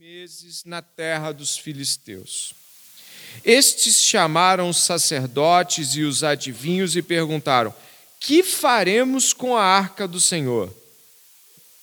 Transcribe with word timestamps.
meses 0.00 0.64
na 0.64 0.80
terra 0.80 1.30
dos 1.30 1.58
filisteus. 1.58 2.54
Estes 3.44 4.02
chamaram 4.02 4.70
os 4.70 4.78
sacerdotes 4.78 5.94
e 5.94 6.04
os 6.04 6.24
adivinhos 6.24 6.96
e 6.96 7.02
perguntaram: 7.02 7.74
Que 8.18 8.42
faremos 8.42 9.34
com 9.34 9.54
a 9.54 9.62
arca 9.62 10.08
do 10.08 10.18
Senhor? 10.18 10.74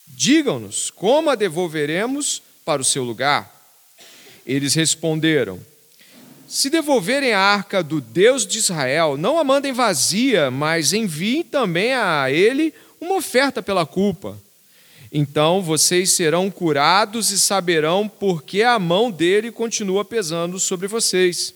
Digam-nos, 0.08 0.90
como 0.90 1.30
a 1.30 1.36
devolveremos 1.36 2.42
para 2.66 2.82
o 2.82 2.86
seu 2.86 3.04
lugar? 3.04 3.56
Eles 4.48 4.74
responderam: 4.74 5.64
Se 6.48 6.72
devolverem 6.72 7.34
a 7.34 7.40
arca 7.40 7.84
do 7.84 8.02
Deus 8.02 8.48
de 8.48 8.58
Israel, 8.58 9.16
não 9.16 9.38
a 9.38 9.44
mandem 9.44 9.74
vazia, 9.74 10.50
mas 10.50 10.92
enviem 10.92 11.44
também 11.44 11.94
a 11.94 12.32
ele 12.32 12.74
uma 13.00 13.14
oferta 13.14 13.62
pela 13.62 13.86
culpa. 13.86 14.36
Então 15.12 15.62
vocês 15.62 16.12
serão 16.12 16.52
curados 16.52 17.32
e 17.32 17.40
saberão 17.40 18.08
por 18.08 18.44
que 18.44 18.64
a 18.64 18.78
mão 18.78 19.10
dele 19.10 19.52
continua 19.52 20.04
pesando 20.04 20.60
sobre 20.60 20.88
vocês. 20.88 21.54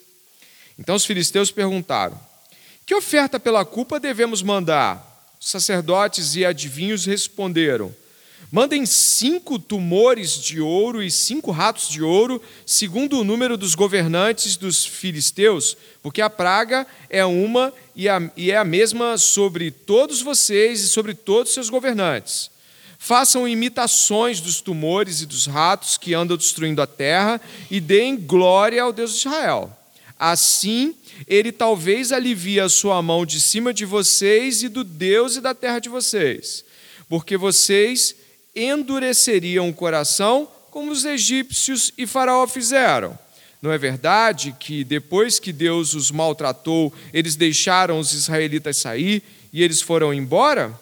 Então 0.79 0.95
os 0.95 1.05
filisteus 1.05 1.51
perguntaram: 1.51 2.19
Que 2.85 2.95
oferta 2.95 3.39
pela 3.39 3.65
culpa 3.65 3.99
devemos 3.99 4.41
mandar? 4.41 5.09
Os 5.39 5.49
sacerdotes 5.49 6.35
e 6.35 6.45
adivinhos 6.45 7.05
responderam: 7.05 7.93
Mandem 8.51 8.85
cinco 8.85 9.57
tumores 9.57 10.37
de 10.37 10.59
ouro 10.59 11.01
e 11.01 11.09
cinco 11.09 11.51
ratos 11.51 11.87
de 11.87 12.01
ouro, 12.01 12.41
segundo 12.65 13.19
o 13.19 13.23
número 13.23 13.55
dos 13.55 13.75
governantes 13.75 14.57
dos 14.57 14.85
filisteus, 14.85 15.77
porque 16.03 16.21
a 16.21 16.29
praga 16.29 16.85
é 17.09 17.25
uma 17.25 17.73
e 17.95 18.07
é 18.51 18.57
a 18.57 18.65
mesma 18.65 19.17
sobre 19.17 19.71
todos 19.71 20.21
vocês 20.21 20.81
e 20.81 20.87
sobre 20.87 21.13
todos 21.13 21.49
os 21.49 21.53
seus 21.53 21.69
governantes. 21.69 22.51
Façam 23.03 23.47
imitações 23.47 24.39
dos 24.39 24.61
tumores 24.61 25.21
e 25.21 25.25
dos 25.25 25.47
ratos 25.47 25.97
que 25.97 26.13
andam 26.13 26.37
destruindo 26.37 26.83
a 26.83 26.85
terra 26.85 27.41
e 27.71 27.79
deem 27.79 28.15
glória 28.15 28.83
ao 28.83 28.93
Deus 28.93 29.13
de 29.13 29.17
Israel. 29.17 29.75
Assim, 30.19 30.95
ele 31.27 31.51
talvez 31.51 32.11
alivie 32.11 32.59
a 32.59 32.69
sua 32.69 33.01
mão 33.01 33.25
de 33.25 33.41
cima 33.41 33.73
de 33.73 33.85
vocês 33.85 34.61
e 34.61 34.69
do 34.69 34.83
Deus 34.83 35.35
e 35.35 35.41
da 35.41 35.55
terra 35.55 35.79
de 35.79 35.89
vocês, 35.89 36.63
porque 37.09 37.37
vocês 37.37 38.13
endureceriam 38.55 39.67
o 39.67 39.73
coração 39.73 40.47
como 40.69 40.91
os 40.91 41.03
egípcios 41.03 41.91
e 41.97 42.05
Faraó 42.05 42.45
fizeram. 42.45 43.17
Não 43.63 43.71
é 43.71 43.79
verdade 43.79 44.55
que 44.59 44.83
depois 44.83 45.39
que 45.39 45.51
Deus 45.51 45.95
os 45.95 46.11
maltratou, 46.11 46.93
eles 47.11 47.35
deixaram 47.35 47.97
os 47.97 48.13
israelitas 48.13 48.77
sair 48.77 49.23
e 49.51 49.63
eles 49.63 49.81
foram 49.81 50.13
embora? 50.13 50.79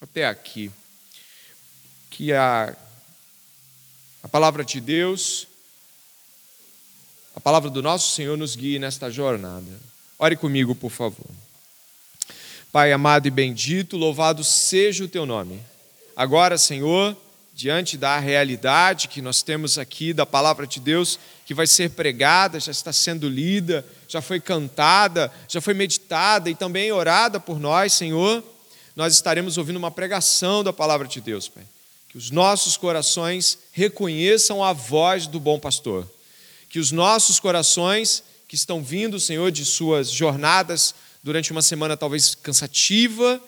Até 0.00 0.26
aqui 0.26 0.72
que 2.16 2.32
a, 2.32 2.74
a 4.22 4.28
palavra 4.28 4.64
de 4.64 4.80
Deus, 4.80 5.46
a 7.34 7.40
palavra 7.40 7.68
do 7.68 7.82
nosso 7.82 8.14
Senhor 8.14 8.38
nos 8.38 8.56
guie 8.56 8.78
nesta 8.78 9.10
jornada. 9.10 9.70
Ore 10.18 10.34
comigo, 10.34 10.74
por 10.74 10.90
favor. 10.90 11.26
Pai 12.72 12.90
amado 12.90 13.28
e 13.28 13.30
bendito, 13.30 13.98
louvado 13.98 14.42
seja 14.42 15.04
o 15.04 15.08
teu 15.08 15.26
nome. 15.26 15.60
Agora, 16.16 16.56
Senhor, 16.56 17.14
diante 17.52 17.98
da 17.98 18.18
realidade 18.18 19.08
que 19.08 19.20
nós 19.20 19.42
temos 19.42 19.76
aqui, 19.76 20.14
da 20.14 20.24
palavra 20.24 20.66
de 20.66 20.80
Deus, 20.80 21.18
que 21.44 21.52
vai 21.52 21.66
ser 21.66 21.90
pregada, 21.90 22.58
já 22.58 22.72
está 22.72 22.94
sendo 22.94 23.28
lida, 23.28 23.84
já 24.08 24.22
foi 24.22 24.40
cantada, 24.40 25.30
já 25.48 25.60
foi 25.60 25.74
meditada 25.74 26.48
e 26.48 26.54
também 26.54 26.90
orada 26.90 27.38
por 27.38 27.60
nós, 27.60 27.92
Senhor, 27.92 28.42
nós 28.96 29.12
estaremos 29.12 29.58
ouvindo 29.58 29.76
uma 29.76 29.90
pregação 29.90 30.64
da 30.64 30.72
palavra 30.72 31.06
de 31.06 31.20
Deus, 31.20 31.46
Pai 31.46 31.62
que 32.16 32.18
os 32.18 32.30
nossos 32.30 32.78
corações 32.78 33.58
reconheçam 33.72 34.64
a 34.64 34.72
voz 34.72 35.26
do 35.26 35.38
bom 35.38 35.60
pastor, 35.60 36.10
que 36.66 36.78
os 36.78 36.90
nossos 36.90 37.38
corações 37.38 38.22
que 38.48 38.54
estão 38.54 38.82
vindo, 38.82 39.20
Senhor, 39.20 39.52
de 39.52 39.66
suas 39.66 40.10
jornadas 40.10 40.94
durante 41.22 41.52
uma 41.52 41.60
semana 41.60 41.94
talvez 41.94 42.34
cansativa, 42.34 43.38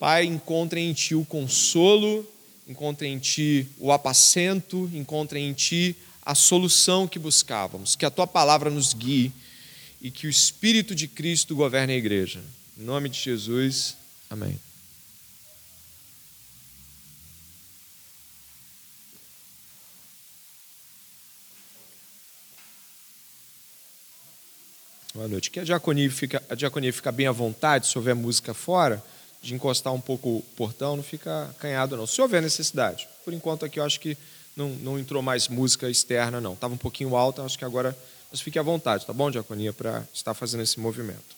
Pai, 0.00 0.24
encontrem 0.24 0.88
em 0.88 0.94
Ti 0.94 1.14
o 1.14 1.22
consolo, 1.22 2.26
encontrem 2.66 3.12
em 3.12 3.18
Ti 3.18 3.68
o 3.78 3.92
apacento, 3.92 4.90
encontrem 4.94 5.50
em 5.50 5.52
Ti 5.52 5.94
a 6.24 6.34
solução 6.34 7.06
que 7.06 7.18
buscávamos, 7.18 7.94
que 7.94 8.06
a 8.06 8.10
Tua 8.10 8.26
palavra 8.26 8.70
nos 8.70 8.94
guie 8.94 9.30
e 10.00 10.10
que 10.10 10.26
o 10.26 10.30
Espírito 10.30 10.94
de 10.94 11.06
Cristo 11.06 11.54
governe 11.54 11.92
a 11.92 11.96
igreja. 11.96 12.40
Em 12.78 12.84
nome 12.84 13.10
de 13.10 13.20
Jesus, 13.20 13.98
amém. 14.30 14.58
Noite. 25.28 25.50
Que 25.50 25.60
a 25.60 25.64
diaconia, 25.64 26.10
fica, 26.10 26.42
a 26.48 26.54
diaconia 26.54 26.92
fica 26.92 27.12
bem 27.12 27.26
à 27.26 27.32
vontade, 27.32 27.86
se 27.86 27.96
houver 27.96 28.14
música 28.14 28.54
fora, 28.54 29.02
de 29.42 29.54
encostar 29.54 29.92
um 29.92 30.00
pouco 30.00 30.38
o 30.38 30.42
portão, 30.56 30.96
não 30.96 31.02
fica 31.02 31.44
acanhado, 31.50 31.96
não. 31.96 32.06
Se 32.06 32.20
houver 32.20 32.40
necessidade. 32.40 33.08
Por 33.24 33.34
enquanto 33.34 33.64
aqui 33.64 33.80
eu 33.80 33.84
acho 33.84 33.98
que 33.98 34.16
não, 34.56 34.68
não 34.68 34.98
entrou 34.98 35.22
mais 35.22 35.48
música 35.48 35.88
externa, 35.90 36.40
não. 36.40 36.52
Estava 36.52 36.74
um 36.74 36.78
pouquinho 36.78 37.16
alta, 37.16 37.42
acho 37.42 37.58
que 37.58 37.64
agora. 37.64 37.96
Mas 38.30 38.40
fique 38.40 38.58
à 38.58 38.62
vontade, 38.62 39.04
tá 39.04 39.12
bom, 39.12 39.30
diaconia, 39.30 39.72
para 39.72 40.06
estar 40.14 40.32
fazendo 40.32 40.62
esse 40.62 40.80
movimento. 40.80 41.36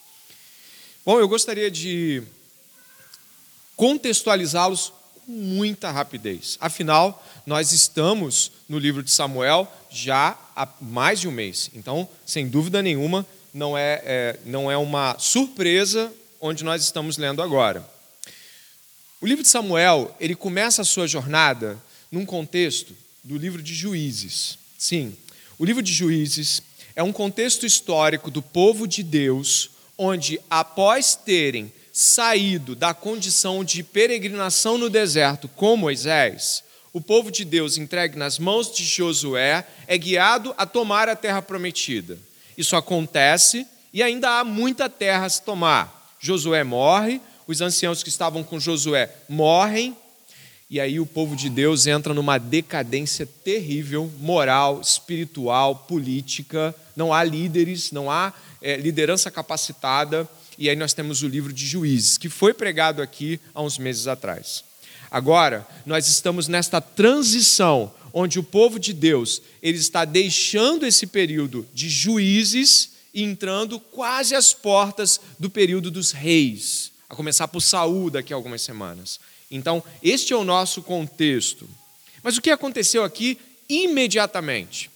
Bom, 1.04 1.18
eu 1.18 1.28
gostaria 1.28 1.70
de 1.70 2.22
contextualizá-los 3.76 4.92
com 5.26 5.32
muita 5.32 5.90
rapidez. 5.90 6.56
Afinal, 6.60 7.24
nós 7.46 7.72
estamos 7.72 8.52
no 8.68 8.78
livro 8.78 9.02
de 9.02 9.10
Samuel 9.10 9.70
já 9.90 10.38
há 10.54 10.68
mais 10.80 11.20
de 11.20 11.28
um 11.28 11.32
mês. 11.32 11.70
Então, 11.74 12.08
sem 12.24 12.48
dúvida 12.48 12.82
nenhuma, 12.82 13.26
não 13.54 13.78
é, 13.78 14.02
é, 14.04 14.40
não 14.44 14.68
é 14.68 14.76
uma 14.76 15.16
surpresa 15.18 16.12
onde 16.40 16.64
nós 16.64 16.82
estamos 16.82 17.16
lendo 17.16 17.40
agora. 17.40 17.88
O 19.20 19.26
livro 19.26 19.44
de 19.44 19.48
Samuel, 19.48 20.14
ele 20.18 20.34
começa 20.34 20.82
a 20.82 20.84
sua 20.84 21.06
jornada 21.06 21.78
num 22.10 22.26
contexto 22.26 22.94
do 23.22 23.38
livro 23.38 23.62
de 23.62 23.72
Juízes. 23.72 24.58
Sim, 24.76 25.16
o 25.56 25.64
livro 25.64 25.82
de 25.82 25.92
Juízes 25.92 26.60
é 26.96 27.02
um 27.02 27.12
contexto 27.12 27.64
histórico 27.64 28.30
do 28.30 28.42
povo 28.42 28.86
de 28.86 29.02
Deus, 29.02 29.70
onde 29.96 30.40
após 30.50 31.14
terem 31.14 31.72
saído 31.92 32.74
da 32.74 32.92
condição 32.92 33.64
de 33.64 33.84
peregrinação 33.84 34.76
no 34.76 34.90
deserto 34.90 35.48
com 35.48 35.76
Moisés, 35.76 36.64
o 36.92 37.00
povo 37.00 37.30
de 37.30 37.44
Deus 37.44 37.78
entregue 37.78 38.18
nas 38.18 38.38
mãos 38.38 38.72
de 38.72 38.84
Josué 38.84 39.64
é 39.86 39.96
guiado 39.96 40.52
a 40.58 40.66
tomar 40.66 41.08
a 41.08 41.16
terra 41.16 41.40
prometida. 41.40 42.18
Isso 42.56 42.76
acontece 42.76 43.66
e 43.92 44.02
ainda 44.02 44.38
há 44.38 44.44
muita 44.44 44.88
terra 44.88 45.26
a 45.26 45.28
se 45.28 45.42
tomar. 45.42 46.16
Josué 46.18 46.64
morre, 46.64 47.20
os 47.46 47.60
anciãos 47.60 48.02
que 48.02 48.08
estavam 48.08 48.42
com 48.42 48.58
Josué 48.58 49.10
morrem, 49.28 49.96
e 50.70 50.80
aí 50.80 50.98
o 50.98 51.06
povo 51.06 51.36
de 51.36 51.48
Deus 51.50 51.86
entra 51.86 52.14
numa 52.14 52.38
decadência 52.38 53.26
terrível, 53.44 54.10
moral, 54.18 54.80
espiritual, 54.80 55.76
política. 55.76 56.74
Não 56.96 57.12
há 57.12 57.22
líderes, 57.22 57.92
não 57.92 58.10
há 58.10 58.32
é, 58.60 58.76
liderança 58.76 59.30
capacitada. 59.30 60.28
E 60.58 60.68
aí 60.68 60.74
nós 60.74 60.92
temos 60.92 61.22
o 61.22 61.28
livro 61.28 61.52
de 61.52 61.66
Juízes, 61.66 62.16
que 62.16 62.28
foi 62.28 62.54
pregado 62.54 63.02
aqui 63.02 63.38
há 63.54 63.62
uns 63.62 63.78
meses 63.78 64.06
atrás. 64.06 64.64
Agora, 65.10 65.66
nós 65.86 66.08
estamos 66.08 66.48
nesta 66.48 66.80
transição 66.80 67.92
onde 68.16 68.38
o 68.38 68.44
povo 68.44 68.78
de 68.78 68.92
Deus 68.92 69.42
ele 69.60 69.76
está 69.76 70.04
deixando 70.04 70.86
esse 70.86 71.04
período 71.04 71.66
de 71.74 71.90
juízes 71.90 72.92
e 73.12 73.24
entrando 73.24 73.80
quase 73.80 74.36
às 74.36 74.54
portas 74.54 75.20
do 75.36 75.50
período 75.50 75.90
dos 75.90 76.12
reis, 76.12 76.92
a 77.10 77.16
começar 77.16 77.48
por 77.48 77.60
Saul 77.60 78.10
daqui 78.10 78.32
a 78.32 78.36
algumas 78.36 78.62
semanas. 78.62 79.18
Então, 79.50 79.82
este 80.00 80.32
é 80.32 80.36
o 80.36 80.44
nosso 80.44 80.80
contexto. 80.80 81.68
Mas 82.22 82.36
o 82.36 82.40
que 82.40 82.50
aconteceu 82.50 83.02
aqui 83.02 83.36
imediatamente? 83.68 84.90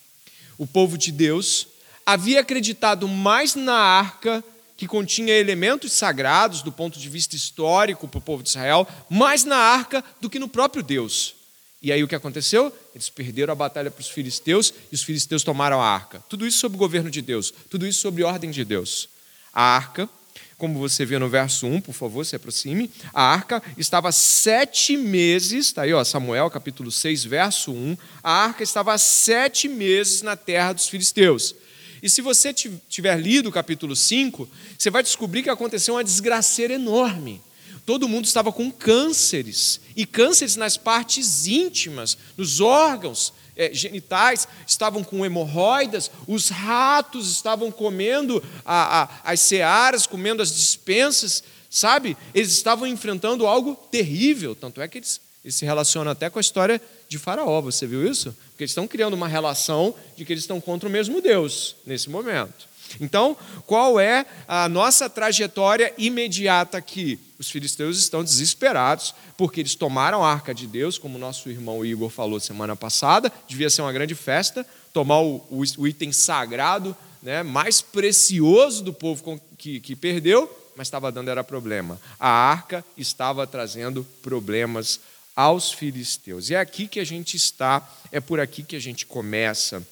O 0.57 0.67
povo 0.67 0.97
de 0.97 1.11
Deus 1.11 1.67
havia 2.07 2.41
acreditado 2.41 3.09
mais 3.09 3.57
na 3.57 3.75
arca 3.75 4.43
que 4.77 4.87
continha 4.87 5.35
elementos 5.35 5.93
sagrados 5.93 6.63
do 6.63 6.71
ponto 6.71 7.01
de 7.01 7.09
vista 7.09 7.35
histórico 7.35 8.07
para 8.07 8.19
o 8.19 8.23
povo 8.23 8.45
de 8.45 8.51
Israel, 8.51 8.87
mais 9.11 9.45
na 9.45 9.57
arca 9.57 10.05
do 10.21 10.31
que 10.31 10.39
no 10.39 10.49
próprio 10.49 10.85
Deus. 10.85 11.35
E 11.81 11.93
aí 11.93 12.03
o 12.03 12.09
que 12.09 12.15
aconteceu? 12.15 12.77
Eles 12.93 13.09
perderam 13.09 13.53
a 13.53 13.57
batalha 13.57 13.91
para 13.91 14.01
os 14.01 14.09
filisteus 14.09 14.75
e 14.91 14.95
os 14.95 15.03
filisteus 15.03 15.45
tomaram 15.45 15.81
a 15.81 15.87
arca. 15.87 16.23
Tudo 16.29 16.47
isso 16.47 16.59
sob 16.59 16.75
o 16.75 16.79
governo 16.79 17.11
de 17.11 17.23
Deus, 17.23 17.55
tudo 17.71 17.87
isso 17.87 18.01
sob 18.01 18.23
ordem 18.25 18.51
de 18.51 18.65
Deus. 18.65 19.09
A 19.53 19.63
arca, 19.63 20.09
como 20.57 20.77
você 20.81 21.07
vê 21.07 21.21
no 21.21 21.29
verso 21.29 21.69
1, 21.69 21.81
por 21.81 21.95
favor, 21.95 22.27
se 22.27 22.35
aproxime, 22.35 22.91
a 23.15 23.23
arca 23.23 23.63
estava 23.77 24.11
sete 24.11 24.97
meses, 24.97 25.67
está 25.67 25.83
aí, 25.83 25.93
ó, 25.93 26.03
Samuel 26.03 26.51
capítulo 26.51 26.91
6, 26.91 27.25
verso 27.25 27.71
1, 27.71 27.97
a 28.25 28.33
arca 28.33 28.65
estava 28.65 28.99
sete 28.99 29.69
meses 29.69 30.23
na 30.23 30.37
terra 30.37 30.73
dos 30.73 30.89
filisteus. 30.89 31.55
E 32.03 32.11
se 32.11 32.21
você 32.21 32.53
tiver 32.53 33.17
lido 33.21 33.49
o 33.49 33.53
capítulo 33.53 33.95
5, 33.95 34.49
você 34.77 34.91
vai 34.91 35.03
descobrir 35.03 35.45
que 35.45 35.51
aconteceu 35.51 35.95
uma 35.95 36.05
desgraceira 36.05 36.75
enorme 36.75 37.41
todo 37.89 38.07
mundo 38.07 38.27
estava 38.27 38.53
com 38.53 38.71
cânceres, 38.71 39.81
e 39.97 40.05
cânceres 40.05 40.57
nas 40.57 40.77
partes 40.77 41.47
íntimas, 41.47 42.19
nos 42.37 42.61
órgãos 42.61 43.33
é, 43.57 43.73
genitais, 43.73 44.47
estavam 44.67 45.03
com 45.03 45.25
hemorroidas, 45.25 46.11
os 46.27 46.51
ratos 46.51 47.31
estavam 47.31 47.73
comendo 47.73 48.45
a, 48.63 49.05
a, 49.05 49.33
as 49.33 49.41
searas, 49.41 50.07
comendo 50.07 50.43
as 50.43 50.55
dispensas, 50.55 51.43
sabe? 51.71 52.15
Eles 52.35 52.53
estavam 52.53 52.87
enfrentando 52.87 53.47
algo 53.47 53.75
terrível, 53.91 54.55
tanto 54.55 54.83
é 54.83 54.87
que 54.87 54.99
eles, 54.99 55.19
eles 55.43 55.55
se 55.55 55.65
relacionam 55.65 56.13
até 56.13 56.29
com 56.29 56.39
a 56.39 56.43
história 56.43 56.83
de 57.09 57.19
Faraó, 57.19 57.63
você 57.63 57.87
viu 57.87 58.07
isso? 58.07 58.37
Porque 58.51 58.65
eles 58.65 58.73
estão 58.73 58.87
criando 58.87 59.15
uma 59.15 59.29
relação 59.29 59.95
de 60.15 60.27
que 60.27 60.33
eles 60.35 60.45
estão 60.45 60.61
contra 60.61 60.87
o 60.87 60.93
mesmo 60.93 61.23
Deus 61.23 61.75
nesse 61.87 62.11
momento. 62.11 62.69
Então, 63.01 63.37
qual 63.67 63.99
é 63.99 64.27
a 64.47 64.69
nossa 64.69 65.09
trajetória 65.09 65.93
imediata 65.99 66.79
aqui? 66.79 67.19
Os 67.39 67.51
filisteus 67.51 67.99
estão 67.99 68.25
desesperados 68.25 69.15
porque 69.37 69.61
eles 69.61 69.75
tomaram 69.75 70.25
a 70.25 70.33
arca 70.33 70.55
de 70.55 70.67
Deus, 70.67 70.99
como 70.99 71.19
nosso 71.19 71.49
irmão 71.49 71.85
Igor 71.85 72.11
falou 72.11 72.41
semana 72.41 72.75
passada, 72.75 73.33
devia 73.47 73.71
ser 73.71 73.83
uma 73.83 73.93
grande 73.93 74.15
festa, 74.15 74.67
tomar 74.93 75.21
o, 75.21 75.37
o, 75.51 75.63
o 75.79 75.87
item 75.87 76.13
sagrado, 76.13 76.97
né, 77.23 77.43
mais 77.43 77.81
precioso 77.81 78.83
do 78.83 78.93
povo 78.93 79.41
que, 79.57 79.81
que 79.81 79.95
perdeu, 79.95 80.51
mas 80.77 80.87
estava 80.87 81.11
dando 81.11 81.31
era 81.31 81.45
problema. 81.45 82.01
A 82.19 82.29
arca 82.29 82.85
estava 82.97 83.47
trazendo 83.47 84.05
problemas 84.23 85.01
aos 85.35 85.73
filisteus. 85.73 86.51
E 86.51 86.55
é 86.55 86.59
aqui 86.59 86.89
que 86.89 86.99
a 86.99 87.05
gente 87.05 87.37
está, 87.37 87.89
é 88.11 88.21
por 88.21 88.41
aqui 88.41 88.65
que 88.65 88.75
a 88.75 88.81
gente 88.81 89.07
começa. 89.07 89.87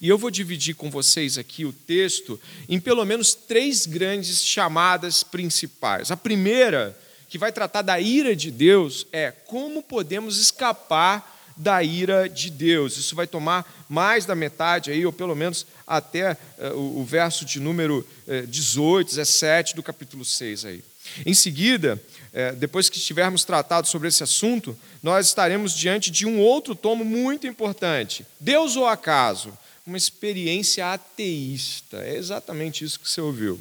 E 0.00 0.08
eu 0.08 0.18
vou 0.18 0.30
dividir 0.30 0.74
com 0.74 0.90
vocês 0.90 1.38
aqui 1.38 1.64
o 1.64 1.72
texto 1.72 2.38
em 2.68 2.78
pelo 2.78 3.04
menos 3.04 3.34
três 3.34 3.86
grandes 3.86 4.44
chamadas 4.44 5.22
principais. 5.22 6.10
A 6.10 6.16
primeira, 6.16 6.96
que 7.28 7.38
vai 7.38 7.52
tratar 7.52 7.82
da 7.82 7.98
ira 8.00 8.36
de 8.36 8.50
Deus, 8.50 9.06
é 9.12 9.30
como 9.30 9.82
podemos 9.82 10.38
escapar 10.38 11.34
da 11.56 11.82
ira 11.82 12.28
de 12.28 12.50
Deus. 12.50 12.98
Isso 12.98 13.16
vai 13.16 13.26
tomar 13.26 13.86
mais 13.88 14.26
da 14.26 14.34
metade 14.34 14.90
aí, 14.90 15.06
ou 15.06 15.12
pelo 15.12 15.34
menos 15.34 15.66
até 15.86 16.36
uh, 16.58 17.00
o, 17.00 17.04
verso 17.04 17.44
de 17.44 17.58
número 17.58 18.06
uh, 18.26 18.46
18, 18.46 19.08
17 19.08 19.74
do 19.74 19.82
capítulo 19.82 20.24
6 20.24 20.64
aí. 20.66 20.84
Em 21.24 21.32
seguida, 21.32 22.00
uh, 22.32 22.56
depois 22.56 22.90
que 22.90 22.98
estivermos 22.98 23.44
tratado 23.44 23.88
sobre 23.88 24.08
esse 24.08 24.22
assunto, 24.22 24.76
nós 25.02 25.26
estaremos 25.28 25.72
diante 25.74 26.10
de 26.10 26.26
um 26.26 26.40
outro 26.40 26.74
tomo 26.74 27.04
muito 27.04 27.46
importante. 27.46 28.26
Deus 28.38 28.76
ou 28.76 28.86
acaso? 28.86 29.56
Uma 29.86 29.96
experiência 29.96 30.92
ateísta. 30.92 31.98
É 31.98 32.16
exatamente 32.16 32.84
isso 32.84 32.98
que 32.98 33.08
você 33.08 33.20
ouviu. 33.20 33.58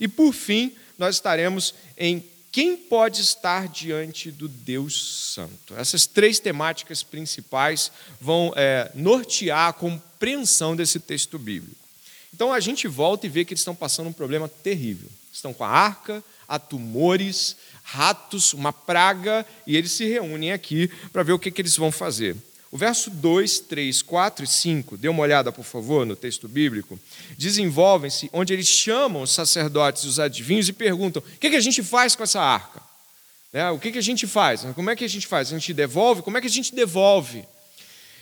E 0.00 0.08
por 0.08 0.32
fim, 0.32 0.72
nós 0.98 1.16
estaremos 1.16 1.74
em 1.96 2.24
quem 2.50 2.74
pode 2.74 3.20
estar 3.20 3.68
diante 3.68 4.30
do 4.30 4.48
Deus 4.48 5.34
Santo. 5.34 5.74
Essas 5.76 6.06
três 6.06 6.40
temáticas 6.40 7.02
principais 7.02 7.92
vão 8.18 8.50
é, 8.56 8.90
nortear 8.94 9.68
a 9.68 9.72
compreensão 9.74 10.74
desse 10.74 10.98
texto 10.98 11.38
bíblico. 11.38 11.76
Então 12.32 12.52
a 12.52 12.60
gente 12.60 12.88
volta 12.88 13.26
e 13.26 13.30
vê 13.30 13.44
que 13.44 13.52
eles 13.52 13.60
estão 13.60 13.74
passando 13.74 14.08
um 14.08 14.12
problema 14.12 14.48
terrível. 14.48 15.08
Estão 15.30 15.52
com 15.52 15.64
a 15.64 15.68
arca, 15.68 16.24
há 16.48 16.58
tumores, 16.58 17.56
ratos, 17.82 18.54
uma 18.54 18.72
praga, 18.72 19.44
e 19.66 19.76
eles 19.76 19.92
se 19.92 20.06
reúnem 20.06 20.52
aqui 20.52 20.88
para 21.12 21.22
ver 21.22 21.32
o 21.32 21.38
que, 21.38 21.50
que 21.50 21.60
eles 21.60 21.76
vão 21.76 21.92
fazer. 21.92 22.34
O 22.76 22.78
verso 22.78 23.08
2, 23.08 23.60
3, 23.60 24.02
4 24.02 24.44
e 24.44 24.46
5, 24.46 24.98
dê 24.98 25.08
uma 25.08 25.22
olhada, 25.22 25.50
por 25.50 25.64
favor, 25.64 26.04
no 26.04 26.14
texto 26.14 26.46
bíblico, 26.46 27.00
desenvolvem-se 27.38 28.28
onde 28.34 28.52
eles 28.52 28.68
chamam 28.68 29.22
os 29.22 29.30
sacerdotes 29.30 30.02
e 30.02 30.08
os 30.08 30.20
adivinhos 30.20 30.68
e 30.68 30.74
perguntam: 30.74 31.22
o 31.22 31.38
que, 31.38 31.46
a 31.46 31.60
gente 31.60 31.82
faz 31.82 32.14
com 32.14 32.22
essa 32.22 32.38
arca? 32.38 32.82
É, 33.50 33.70
o 33.70 33.78
que, 33.78 33.96
a 33.96 34.02
gente 34.02 34.26
faz? 34.26 34.60
Como 34.74 34.90
é 34.90 34.94
que 34.94 35.06
a 35.06 35.08
gente 35.08 35.26
faz? 35.26 35.48
A 35.48 35.58
gente 35.58 35.72
devolve? 35.72 36.20
Como 36.20 36.36
é 36.36 36.40
que 36.42 36.48
a 36.48 36.50
gente 36.50 36.74
devolve? 36.74 37.46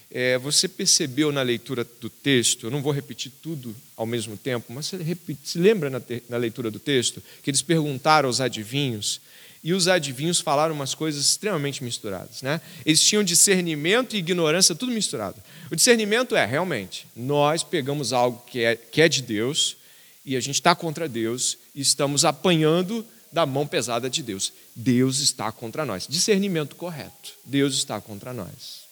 É, 0.09 0.39
você 0.39 0.69
percebeu 0.69 1.33
na 1.33 1.43
leitura 1.43 1.85
do 2.01 2.09
texto, 2.09 2.67
eu 2.67 2.71
não 2.71 2.81
vou 2.81 2.93
repetir 2.93 3.33
tudo 3.43 3.75
ao 3.97 4.07
mesmo 4.07 4.37
tempo, 4.37 4.73
mas 4.73 4.87
você 4.87 4.99
repite, 4.99 5.49
se 5.49 5.59
lembra 5.59 5.91
na, 5.91 5.99
te, 5.99 6.23
na 6.29 6.37
leitura 6.37 6.71
do 6.71 6.79
texto 6.79 7.21
que 7.43 7.51
eles 7.51 7.61
perguntaram 7.61 8.29
aos 8.29 8.41
adivinhos 8.41 9.21
e 9.65 9.73
os 9.73 9.89
adivinhos 9.89 10.41
falaram 10.41 10.75
umas 10.75 10.95
coisas 10.95 11.25
extremamente 11.25 11.83
misturadas. 11.83 12.43
Né? 12.43 12.61
Eles 12.85 13.01
tinham 13.01 13.25
discernimento 13.25 14.15
e 14.15 14.19
ignorância, 14.19 14.75
tudo 14.75 14.93
misturado. 14.93 15.43
O 15.71 15.75
discernimento 15.75 16.37
é, 16.37 16.45
realmente, 16.45 17.07
nós 17.17 17.65
pegamos 17.65 18.13
algo 18.13 18.45
que 18.47 18.63
é, 18.63 18.77
que 18.77 19.01
é 19.01 19.09
de 19.09 19.23
Deus 19.23 19.79
e 20.23 20.37
a 20.37 20.41
gente 20.41 20.57
está 20.57 20.75
contra 20.75 21.09
Deus 21.09 21.57
e 21.75 21.81
estamos 21.81 22.27
apanhando 22.27 23.07
da 23.33 23.47
mão 23.47 23.67
pesada 23.67 24.11
de 24.11 24.23
Deus. 24.23 24.53
Deus 24.77 25.21
está 25.21 25.51
contra 25.51 25.87
nós. 25.87 26.07
Discernimento 26.07 26.77
correto. 26.77 27.33
Deus 27.43 27.75
está 27.75 27.99
contra 28.03 28.35
nós. 28.35 28.85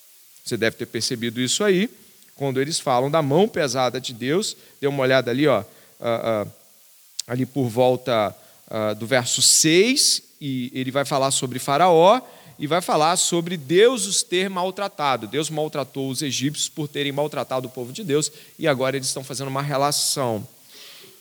Você 0.43 0.57
deve 0.57 0.75
ter 0.75 0.87
percebido 0.87 1.39
isso 1.39 1.63
aí, 1.63 1.87
quando 2.35 2.59
eles 2.59 2.79
falam 2.79 3.11
da 3.11 3.21
mão 3.21 3.47
pesada 3.47 4.01
de 4.01 4.11
Deus. 4.11 4.57
Dê 4.81 4.87
uma 4.87 5.03
olhada 5.03 5.29
ali, 5.29 5.47
ó, 5.47 5.61
uh, 5.61 6.45
uh, 6.45 6.51
ali 7.27 7.45
por 7.45 7.69
volta 7.69 8.35
uh, 8.67 8.95
do 8.95 9.05
verso 9.05 9.41
6 9.41 10.32
e 10.45 10.69
ele 10.73 10.91
vai 10.91 11.05
falar 11.05 11.31
sobre 11.31 11.57
Faraó 11.57 12.19
e 12.59 12.67
vai 12.67 12.81
falar 12.81 13.15
sobre 13.15 13.55
Deus 13.55 14.05
os 14.05 14.21
ter 14.21 14.49
maltratado. 14.49 15.25
Deus 15.25 15.49
maltratou 15.49 16.09
os 16.09 16.21
egípcios 16.21 16.67
por 16.67 16.89
terem 16.89 17.13
maltratado 17.13 17.69
o 17.69 17.71
povo 17.71 17.93
de 17.93 18.03
Deus 18.03 18.29
e 18.59 18.67
agora 18.67 18.97
eles 18.97 19.07
estão 19.07 19.23
fazendo 19.23 19.47
uma 19.47 19.61
relação. 19.61 20.45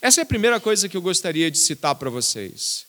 Essa 0.00 0.20
é 0.20 0.24
a 0.24 0.26
primeira 0.26 0.58
coisa 0.58 0.88
que 0.88 0.96
eu 0.96 1.00
gostaria 1.00 1.52
de 1.52 1.58
citar 1.58 1.94
para 1.94 2.10
vocês. 2.10 2.84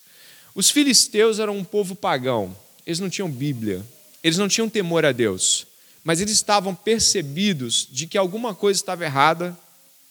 Os 0.55 0.71
filisteus 0.71 1.37
eram 1.37 1.55
um 1.55 1.63
povo 1.63 1.93
pagão, 1.93 2.57
eles 2.83 2.99
não 2.99 3.11
tinham 3.11 3.29
Bíblia, 3.29 3.85
eles 4.23 4.39
não 4.39 4.47
tinham 4.47 4.67
temor 4.67 5.05
a 5.05 5.11
Deus, 5.11 5.67
mas 6.03 6.19
eles 6.19 6.33
estavam 6.33 6.73
percebidos 6.73 7.87
de 7.91 8.07
que 8.07 8.17
alguma 8.17 8.55
coisa 8.55 8.79
estava 8.79 9.05
errada 9.05 9.55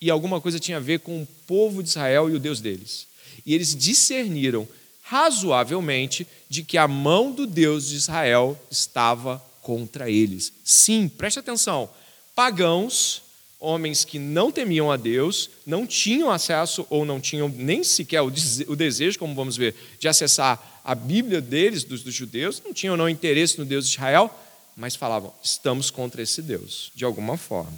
e 0.01 0.09
alguma 0.09 0.41
coisa 0.41 0.61
tinha 0.61 0.77
a 0.77 0.81
ver 0.81 1.01
com 1.01 1.21
o 1.21 1.29
povo 1.49 1.83
de 1.83 1.89
Israel 1.89 2.31
e 2.31 2.37
o 2.37 2.39
Deus 2.39 2.61
deles. 2.61 3.09
E 3.45 3.57
eles 3.57 3.75
discerniram 3.75 4.69
razoavelmente 5.13 6.27
de 6.49 6.65
que 6.65 6.79
a 6.79 6.89
mão 6.89 7.33
do 7.33 7.47
Deus 7.47 7.91
de 7.91 7.97
Israel 7.97 8.59
estava 8.71 9.45
contra 9.61 10.09
eles. 10.09 10.51
Sim, 10.65 11.07
preste 11.07 11.39
atenção. 11.39 11.91
Pagãos, 12.35 13.21
homens 13.61 14.07
que 14.07 14.19
não 14.19 14.51
temiam 14.51 14.91
a 14.91 14.97
Deus, 14.97 15.51
não 15.67 15.87
tinham 15.87 16.31
acesso 16.31 16.87
ou 16.89 17.05
não 17.05 17.21
tinham 17.21 17.51
nem 17.51 17.85
sequer 17.85 18.23
o 18.23 18.75
desejo, 18.75 19.19
como 19.19 19.35
vamos 19.35 19.55
ver, 19.55 19.75
de 19.99 20.09
acessar 20.09 20.81
a 20.83 20.95
Bíblia 20.95 21.43
deles, 21.43 21.85
dos, 21.85 22.03
dos 22.03 22.15
judeus, 22.15 22.63
não 22.65 22.73
tinham 22.73 22.97
não 22.97 23.07
interesse 23.07 23.59
no 23.59 23.67
Deus 23.67 23.85
de 23.85 23.93
Israel, 23.93 24.35
mas 24.75 24.97
falavam: 24.97 25.31
estamos 25.43 25.91
contra 25.91 26.23
esse 26.23 26.41
Deus, 26.41 26.91
de 26.95 27.05
alguma 27.05 27.37
forma. 27.37 27.77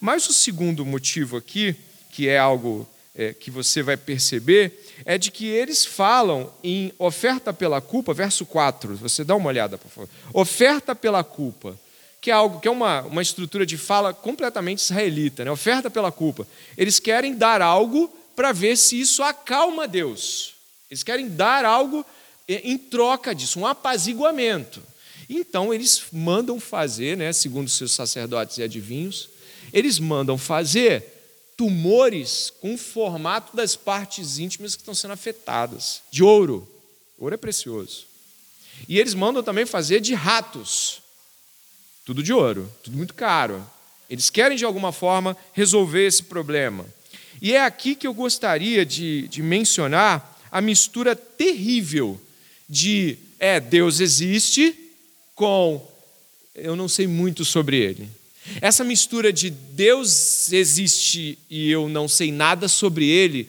Mas 0.00 0.28
o 0.28 0.32
segundo 0.32 0.86
motivo 0.86 1.36
aqui, 1.36 1.74
que 2.12 2.28
é 2.28 2.38
algo 2.38 2.88
é, 3.14 3.32
que 3.32 3.50
você 3.50 3.82
vai 3.82 3.96
perceber, 3.96 4.86
é 5.04 5.18
de 5.18 5.30
que 5.30 5.46
eles 5.46 5.84
falam 5.84 6.52
em 6.62 6.92
oferta 6.98 7.52
pela 7.52 7.80
culpa, 7.80 8.14
verso 8.14 8.46
4, 8.46 8.96
você 8.96 9.22
dá 9.22 9.36
uma 9.36 9.48
olhada, 9.48 9.76
por 9.76 9.90
favor. 9.90 10.08
Oferta 10.32 10.94
pela 10.94 11.22
culpa, 11.22 11.78
que 12.20 12.30
é 12.30 12.34
algo 12.34 12.60
que 12.60 12.68
é 12.68 12.70
uma, 12.70 13.02
uma 13.02 13.22
estrutura 13.22 13.66
de 13.66 13.76
fala 13.76 14.14
completamente 14.14 14.78
israelita, 14.78 15.44
né? 15.44 15.50
oferta 15.50 15.90
pela 15.90 16.10
culpa. 16.10 16.46
Eles 16.76 16.98
querem 16.98 17.34
dar 17.34 17.60
algo 17.60 18.08
para 18.34 18.52
ver 18.52 18.76
se 18.76 18.98
isso 18.98 19.22
acalma 19.22 19.86
Deus. 19.86 20.54
Eles 20.90 21.02
querem 21.02 21.28
dar 21.28 21.64
algo 21.64 22.04
é, 22.48 22.60
em 22.64 22.78
troca 22.78 23.34
disso, 23.34 23.60
um 23.60 23.66
apaziguamento. 23.66 24.82
Então 25.28 25.72
eles 25.72 26.04
mandam 26.12 26.60
fazer, 26.60 27.16
né, 27.16 27.32
segundo 27.32 27.68
seus 27.68 27.92
sacerdotes 27.92 28.58
e 28.58 28.62
adivinhos, 28.62 29.30
eles 29.72 29.98
mandam 29.98 30.36
fazer 30.36 31.21
tumores 31.56 32.52
com 32.60 32.74
o 32.74 32.78
formato 32.78 33.56
das 33.56 33.76
partes 33.76 34.38
íntimas 34.38 34.74
que 34.74 34.82
estão 34.82 34.94
sendo 34.94 35.12
afetadas, 35.12 36.02
de 36.10 36.22
ouro. 36.22 36.68
Ouro 37.18 37.34
é 37.34 37.38
precioso. 37.38 38.06
E 38.88 38.98
eles 38.98 39.14
mandam 39.14 39.42
também 39.42 39.66
fazer 39.66 40.00
de 40.00 40.14
ratos. 40.14 41.00
Tudo 42.04 42.22
de 42.22 42.32
ouro, 42.32 42.70
tudo 42.82 42.96
muito 42.96 43.14
caro. 43.14 43.64
Eles 44.10 44.28
querem, 44.28 44.56
de 44.56 44.64
alguma 44.64 44.92
forma, 44.92 45.36
resolver 45.52 46.06
esse 46.06 46.24
problema. 46.24 46.84
E 47.40 47.54
é 47.54 47.64
aqui 47.64 47.94
que 47.94 48.06
eu 48.06 48.14
gostaria 48.14 48.84
de, 48.84 49.28
de 49.28 49.42
mencionar 49.42 50.38
a 50.50 50.60
mistura 50.60 51.16
terrível 51.16 52.20
de 52.68 53.18
é, 53.38 53.58
Deus 53.58 54.00
existe 54.00 54.74
com 55.34 55.90
eu 56.54 56.76
não 56.76 56.88
sei 56.88 57.06
muito 57.06 57.44
sobre 57.44 57.78
ele. 57.78 58.08
Essa 58.60 58.82
mistura 58.82 59.32
de 59.32 59.50
Deus 59.50 60.52
existe 60.52 61.38
e 61.48 61.70
eu 61.70 61.88
não 61.88 62.08
sei 62.08 62.32
nada 62.32 62.68
sobre 62.68 63.08
ele, 63.08 63.48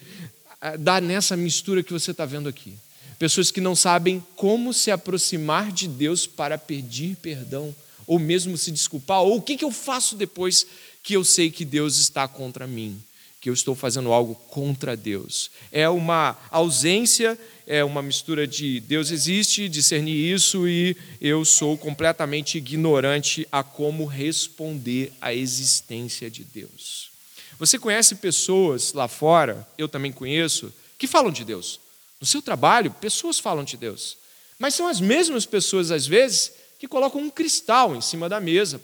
ah, 0.62 0.76
dá 0.78 1.02
nessa 1.02 1.36
mistura 1.36 1.84
que 1.84 1.92
você 1.92 2.12
está 2.12 2.26
vendo 2.26 2.48
aqui. 2.48 2.74
Pessoas 3.18 3.52
que 3.52 3.62
não 3.62 3.76
sabem 3.76 4.24
como 4.36 4.74
se 4.74 4.92
aproximar 4.92 5.72
de 5.72 5.88
Deus 5.88 6.28
para 6.28 6.58
pedir 6.58 7.16
perdão, 7.22 7.74
ou 8.06 8.20
mesmo 8.20 8.58
se 8.58 8.72
desculpar, 8.72 9.22
ou 9.22 9.38
o 9.38 9.42
que, 9.42 9.58
que 9.58 9.66
eu 9.66 9.72
faço 9.72 10.16
depois 10.16 10.66
que 11.02 11.16
eu 11.16 11.24
sei 11.24 11.50
que 11.50 11.66
Deus 11.66 11.98
está 11.98 12.28
contra 12.28 12.68
mim, 12.68 13.02
que 13.44 13.50
eu 13.50 13.54
estou 13.54 13.76
fazendo 13.76 14.14
algo 14.14 14.36
contra 14.36 14.96
Deus. 14.96 15.52
É 15.70 15.90
uma 15.90 16.38
ausência, 16.50 17.38
é 17.68 17.84
uma 17.84 18.02
mistura 18.02 18.48
de 18.48 18.80
Deus 18.80 19.12
existe, 19.12 19.68
discernir 19.68 20.16
isso 20.16 20.66
e 20.66 20.96
eu 21.20 21.44
sou 21.44 21.78
completamente 21.78 22.58
ignorante 22.58 23.46
a 23.52 23.62
como 23.62 24.06
responder 24.06 25.12
à 25.20 25.34
existência 25.34 26.32
de 26.32 26.46
Deus. 26.46 27.12
Você 27.60 27.78
conhece 27.78 28.16
pessoas 28.16 28.94
lá 28.94 29.10
fora, 29.10 29.68
eu 29.78 29.90
também 29.90 30.14
conheço, 30.14 30.74
que 30.98 31.06
falam 31.06 31.30
de 31.30 31.44
Deus. 31.44 31.82
No 32.22 32.26
seu 32.26 32.42
trabalho, 32.42 32.92
pessoas 32.92 33.40
falam 33.40 33.66
de 33.66 33.76
Deus. 33.76 34.16
Mas 34.58 34.74
são 34.74 34.88
as 34.88 35.02
mesmas 35.02 35.46
pessoas, 35.46 35.92
às 35.92 36.08
vezes, 36.08 36.54
que 36.80 36.88
colocam 36.88 37.20
um 37.20 37.30
cristal 37.30 37.94
em 37.94 38.00
cima 38.00 38.30
da 38.30 38.40
mesa 38.40 38.80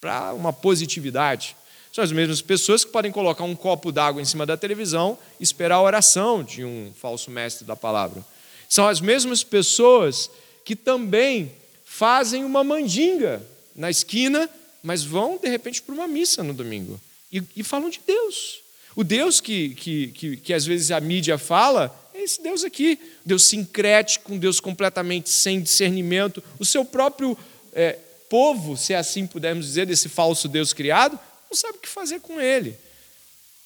para 0.00 0.32
uma 0.32 0.52
positividade. 0.52 1.56
São 1.92 2.04
as 2.04 2.12
mesmas 2.12 2.40
pessoas 2.40 2.84
que 2.84 2.92
podem 2.92 3.10
colocar 3.10 3.44
um 3.44 3.56
copo 3.56 3.90
d'água 3.90 4.22
em 4.22 4.24
cima 4.24 4.46
da 4.46 4.56
televisão 4.56 5.18
e 5.38 5.42
esperar 5.42 5.76
a 5.76 5.82
oração 5.82 6.42
de 6.42 6.64
um 6.64 6.92
falso 7.00 7.30
mestre 7.30 7.66
da 7.66 7.74
palavra. 7.74 8.24
São 8.68 8.86
as 8.86 9.00
mesmas 9.00 9.42
pessoas 9.42 10.30
que 10.64 10.76
também 10.76 11.52
fazem 11.84 12.44
uma 12.44 12.62
mandinga 12.62 13.42
na 13.74 13.90
esquina, 13.90 14.48
mas 14.82 15.02
vão, 15.02 15.36
de 15.36 15.48
repente, 15.48 15.82
para 15.82 15.94
uma 15.94 16.06
missa 16.06 16.42
no 16.42 16.54
domingo 16.54 17.00
e, 17.32 17.42
e 17.56 17.62
falam 17.62 17.90
de 17.90 18.00
Deus. 18.06 18.60
O 18.94 19.04
Deus 19.04 19.40
que, 19.40 19.70
que, 19.70 20.06
que, 20.08 20.36
que 20.36 20.54
às 20.54 20.64
vezes 20.64 20.90
a 20.90 21.00
mídia 21.00 21.38
fala 21.38 21.96
é 22.14 22.22
esse 22.22 22.42
Deus 22.42 22.64
aqui, 22.64 22.98
Deus 23.24 23.44
sincrético, 23.44 24.34
um 24.34 24.38
Deus 24.38 24.60
completamente 24.60 25.30
sem 25.30 25.60
discernimento. 25.60 26.42
O 26.58 26.64
seu 26.64 26.84
próprio 26.84 27.36
é, 27.72 27.98
povo, 28.28 28.76
se 28.76 28.94
assim 28.94 29.26
pudermos 29.26 29.66
dizer, 29.66 29.86
desse 29.86 30.08
falso 30.08 30.48
Deus 30.48 30.72
criado, 30.72 31.18
não 31.50 31.56
sabe 31.56 31.78
o 31.78 31.80
que 31.80 31.88
fazer 31.88 32.20
com 32.20 32.40
ele. 32.40 32.76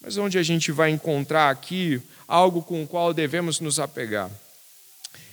Mas 0.00 0.16
onde 0.16 0.38
a 0.38 0.42
gente 0.42 0.72
vai 0.72 0.90
encontrar 0.90 1.50
aqui 1.50 2.00
algo 2.26 2.62
com 2.62 2.82
o 2.82 2.86
qual 2.86 3.12
devemos 3.12 3.60
nos 3.60 3.78
apegar? 3.78 4.30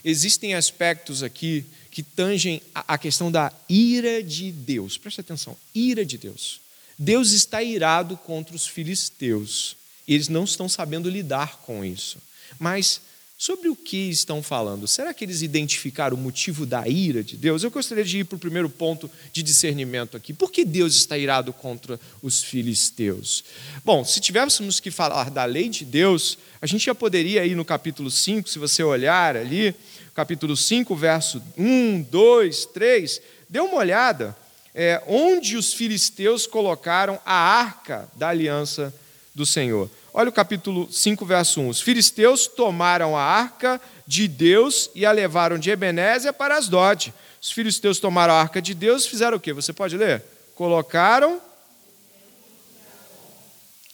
Existem 0.04 0.54
aspectos 0.54 1.22
aqui 1.22 1.64
que 1.90 2.02
tangem 2.02 2.62
a 2.74 2.96
questão 2.96 3.30
da 3.30 3.52
ira 3.68 4.22
de 4.22 4.50
Deus. 4.50 4.96
Preste 4.96 5.20
atenção, 5.20 5.56
ira 5.74 6.04
de 6.04 6.18
Deus. 6.18 6.60
Deus 6.98 7.32
está 7.32 7.62
irado 7.62 8.16
contra 8.16 8.54
os 8.54 8.66
filisteus. 8.66 9.76
Eles 10.06 10.28
não 10.28 10.44
estão 10.44 10.68
sabendo 10.68 11.08
lidar 11.08 11.58
com 11.58 11.84
isso. 11.84 12.18
Mas 12.58 13.00
Sobre 13.42 13.68
o 13.68 13.74
que 13.74 14.08
estão 14.08 14.40
falando? 14.40 14.86
Será 14.86 15.12
que 15.12 15.24
eles 15.24 15.42
identificaram 15.42 16.16
o 16.16 16.20
motivo 16.20 16.64
da 16.64 16.86
ira 16.86 17.24
de 17.24 17.36
Deus? 17.36 17.64
Eu 17.64 17.72
gostaria 17.72 18.04
de 18.04 18.18
ir 18.18 18.24
para 18.24 18.36
o 18.36 18.38
primeiro 18.38 18.70
ponto 18.70 19.10
de 19.32 19.42
discernimento 19.42 20.16
aqui. 20.16 20.32
Por 20.32 20.52
que 20.52 20.64
Deus 20.64 20.94
está 20.94 21.18
irado 21.18 21.52
contra 21.52 21.98
os 22.22 22.40
filisteus? 22.40 23.42
Bom, 23.84 24.04
se 24.04 24.20
tivéssemos 24.20 24.78
que 24.78 24.92
falar 24.92 25.28
da 25.28 25.44
lei 25.44 25.68
de 25.68 25.84
Deus, 25.84 26.38
a 26.60 26.68
gente 26.68 26.86
já 26.86 26.94
poderia 26.94 27.44
ir 27.44 27.56
no 27.56 27.64
capítulo 27.64 28.12
5, 28.12 28.48
se 28.48 28.60
você 28.60 28.84
olhar 28.84 29.36
ali, 29.36 29.74
capítulo 30.14 30.56
5, 30.56 30.94
verso 30.94 31.42
1, 31.58 32.02
2, 32.02 32.66
3, 32.66 33.20
dê 33.50 33.58
uma 33.58 33.78
olhada 33.78 34.36
é, 34.72 35.02
onde 35.08 35.56
os 35.56 35.74
filisteus 35.74 36.46
colocaram 36.46 37.18
a 37.26 37.34
arca 37.34 38.08
da 38.14 38.28
aliança 38.28 38.94
do 39.34 39.44
Senhor. 39.44 39.90
Olha 40.14 40.28
o 40.28 40.32
capítulo 40.32 40.92
5, 40.92 41.24
verso 41.24 41.58
1. 41.62 41.68
Os 41.70 41.80
filisteus 41.80 42.46
tomaram 42.46 43.16
a 43.16 43.22
arca 43.22 43.80
de 44.06 44.28
Deus 44.28 44.90
e 44.94 45.06
a 45.06 45.12
levaram 45.12 45.58
de 45.58 45.70
Ebenézer 45.70 46.34
para 46.34 46.58
Asdod. 46.58 47.14
Os 47.40 47.50
filisteus 47.50 47.98
tomaram 47.98 48.34
a 48.34 48.40
arca 48.40 48.60
de 48.60 48.74
Deus 48.74 49.06
e 49.06 49.08
fizeram 49.08 49.38
o 49.38 49.40
quê? 49.40 49.54
Você 49.54 49.72
pode 49.72 49.96
ler? 49.96 50.22
Colocaram 50.54 51.40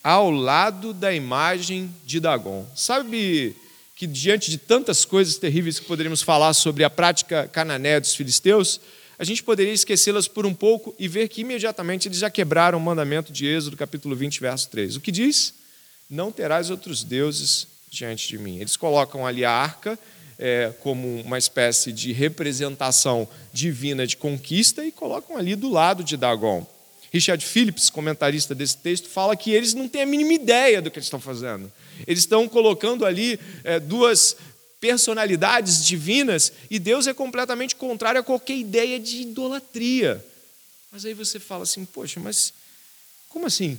ao 0.03 0.29
lado 0.29 0.93
da 0.93 1.15
imagem 1.15 1.95
de 2.05 2.19
Dagon. 2.19 2.67
Sabe 2.75 3.55
que 3.95 4.05
diante 4.05 4.51
de 4.51 4.59
tantas 4.59 5.05
coisas 5.05 5.37
terríveis 5.37 5.79
que 5.79 5.87
poderíamos 5.87 6.23
falar 6.23 6.53
sobre 6.53 6.83
a 6.83 6.91
prática 6.91 7.47
cananeia 7.47 8.01
dos 8.01 8.17
filisteus, 8.17 8.81
a 9.21 9.23
gente 9.23 9.41
poderia 9.45 9.73
esquecê-las 9.73 10.27
por 10.27 10.45
um 10.45 10.55
pouco 10.55 10.93
e 10.99 11.07
ver 11.07 11.29
que 11.29 11.43
imediatamente 11.43 12.09
eles 12.09 12.19
já 12.19 12.29
quebraram 12.29 12.77
o 12.77 12.81
mandamento 12.81 13.33
de 13.33 13.47
Êxodo, 13.47 13.77
capítulo 13.77 14.17
20, 14.17 14.41
verso 14.41 14.69
3. 14.69 14.97
O 14.97 15.01
que 15.01 15.13
diz? 15.13 15.58
Não 16.09 16.33
terás 16.33 16.71
outros 16.71 17.05
deuses 17.05 17.67
diante 17.91 18.29
de 18.29 18.39
mim. 18.39 18.59
Eles 18.59 18.77
colocam 18.77 19.27
ali 19.27 19.45
a 19.45 19.51
arca 19.51 19.99
é, 20.39 20.73
como 20.81 21.21
uma 21.21 21.37
espécie 21.37 21.93
de 21.93 22.13
representação 22.13 23.29
divina 23.53 24.07
de 24.07 24.17
conquista 24.17 24.85
e 24.85 24.93
colocam 24.93 25.37
ali 25.37 25.57
do 25.57 25.69
lado 25.69 26.05
de 26.05 26.17
Dagon. 26.17 26.67
Richard 27.11 27.45
Phillips, 27.45 27.91
comentarista 27.91 28.55
desse 28.55 28.77
texto, 28.77 29.09
fala 29.09 29.35
que 29.35 29.51
eles 29.51 29.75
não 29.75 29.89
têm 29.89 30.03
a 30.03 30.07
mínima 30.07 30.35
ideia 30.35 30.81
do 30.81 30.91
que 30.91 30.99
eles 30.99 31.07
estão 31.07 31.21
fazendo. 31.21 31.73
Eles 32.07 32.21
estão 32.21 32.49
colocando 32.49 33.05
ali 33.05 33.41
é, 33.65 33.81
duas 33.81 34.37
personalidades 34.81 35.85
divinas 35.85 36.53
e 36.71 36.79
Deus 36.79 37.07
é 37.07 37.15
completamente 37.15 37.75
contrário 37.75 38.21
a 38.21 38.25
qualquer 38.25 38.57
ideia 38.57 39.01
de 39.01 39.23
idolatria. 39.23 40.25
Mas 40.93 41.05
aí 41.05 41.15
você 41.15 41.41
fala 41.41 41.65
assim, 41.65 41.85
poxa, 41.85 42.21
mas 42.21 42.53
como 43.29 43.47
assim? 43.47 43.79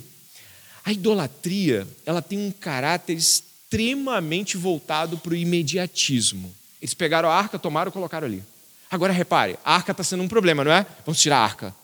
A 0.84 0.92
idolatria, 0.92 1.86
ela 2.06 2.22
tem 2.22 2.38
um 2.38 2.50
caráter 2.50 3.14
extremamente 3.14 4.56
voltado 4.56 5.18
para 5.18 5.32
o 5.32 5.36
imediatismo. 5.36 6.54
Eles 6.80 6.94
pegaram 6.94 7.28
a 7.28 7.34
arca, 7.34 7.58
tomaram 7.58 7.90
e 7.90 7.92
colocaram 7.92 8.26
ali. 8.26 8.42
Agora 8.90 9.12
repare, 9.12 9.58
a 9.64 9.74
arca 9.74 9.92
está 9.92 10.02
sendo 10.02 10.22
um 10.22 10.28
problema, 10.28 10.64
não 10.64 10.72
é? 10.72 10.84
Vamos 11.04 11.20
tirar 11.20 11.38
a 11.38 11.44
arca. 11.44 11.74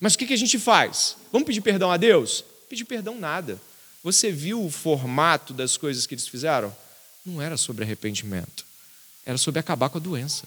Mas 0.00 0.14
o 0.14 0.18
que 0.18 0.32
a 0.32 0.36
gente 0.36 0.58
faz? 0.58 1.16
Vamos 1.32 1.46
pedir 1.46 1.60
perdão 1.60 1.90
a 1.90 1.96
Deus? 1.96 2.44
Pedir 2.68 2.84
perdão 2.84 3.18
nada. 3.18 3.60
Você 4.02 4.30
viu 4.30 4.64
o 4.64 4.70
formato 4.70 5.52
das 5.52 5.76
coisas 5.76 6.06
que 6.06 6.14
eles 6.14 6.28
fizeram? 6.28 6.74
Não 7.24 7.42
era 7.42 7.56
sobre 7.56 7.84
arrependimento, 7.84 8.64
era 9.24 9.36
sobre 9.36 9.58
acabar 9.58 9.88
com 9.88 9.98
a 9.98 10.00
doença. 10.00 10.44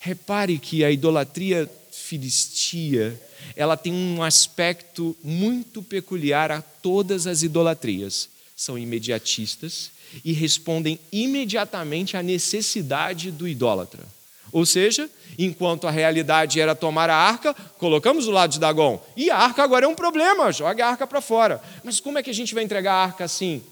Repare 0.00 0.58
que 0.58 0.84
a 0.84 0.90
idolatria 0.90 1.70
filistia, 1.90 3.20
ela 3.56 3.76
tem 3.76 3.92
um 3.92 4.22
aspecto 4.22 5.16
muito 5.22 5.82
peculiar 5.82 6.50
a 6.50 6.62
todas 6.62 7.26
as 7.26 7.42
idolatrias. 7.42 8.28
São 8.56 8.78
imediatistas 8.78 9.90
e 10.24 10.32
respondem 10.32 10.98
imediatamente 11.12 12.16
à 12.16 12.22
necessidade 12.22 13.30
do 13.30 13.46
idólatra. 13.46 14.04
Ou 14.50 14.64
seja, 14.64 15.08
enquanto 15.38 15.86
a 15.86 15.90
realidade 15.90 16.60
era 16.60 16.74
tomar 16.74 17.10
a 17.10 17.16
arca, 17.16 17.54
colocamos 17.76 18.24
do 18.24 18.30
lado 18.30 18.52
de 18.52 18.58
Dagon. 18.58 19.02
E 19.16 19.30
a 19.30 19.36
arca 19.36 19.62
agora 19.62 19.84
é 19.84 19.88
um 19.88 19.94
problema, 19.94 20.50
joga 20.52 20.86
a 20.86 20.90
arca 20.90 21.06
para 21.06 21.20
fora. 21.20 21.62
Mas 21.84 22.00
como 22.00 22.18
é 22.18 22.22
que 22.22 22.30
a 22.30 22.34
gente 22.34 22.54
vai 22.54 22.64
entregar 22.64 22.94
a 22.94 23.04
arca 23.04 23.24
assim? 23.24 23.62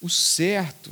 O 0.00 0.08
certo 0.08 0.90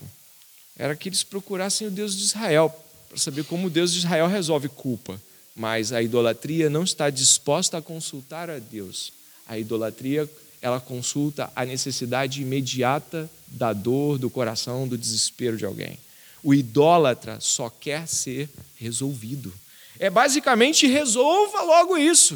era 0.76 0.96
que 0.96 1.08
eles 1.08 1.22
procurassem 1.22 1.86
o 1.86 1.90
Deus 1.90 2.16
de 2.16 2.24
Israel, 2.24 2.74
para 3.08 3.18
saber 3.18 3.44
como 3.44 3.68
o 3.68 3.70
Deus 3.70 3.92
de 3.92 3.98
Israel 3.98 4.26
resolve 4.26 4.68
culpa. 4.68 5.20
Mas 5.54 5.92
a 5.92 6.02
idolatria 6.02 6.68
não 6.68 6.82
está 6.82 7.10
disposta 7.10 7.78
a 7.78 7.82
consultar 7.82 8.50
a 8.50 8.58
Deus. 8.58 9.12
A 9.46 9.58
idolatria, 9.58 10.28
ela 10.60 10.80
consulta 10.80 11.50
a 11.54 11.64
necessidade 11.64 12.42
imediata 12.42 13.30
da 13.46 13.72
dor, 13.72 14.18
do 14.18 14.28
coração, 14.28 14.88
do 14.88 14.98
desespero 14.98 15.56
de 15.56 15.64
alguém. 15.64 15.98
O 16.42 16.52
idólatra 16.52 17.38
só 17.40 17.70
quer 17.70 18.08
ser 18.08 18.48
resolvido. 18.76 19.52
É 19.98 20.10
basicamente 20.10 20.86
resolva 20.86 21.62
logo 21.62 21.96
isso. 21.96 22.34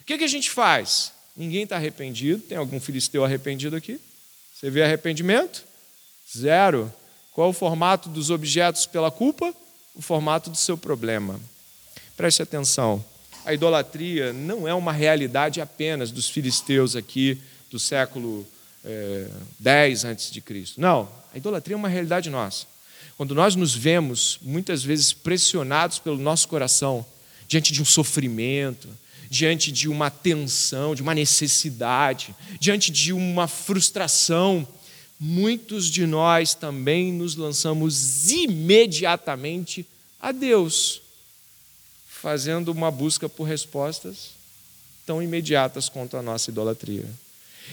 O 0.00 0.04
que, 0.04 0.18
que 0.18 0.24
a 0.24 0.28
gente 0.28 0.50
faz? 0.50 1.12
Ninguém 1.36 1.64
está 1.64 1.76
arrependido. 1.76 2.42
Tem 2.42 2.56
algum 2.56 2.80
filisteu 2.80 3.24
arrependido 3.24 3.76
aqui? 3.76 4.00
Você 4.54 4.70
vê 4.70 4.82
arrependimento? 4.82 5.64
Zero. 6.36 6.92
Qual 7.32 7.50
o 7.50 7.52
formato 7.52 8.08
dos 8.08 8.30
objetos 8.30 8.86
pela 8.86 9.10
culpa? 9.10 9.54
O 9.94 10.02
formato 10.02 10.50
do 10.50 10.56
seu 10.56 10.76
problema. 10.76 11.40
Preste 12.20 12.42
atenção. 12.42 13.02
A 13.46 13.54
idolatria 13.54 14.30
não 14.30 14.68
é 14.68 14.74
uma 14.74 14.92
realidade 14.92 15.58
apenas 15.58 16.10
dos 16.10 16.28
filisteus 16.28 16.94
aqui 16.94 17.38
do 17.70 17.78
século 17.78 18.46
é, 18.84 19.26
10 19.58 20.04
antes 20.04 20.30
de 20.30 20.42
Cristo. 20.42 20.78
Não, 20.78 21.08
a 21.32 21.38
idolatria 21.38 21.72
é 21.72 21.78
uma 21.78 21.88
realidade 21.88 22.28
nossa. 22.28 22.66
Quando 23.16 23.34
nós 23.34 23.56
nos 23.56 23.74
vemos 23.74 24.38
muitas 24.42 24.82
vezes 24.82 25.14
pressionados 25.14 25.98
pelo 25.98 26.18
nosso 26.18 26.46
coração 26.46 27.06
diante 27.48 27.72
de 27.72 27.80
um 27.80 27.86
sofrimento, 27.86 28.86
diante 29.30 29.72
de 29.72 29.88
uma 29.88 30.10
tensão, 30.10 30.94
de 30.94 31.00
uma 31.00 31.14
necessidade, 31.14 32.34
diante 32.60 32.90
de 32.90 33.14
uma 33.14 33.48
frustração, 33.48 34.68
muitos 35.18 35.86
de 35.86 36.04
nós 36.04 36.52
também 36.52 37.14
nos 37.14 37.34
lançamos 37.34 38.30
imediatamente 38.30 39.86
a 40.20 40.32
Deus 40.32 41.00
fazendo 42.20 42.70
uma 42.70 42.90
busca 42.90 43.28
por 43.28 43.44
respostas 43.44 44.30
tão 45.06 45.22
imediatas 45.22 45.88
quanto 45.88 46.16
a 46.16 46.22
nossa 46.22 46.50
idolatria. 46.50 47.08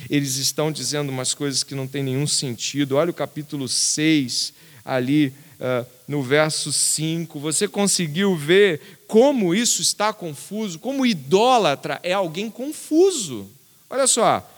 Eles 0.09 0.37
estão 0.37 0.71
dizendo 0.71 1.09
umas 1.09 1.33
coisas 1.33 1.63
que 1.63 1.75
não 1.75 1.87
têm 1.87 2.01
nenhum 2.01 2.25
sentido. 2.25 2.95
Olha 2.95 3.11
o 3.11 3.13
capítulo 3.13 3.67
6, 3.67 4.53
ali 4.85 5.33
uh, 5.59 5.85
no 6.07 6.23
verso 6.23 6.71
5. 6.71 7.39
Você 7.39 7.67
conseguiu 7.67 8.35
ver 8.35 8.99
como 9.05 9.53
isso 9.53 9.81
está 9.81 10.13
confuso? 10.13 10.79
Como 10.79 11.05
idólatra 11.05 11.99
é 12.01 12.13
alguém 12.13 12.49
confuso. 12.49 13.49
Olha 13.89 14.07
só. 14.07 14.49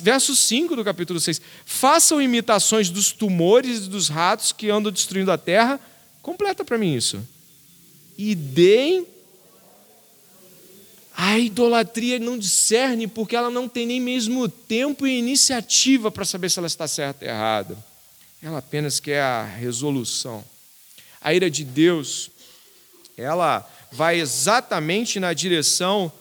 Verso 0.00 0.36
5 0.36 0.76
do 0.76 0.84
capítulo 0.84 1.18
6. 1.18 1.40
Façam 1.64 2.22
imitações 2.22 2.88
dos 2.88 3.10
tumores 3.10 3.86
e 3.86 3.88
dos 3.88 4.08
ratos 4.08 4.52
que 4.52 4.70
andam 4.70 4.92
destruindo 4.92 5.32
a 5.32 5.38
terra. 5.38 5.80
Completa 6.22 6.64
para 6.64 6.78
mim 6.78 6.94
isso. 6.94 7.20
E 8.18 8.34
deem. 8.34 9.06
A 11.16 11.38
idolatria 11.38 12.18
não 12.18 12.38
discerne 12.38 13.06
porque 13.06 13.34
ela 13.34 13.50
não 13.50 13.68
tem 13.68 13.86
nem 13.86 14.00
mesmo 14.00 14.48
tempo 14.48 15.06
e 15.06 15.18
iniciativa 15.18 16.10
para 16.10 16.24
saber 16.24 16.50
se 16.50 16.58
ela 16.58 16.66
está 16.66 16.86
certa 16.86 17.24
ou 17.24 17.30
errada. 17.30 17.78
Ela 18.42 18.58
apenas 18.58 19.00
quer 19.00 19.20
a 19.20 19.44
resolução. 19.44 20.44
A 21.20 21.34
ira 21.34 21.50
de 21.50 21.64
Deus, 21.64 22.30
ela 23.16 23.68
vai 23.90 24.20
exatamente 24.20 25.18
na 25.18 25.32
direção 25.32 26.12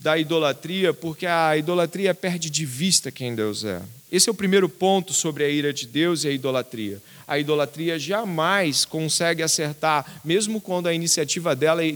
da 0.00 0.18
idolatria, 0.18 0.92
porque 0.92 1.24
a 1.24 1.56
idolatria 1.56 2.14
perde 2.14 2.50
de 2.50 2.66
vista 2.66 3.10
quem 3.10 3.34
Deus 3.34 3.64
é. 3.64 3.80
Esse 4.10 4.28
é 4.28 4.32
o 4.32 4.34
primeiro 4.34 4.68
ponto 4.68 5.12
sobre 5.12 5.44
a 5.44 5.48
ira 5.48 5.72
de 5.72 5.86
Deus 5.86 6.24
e 6.24 6.28
a 6.28 6.30
idolatria. 6.30 7.02
A 7.26 7.38
idolatria 7.38 7.98
jamais 7.98 8.84
consegue 8.84 9.42
acertar, 9.42 10.20
mesmo 10.24 10.60
quando 10.60 10.86
a 10.86 10.94
iniciativa 10.94 11.56
dela 11.56 11.84
é, 11.84 11.90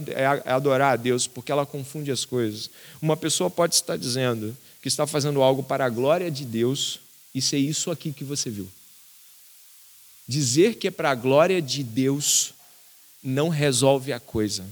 é 0.45 0.51
adorar 0.51 0.95
a 0.95 0.97
Deus, 0.97 1.27
porque 1.27 1.53
ela 1.53 1.67
confunde 1.67 2.11
as 2.11 2.25
coisas. 2.25 2.71
Uma 3.01 3.17
pessoa 3.17 3.51
pode 3.51 3.75
estar 3.75 3.97
dizendo 3.97 4.57
que 4.81 4.89
está 4.89 5.07
fazendo 5.07 5.43
algo 5.43 5.63
para 5.63 5.85
a 5.85 5.91
glória 5.91 6.31
de 6.31 6.45
Deus 6.45 7.01
e 7.35 7.43
ser 7.43 7.59
isso 7.59 7.91
aqui 7.91 8.13
que 8.13 8.25
você 8.25 8.49
viu. 8.51 8.69
Dizer 10.27 10.75
que 10.75 10.89
é 10.89 10.91
para 10.91 11.11
a 11.11 11.15
glória 11.15 11.61
de 11.61 11.83
Deus 11.83 12.53
não 13.23 13.49
resolve 13.49 14.13
a 14.13 14.21
coisa. 14.21 14.65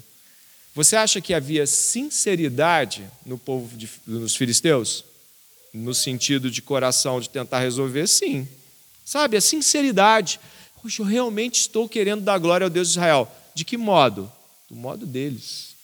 Você 0.75 0.95
acha 0.95 1.21
que 1.21 1.33
havia 1.33 1.67
sinceridade 1.67 3.05
no 3.25 3.39
povo 3.39 3.75
de, 3.77 3.89
dos 4.07 4.37
filisteus? 4.37 5.05
No 5.77 5.95
sentido 5.95 6.51
de 6.51 6.63
coração 6.63 7.21
de 7.21 7.29
tentar 7.29 7.61
resolver? 7.61 8.07
Sim. 8.07 8.49
Sabe, 9.05 9.37
a 9.37 9.41
sinceridade. 9.41 10.41
Poxa, 10.81 11.03
eu 11.03 11.07
realmente 11.07 11.61
estou 11.61 11.89
querendo 11.89 12.23
dar 12.23 12.39
glória 12.39 12.65
ao 12.65 12.71
Deus 12.71 12.89
de 12.89 12.93
Israel. 12.93 13.31
De 13.55 13.65
que 13.65 13.77
modo? 13.77 14.33
Do 14.71 14.75
modo 14.75 15.05
deles. 15.05 15.77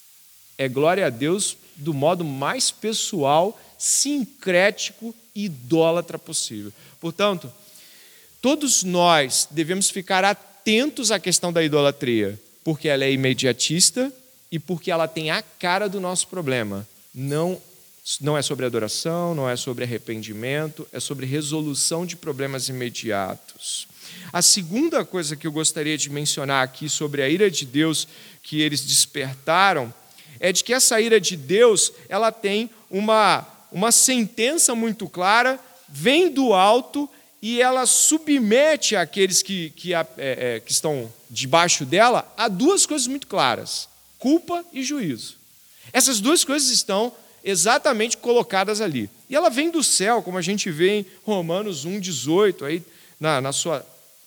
É 0.56 0.68
glória 0.68 1.06
a 1.06 1.10
Deus 1.10 1.56
do 1.76 1.92
modo 1.92 2.24
mais 2.24 2.70
pessoal, 2.70 3.60
sincrético 3.76 5.14
e 5.34 5.44
idólatra 5.44 6.18
possível. 6.18 6.72
Portanto, 7.00 7.52
todos 8.40 8.82
nós 8.82 9.46
devemos 9.50 9.90
ficar 9.90 10.24
atentos 10.24 11.10
à 11.10 11.18
questão 11.18 11.52
da 11.52 11.62
idolatria, 11.62 12.40
porque 12.64 12.88
ela 12.88 13.04
é 13.04 13.12
imediatista, 13.12 14.12
e 14.52 14.58
porque 14.58 14.90
ela 14.90 15.08
tem 15.08 15.30
a 15.30 15.42
cara 15.42 15.88
do 15.88 15.98
nosso 15.98 16.28
problema. 16.28 16.86
Não, 17.14 17.60
não 18.20 18.36
é 18.36 18.42
sobre 18.42 18.66
adoração, 18.66 19.34
não 19.34 19.48
é 19.48 19.56
sobre 19.56 19.84
arrependimento, 19.84 20.86
é 20.92 20.98
sobre 20.98 21.26
resolução 21.26 22.04
de 22.04 22.16
problemas 22.16 22.68
imediatos. 22.68 23.86
A 24.32 24.42
segunda 24.42 25.04
coisa 25.04 25.36
que 25.36 25.46
eu 25.46 25.52
gostaria 25.52 25.96
de 25.96 26.10
mencionar 26.10 26.64
aqui 26.64 26.88
sobre 26.88 27.22
a 27.22 27.28
ira 27.28 27.50
de 27.50 27.64
Deus 27.64 28.08
que 28.42 28.60
eles 28.60 28.84
despertaram 28.84 29.92
é 30.40 30.52
de 30.52 30.64
que 30.64 30.72
essa 30.72 31.00
ira 31.00 31.20
de 31.20 31.36
Deus 31.36 31.92
ela 32.08 32.32
tem 32.32 32.68
uma, 32.90 33.46
uma 33.70 33.92
sentença 33.92 34.74
muito 34.74 35.08
clara, 35.08 35.58
vem 35.88 36.30
do 36.30 36.52
alto 36.52 37.08
e 37.40 37.62
ela 37.62 37.86
submete 37.86 38.96
aqueles 38.96 39.42
que, 39.42 39.70
que, 39.70 39.94
é, 39.94 40.06
é, 40.16 40.60
que 40.60 40.72
estão 40.72 41.12
debaixo 41.30 41.84
dela 41.84 42.32
a 42.36 42.48
duas 42.48 42.84
coisas 42.84 43.06
muito 43.06 43.26
claras 43.26 43.88
culpa 44.22 44.64
e 44.72 44.84
juízo. 44.84 45.34
Essas 45.92 46.20
duas 46.20 46.44
coisas 46.44 46.68
estão 46.68 47.12
exatamente 47.44 48.16
colocadas 48.16 48.80
ali. 48.80 49.10
E 49.28 49.36
ela 49.36 49.50
vem 49.50 49.70
do 49.70 49.82
céu, 49.82 50.22
como 50.22 50.38
a 50.38 50.42
gente 50.42 50.70
vê 50.70 50.98
em 50.98 51.06
Romanos 51.24 51.86
1,18, 51.86 52.66
aí 52.66 52.82
na, 53.18 53.40
na 53.40 53.52
sua 53.52 53.84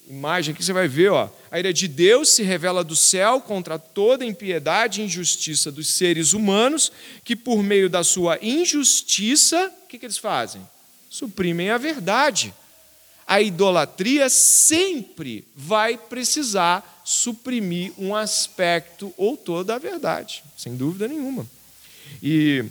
imagem 0.07 0.53
aqui 0.53 0.63
você 0.63 0.73
vai 0.73 0.87
ver, 0.87 1.11
ó, 1.11 1.29
a 1.49 1.59
ira 1.59 1.73
de 1.73 1.87
Deus 1.87 2.29
se 2.29 2.43
revela 2.43 2.83
do 2.83 2.95
céu 2.95 3.41
contra 3.41 3.79
toda 3.79 4.25
impiedade 4.25 5.01
e 5.01 5.05
injustiça 5.05 5.71
dos 5.71 5.87
seres 5.87 6.33
humanos, 6.33 6.91
que 7.23 7.35
por 7.35 7.63
meio 7.63 7.89
da 7.89 8.03
sua 8.03 8.37
injustiça, 8.41 9.71
o 9.83 9.87
que, 9.87 9.97
que 9.97 10.05
eles 10.05 10.17
fazem? 10.17 10.61
Suprimem 11.09 11.69
a 11.69 11.77
verdade. 11.77 12.53
A 13.27 13.41
idolatria 13.41 14.29
sempre 14.29 15.47
vai 15.55 15.97
precisar 15.97 17.01
suprimir 17.03 17.91
um 17.97 18.15
aspecto 18.15 19.13
ou 19.17 19.35
toda 19.35 19.75
a 19.75 19.79
verdade, 19.79 20.43
sem 20.57 20.75
dúvida 20.75 21.07
nenhuma. 21.07 21.47
E 22.21 22.65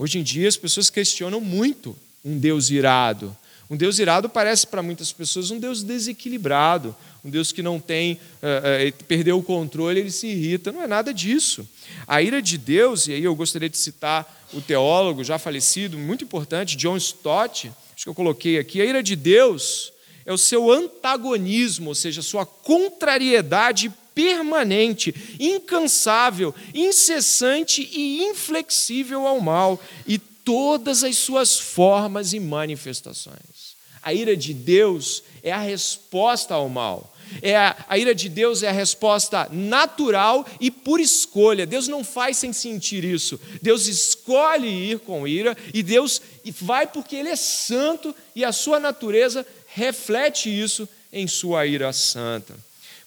hoje 0.00 0.18
em 0.18 0.22
dia 0.22 0.48
as 0.48 0.56
pessoas 0.56 0.88
questionam 0.88 1.42
muito 1.42 1.94
um 2.24 2.38
Deus 2.38 2.70
irado. 2.70 3.36
Um 3.68 3.76
Deus 3.76 3.98
irado 3.98 4.30
parece 4.30 4.66
para 4.66 4.82
muitas 4.82 5.12
pessoas 5.12 5.50
um 5.50 5.58
Deus 5.58 5.82
desequilibrado, 5.82 6.96
um 7.22 7.28
Deus 7.28 7.52
que 7.52 7.62
não 7.62 7.78
tem, 7.78 8.14
uh, 8.14 8.88
uh, 8.88 9.04
perdeu 9.04 9.38
o 9.38 9.42
controle, 9.42 10.00
ele 10.00 10.10
se 10.10 10.26
irrita. 10.26 10.72
Não 10.72 10.82
é 10.82 10.86
nada 10.86 11.12
disso. 11.12 11.68
A 12.06 12.22
ira 12.22 12.40
de 12.40 12.56
Deus, 12.56 13.06
e 13.06 13.12
aí 13.12 13.22
eu 13.22 13.34
gostaria 13.36 13.68
de 13.68 13.76
citar 13.76 14.48
o 14.54 14.60
teólogo 14.60 15.22
já 15.22 15.38
falecido, 15.38 15.98
muito 15.98 16.24
importante, 16.24 16.76
John 16.76 16.96
Stott, 16.96 17.70
acho 17.94 18.04
que 18.04 18.08
eu 18.08 18.14
coloquei 18.14 18.58
aqui, 18.58 18.80
a 18.80 18.84
ira 18.86 19.02
de 19.02 19.14
Deus 19.14 19.92
é 20.24 20.32
o 20.32 20.38
seu 20.38 20.70
antagonismo, 20.70 21.88
ou 21.88 21.94
seja, 21.94 22.22
sua 22.22 22.46
contrariedade 22.46 23.92
permanente, 24.20 25.14
incansável, 25.40 26.54
incessante 26.74 27.88
e 27.90 28.22
inflexível 28.24 29.26
ao 29.26 29.40
mal 29.40 29.80
e 30.06 30.18
todas 30.18 31.02
as 31.02 31.16
suas 31.16 31.58
formas 31.58 32.34
e 32.34 32.40
manifestações. 32.40 33.70
A 34.02 34.12
ira 34.12 34.36
de 34.36 34.52
Deus 34.52 35.22
é 35.42 35.50
a 35.50 35.58
resposta 35.58 36.52
ao 36.52 36.68
mal. 36.68 37.16
É 37.40 37.56
a, 37.56 37.84
a, 37.88 37.96
ira 37.96 38.14
de 38.14 38.28
Deus 38.28 38.62
é 38.62 38.68
a 38.68 38.72
resposta 38.72 39.48
natural 39.50 40.46
e 40.60 40.70
por 40.70 41.00
escolha. 41.00 41.64
Deus 41.66 41.88
não 41.88 42.04
faz 42.04 42.36
sem 42.36 42.52
sentir 42.52 43.04
isso. 43.04 43.40
Deus 43.62 43.86
escolhe 43.86 44.68
ir 44.68 44.98
com 44.98 45.26
ira 45.26 45.56
e 45.72 45.82
Deus 45.82 46.20
vai 46.60 46.86
porque 46.86 47.16
Ele 47.16 47.30
é 47.30 47.36
santo 47.36 48.14
e 48.36 48.44
a 48.44 48.52
sua 48.52 48.78
natureza 48.78 49.46
reflete 49.68 50.50
isso 50.50 50.86
em 51.10 51.26
sua 51.26 51.64
ira 51.64 51.90
santa. 51.92 52.54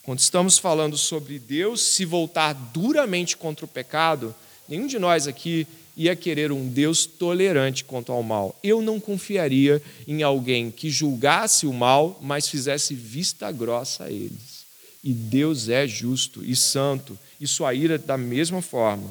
Quando 0.03 0.19
estamos 0.19 0.57
falando 0.57 0.97
sobre 0.97 1.39
Deus 1.39 1.81
se 1.81 2.03
voltar 2.03 2.51
duramente 2.73 3.37
contra 3.37 3.63
o 3.63 3.69
pecado, 3.69 4.35
nenhum 4.67 4.85
de 4.85 4.99
nós 4.99 5.27
aqui 5.27 5.65
ia 5.95 6.13
querer 6.13 6.51
um 6.51 6.67
Deus 6.67 7.05
tolerante 7.05 7.85
quanto 7.85 8.11
ao 8.11 8.21
mal. 8.21 8.53
Eu 8.61 8.81
não 8.81 8.99
confiaria 8.99 9.81
em 10.05 10.21
alguém 10.21 10.69
que 10.69 10.89
julgasse 10.89 11.65
o 11.65 11.71
mal, 11.71 12.19
mas 12.21 12.49
fizesse 12.49 12.93
vista 12.93 13.49
grossa 13.49 14.05
a 14.05 14.11
eles. 14.11 14.65
E 15.01 15.13
Deus 15.13 15.69
é 15.69 15.87
justo 15.87 16.43
e 16.43 16.53
santo, 16.53 17.17
e 17.39 17.47
sua 17.47 17.73
ira 17.73 17.97
da 17.97 18.17
mesma 18.17 18.61
forma. 18.61 19.09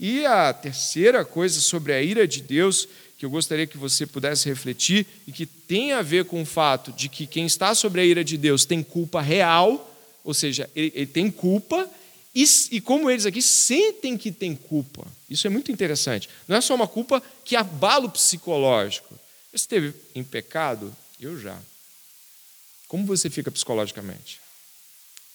E 0.00 0.24
a 0.24 0.50
terceira 0.54 1.26
coisa 1.26 1.60
sobre 1.60 1.92
a 1.92 2.00
ira 2.00 2.26
de 2.26 2.40
Deus 2.40 2.88
que 3.18 3.26
eu 3.26 3.30
gostaria 3.30 3.66
que 3.66 3.78
você 3.78 4.06
pudesse 4.06 4.48
refletir 4.48 5.06
e 5.28 5.32
que 5.32 5.44
tem 5.44 5.92
a 5.92 6.00
ver 6.02 6.24
com 6.24 6.40
o 6.42 6.46
fato 6.46 6.90
de 6.90 7.08
que 7.08 7.26
quem 7.26 7.44
está 7.44 7.74
sobre 7.74 8.00
a 8.00 8.04
ira 8.04 8.24
de 8.24 8.36
Deus 8.38 8.64
tem 8.64 8.82
culpa 8.82 9.20
real, 9.20 9.91
ou 10.24 10.34
seja, 10.34 10.68
ele, 10.74 10.92
ele 10.94 11.06
tem 11.06 11.30
culpa, 11.30 11.88
e, 12.34 12.44
e, 12.70 12.80
como 12.80 13.10
eles 13.10 13.26
aqui 13.26 13.42
sentem 13.42 14.16
que 14.16 14.32
tem 14.32 14.56
culpa. 14.56 15.06
Isso 15.28 15.46
é 15.46 15.50
muito 15.50 15.70
interessante. 15.70 16.28
Não 16.48 16.56
é 16.56 16.60
só 16.60 16.74
uma 16.74 16.88
culpa 16.88 17.22
que 17.44 17.54
abala 17.54 18.06
o 18.06 18.10
psicológico. 18.10 19.14
Você 19.50 19.56
esteve 19.56 19.94
em 20.14 20.24
pecado? 20.24 20.94
Eu 21.20 21.38
já. 21.38 21.58
Como 22.88 23.04
você 23.04 23.28
fica 23.28 23.50
psicologicamente? 23.50 24.40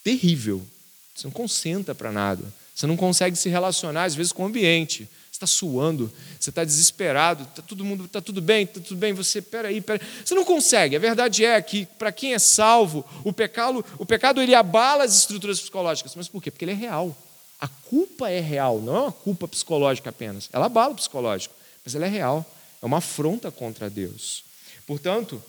Terrível. 0.03 0.65
Você 1.13 1.27
não 1.27 1.31
concentra 1.31 1.93
para 1.93 2.11
nada. 2.11 2.43
Você 2.73 2.87
não 2.87 2.97
consegue 2.97 3.35
se 3.35 3.49
relacionar, 3.49 4.05
às 4.05 4.15
vezes, 4.15 4.31
com 4.31 4.43
o 4.43 4.47
ambiente 4.47 5.07
está 5.37 5.47
suando, 5.47 6.11
você 6.39 6.49
está 6.49 6.63
desesperado, 6.63 7.43
está 7.43 7.61
todo 7.61 7.85
mundo, 7.85 8.05
está 8.05 8.19
tudo 8.19 8.41
bem, 8.41 8.63
está 8.63 8.81
tudo 8.81 8.97
bem, 8.97 9.13
você, 9.13 9.41
peraí, 9.41 9.79
peraí. 9.79 10.05
Você 10.23 10.35
não 10.35 10.43
consegue. 10.43 10.95
A 10.95 10.99
verdade 10.99 11.45
é 11.45 11.61
que, 11.61 11.85
para 11.85 12.11
quem 12.11 12.33
é 12.33 12.39
salvo, 12.39 13.05
o 13.23 13.31
pecado, 13.31 13.85
o 13.97 14.05
pecado 14.05 14.41
ele 14.41 14.55
abala 14.55 15.03
as 15.03 15.15
estruturas 15.15 15.59
psicológicas. 15.59 16.15
Mas 16.15 16.27
por 16.27 16.41
quê? 16.41 16.51
Porque 16.51 16.65
ele 16.65 16.71
é 16.71 16.75
real. 16.75 17.15
A 17.59 17.67
culpa 17.67 18.29
é 18.29 18.39
real, 18.39 18.79
não 18.79 18.95
é 18.95 19.01
uma 19.01 19.11
culpa 19.11 19.47
psicológica 19.47 20.09
apenas. 20.09 20.49
Ela 20.51 20.65
abala 20.65 20.93
o 20.93 20.95
psicológico, 20.95 21.55
mas 21.83 21.95
ela 21.95 22.05
é 22.05 22.09
real. 22.09 22.45
É 22.81 22.85
uma 22.85 22.97
afronta 22.97 23.49
contra 23.49 23.89
Deus. 23.89 24.43
Portanto, 24.85 25.41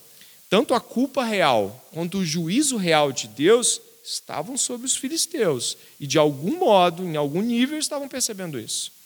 tanto 0.48 0.74
a 0.74 0.81
culpa 0.81 1.24
real 1.24 1.87
quanto 1.92 2.18
o 2.18 2.24
juízo 2.24 2.77
real 2.77 3.12
de 3.12 3.29
Deus 3.29 3.81
estavam 4.03 4.57
sobre 4.57 4.87
os 4.87 4.96
filisteus. 4.96 5.77
E 6.01 6.07
de 6.07 6.18
algum 6.18 6.59
modo, 6.59 7.05
em 7.05 7.16
algum 7.16 7.42
nível, 7.42 7.79
estavam 7.79 8.09
percebendo 8.09 8.59
isso. 8.59 8.98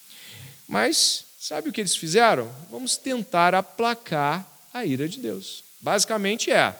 Mas 0.72 1.26
sabe 1.38 1.68
o 1.68 1.72
que 1.72 1.82
eles 1.82 1.94
fizeram? 1.94 2.50
Vamos 2.70 2.96
tentar 2.96 3.54
aplacar 3.54 4.50
a 4.72 4.86
ira 4.86 5.06
de 5.06 5.18
Deus. 5.18 5.62
Basicamente 5.78 6.50
é: 6.50 6.74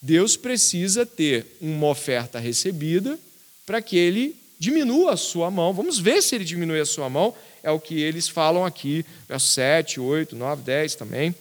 Deus 0.00 0.38
precisa 0.38 1.04
ter 1.04 1.58
uma 1.60 1.88
oferta 1.88 2.38
recebida 2.38 3.18
para 3.66 3.82
que 3.82 3.94
ele 3.94 4.34
diminua 4.58 5.12
a 5.12 5.16
sua 5.18 5.50
mão. 5.50 5.74
Vamos 5.74 5.98
ver 5.98 6.22
se 6.22 6.34
ele 6.34 6.46
diminui 6.46 6.80
a 6.80 6.86
sua 6.86 7.10
mão. 7.10 7.34
É 7.62 7.70
o 7.70 7.78
que 7.78 8.00
eles 8.00 8.26
falam 8.26 8.64
aqui, 8.64 9.04
verso 9.28 9.48
7, 9.48 10.00
8, 10.00 10.34
9, 10.34 10.62
10 10.62 10.94
também. 10.94 11.34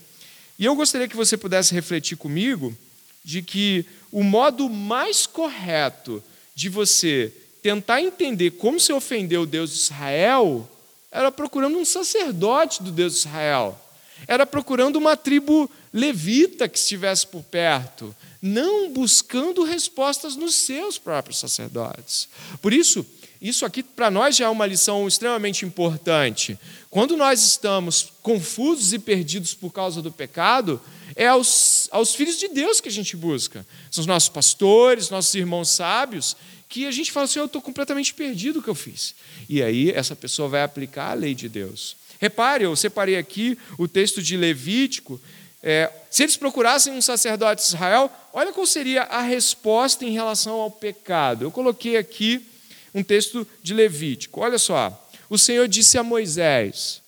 E 0.60 0.66
eu 0.66 0.76
gostaria 0.76 1.08
que 1.08 1.16
você 1.16 1.38
pudesse 1.38 1.74
refletir 1.74 2.18
comigo 2.18 2.76
de 3.24 3.42
que 3.42 3.86
o 4.12 4.22
modo 4.22 4.70
mais 4.70 5.26
correto 5.26 6.22
de 6.54 6.68
você 6.68 7.32
tentar 7.64 8.02
entender 8.02 8.52
como 8.52 8.82
se 8.82 8.92
ofendeu 8.92 9.46
Deus 9.46 9.70
de 9.72 9.78
Israel 9.78 10.70
era 11.16 11.32
procurando 11.32 11.78
um 11.78 11.86
sacerdote 11.86 12.84
do 12.84 12.92
Deus 12.92 13.14
de 13.14 13.20
Israel. 13.20 13.80
Era 14.28 14.46
procurando 14.46 14.98
uma 14.98 15.16
tribo 15.16 15.70
levita 15.94 16.68
que 16.68 16.78
estivesse 16.78 17.26
por 17.26 17.42
perto, 17.44 18.14
não 18.42 18.92
buscando 18.92 19.64
respostas 19.64 20.36
nos 20.36 20.56
seus 20.56 20.98
próprios 20.98 21.40
sacerdotes. 21.40 22.28
Por 22.62 22.74
isso, 22.74 23.06
isso 23.42 23.66
aqui 23.66 23.82
para 23.82 24.12
nós 24.12 24.36
já 24.36 24.46
é 24.46 24.50
uma 24.50 24.66
lição 24.66 25.08
extremamente 25.08 25.66
importante. 25.66 26.60
Quando 26.90 27.16
nós 27.16 27.42
estamos 27.44 28.12
confusos 28.22 28.92
e 28.92 29.00
perdidos 29.00 29.54
por 29.54 29.72
causa 29.72 30.02
do 30.02 30.12
pecado, 30.12 30.82
é 31.16 31.28
aos, 31.28 31.88
aos 31.92 32.14
filhos 32.14 32.38
de 32.38 32.50
Deus 32.50 32.82
que 32.82 32.90
a 32.90 32.92
gente 32.92 33.16
busca. 33.16 33.66
São 33.90 34.02
os 34.02 34.08
nossos 34.08 34.30
pastores, 34.30 35.10
nossos 35.10 35.34
irmãos 35.34 35.70
sábios, 35.70 36.36
que 36.70 36.86
a 36.86 36.92
gente 36.92 37.12
fala 37.12 37.26
assim: 37.26 37.40
eu 37.40 37.46
estou 37.46 37.62
completamente 37.62 38.14
perdido 38.14 38.60
o 38.60 38.64
que 38.64 38.70
eu 38.70 38.76
fiz. 38.76 39.16
E 39.48 39.62
aí 39.62 39.92
essa 39.92 40.16
pessoa 40.16 40.50
vai 40.50 40.64
aplicar 40.64 41.12
a 41.12 41.14
lei 41.14 41.34
de 41.34 41.48
Deus. 41.48 41.96
Repare, 42.20 42.64
eu 42.64 42.76
separei 42.76 43.18
aqui 43.18 43.58
o 43.78 43.88
texto 43.88 44.22
de 44.22 44.38
Levítico. 44.38 45.20
É, 45.62 45.92
se 46.12 46.24
eles 46.24 46.38
procurassem 46.38 46.94
um 46.94 47.02
sacerdote 47.02 47.62
de 47.62 47.68
Israel, 47.68 48.12
olha 48.32 48.54
qual 48.54 48.66
seria 48.66 49.04
a 49.04 49.22
resposta 49.22 50.06
em 50.06 50.12
relação 50.12 50.56
ao 50.56 50.70
pecado. 50.70 51.44
Eu 51.44 51.52
coloquei 51.52 51.98
aqui 51.98 52.46
um 52.94 53.04
texto 53.04 53.48
de 53.62 53.74
Levítico. 53.74 54.42
Olha 54.42 54.58
só. 54.58 55.02
O 55.30 55.38
Senhor 55.38 55.68
disse 55.68 55.98
a 55.98 56.04
Moisés: 56.04 57.02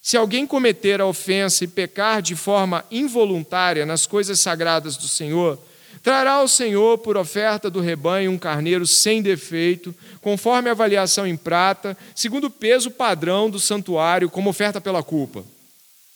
Se 0.00 0.16
alguém 0.16 0.46
cometer 0.46 1.00
a 1.00 1.06
ofensa 1.06 1.64
e 1.64 1.68
pecar 1.68 2.22
de 2.22 2.36
forma 2.36 2.84
involuntária 2.90 3.84
nas 3.86 4.06
coisas 4.06 4.38
sagradas 4.40 4.96
do 4.96 5.08
Senhor, 5.08 5.58
trará 6.06 6.34
ao 6.34 6.46
Senhor 6.46 6.98
por 6.98 7.16
oferta 7.16 7.68
do 7.68 7.80
rebanho 7.80 8.30
um 8.30 8.38
carneiro 8.38 8.86
sem 8.86 9.20
defeito, 9.20 9.92
conforme 10.20 10.68
a 10.68 10.72
avaliação 10.72 11.26
em 11.26 11.36
prata, 11.36 11.98
segundo 12.14 12.44
o 12.44 12.50
peso 12.50 12.92
padrão 12.92 13.50
do 13.50 13.58
santuário, 13.58 14.30
como 14.30 14.48
oferta 14.48 14.80
pela 14.80 15.02
culpa. 15.02 15.44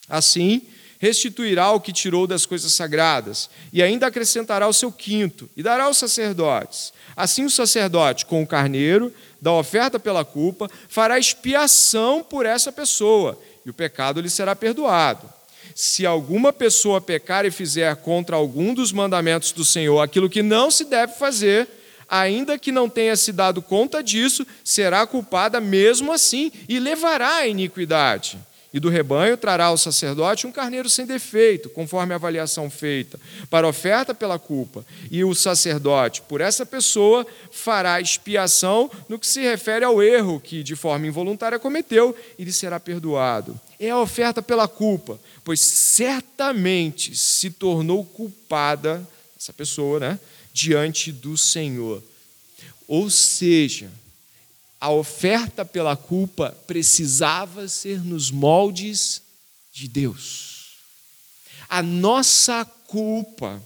Assim, 0.07 0.61
restituirá 0.97 1.71
o 1.71 1.81
que 1.81 1.91
tirou 1.91 2.25
das 2.25 2.45
coisas 2.45 2.71
sagradas, 2.71 3.49
e 3.73 3.83
ainda 3.83 4.07
acrescentará 4.07 4.65
o 4.65 4.71
seu 4.71 4.93
quinto, 4.93 5.49
e 5.57 5.61
dará 5.61 5.83
aos 5.83 5.97
sacerdotes. 5.97 6.93
Assim, 7.13 7.43
o 7.43 7.49
sacerdote, 7.49 8.25
com 8.25 8.41
o 8.41 8.47
carneiro, 8.47 9.13
da 9.41 9.51
oferta 9.51 9.99
pela 9.99 10.23
culpa, 10.23 10.71
fará 10.87 11.19
expiação 11.19 12.23
por 12.23 12.45
essa 12.45 12.71
pessoa, 12.71 13.37
e 13.65 13.69
o 13.69 13.73
pecado 13.73 14.21
lhe 14.21 14.29
será 14.29 14.55
perdoado. 14.55 15.40
Se 15.75 16.05
alguma 16.05 16.51
pessoa 16.51 17.01
pecar 17.01 17.45
e 17.45 17.51
fizer 17.51 17.95
contra 17.97 18.35
algum 18.35 18.73
dos 18.73 18.91
mandamentos 18.91 19.51
do 19.51 19.65
Senhor 19.65 19.99
aquilo 19.99 20.29
que 20.29 20.41
não 20.41 20.69
se 20.69 20.85
deve 20.85 21.13
fazer, 21.13 21.67
ainda 22.09 22.59
que 22.59 22.71
não 22.71 22.89
tenha 22.89 23.15
se 23.15 23.31
dado 23.31 23.61
conta 23.61 24.03
disso, 24.03 24.45
será 24.63 25.07
culpada 25.07 25.61
mesmo 25.61 26.11
assim 26.11 26.51
e 26.67 26.79
levará 26.79 27.35
a 27.37 27.47
iniquidade. 27.47 28.37
E 28.73 28.79
do 28.79 28.89
rebanho 28.89 29.35
trará 29.35 29.65
ao 29.65 29.77
sacerdote 29.77 30.47
um 30.47 30.51
carneiro 30.51 30.89
sem 30.89 31.05
defeito, 31.05 31.69
conforme 31.69 32.13
a 32.13 32.15
avaliação 32.15 32.69
feita, 32.69 33.19
para 33.49 33.67
oferta 33.67 34.13
pela 34.13 34.39
culpa. 34.39 34.85
E 35.09 35.23
o 35.25 35.35
sacerdote, 35.35 36.21
por 36.21 36.39
essa 36.39 36.65
pessoa, 36.65 37.27
fará 37.51 37.99
expiação 37.99 38.89
no 39.09 39.19
que 39.19 39.27
se 39.27 39.41
refere 39.41 39.83
ao 39.83 40.01
erro 40.01 40.39
que 40.39 40.63
de 40.63 40.75
forma 40.75 41.05
involuntária 41.05 41.59
cometeu 41.59 42.15
e 42.39 42.45
lhe 42.45 42.53
será 42.53 42.79
perdoado. 42.79 43.59
É 43.77 43.89
a 43.89 43.99
oferta 43.99 44.41
pela 44.41 44.67
culpa, 44.67 45.19
pois 45.43 45.59
certamente 45.59 47.17
se 47.17 47.49
tornou 47.49 48.05
culpada, 48.05 49.05
essa 49.37 49.51
pessoa, 49.51 49.99
né, 49.99 50.19
diante 50.53 51.11
do 51.11 51.35
Senhor. 51.35 52.01
Ou 52.87 53.09
seja, 53.09 53.89
a 54.81 54.89
oferta 54.89 55.63
pela 55.63 55.95
culpa 55.95 56.57
precisava 56.65 57.67
ser 57.67 58.03
nos 58.03 58.31
moldes 58.31 59.21
de 59.71 59.87
Deus. 59.87 60.71
A 61.69 61.83
nossa 61.83 62.65
culpa, 62.87 63.61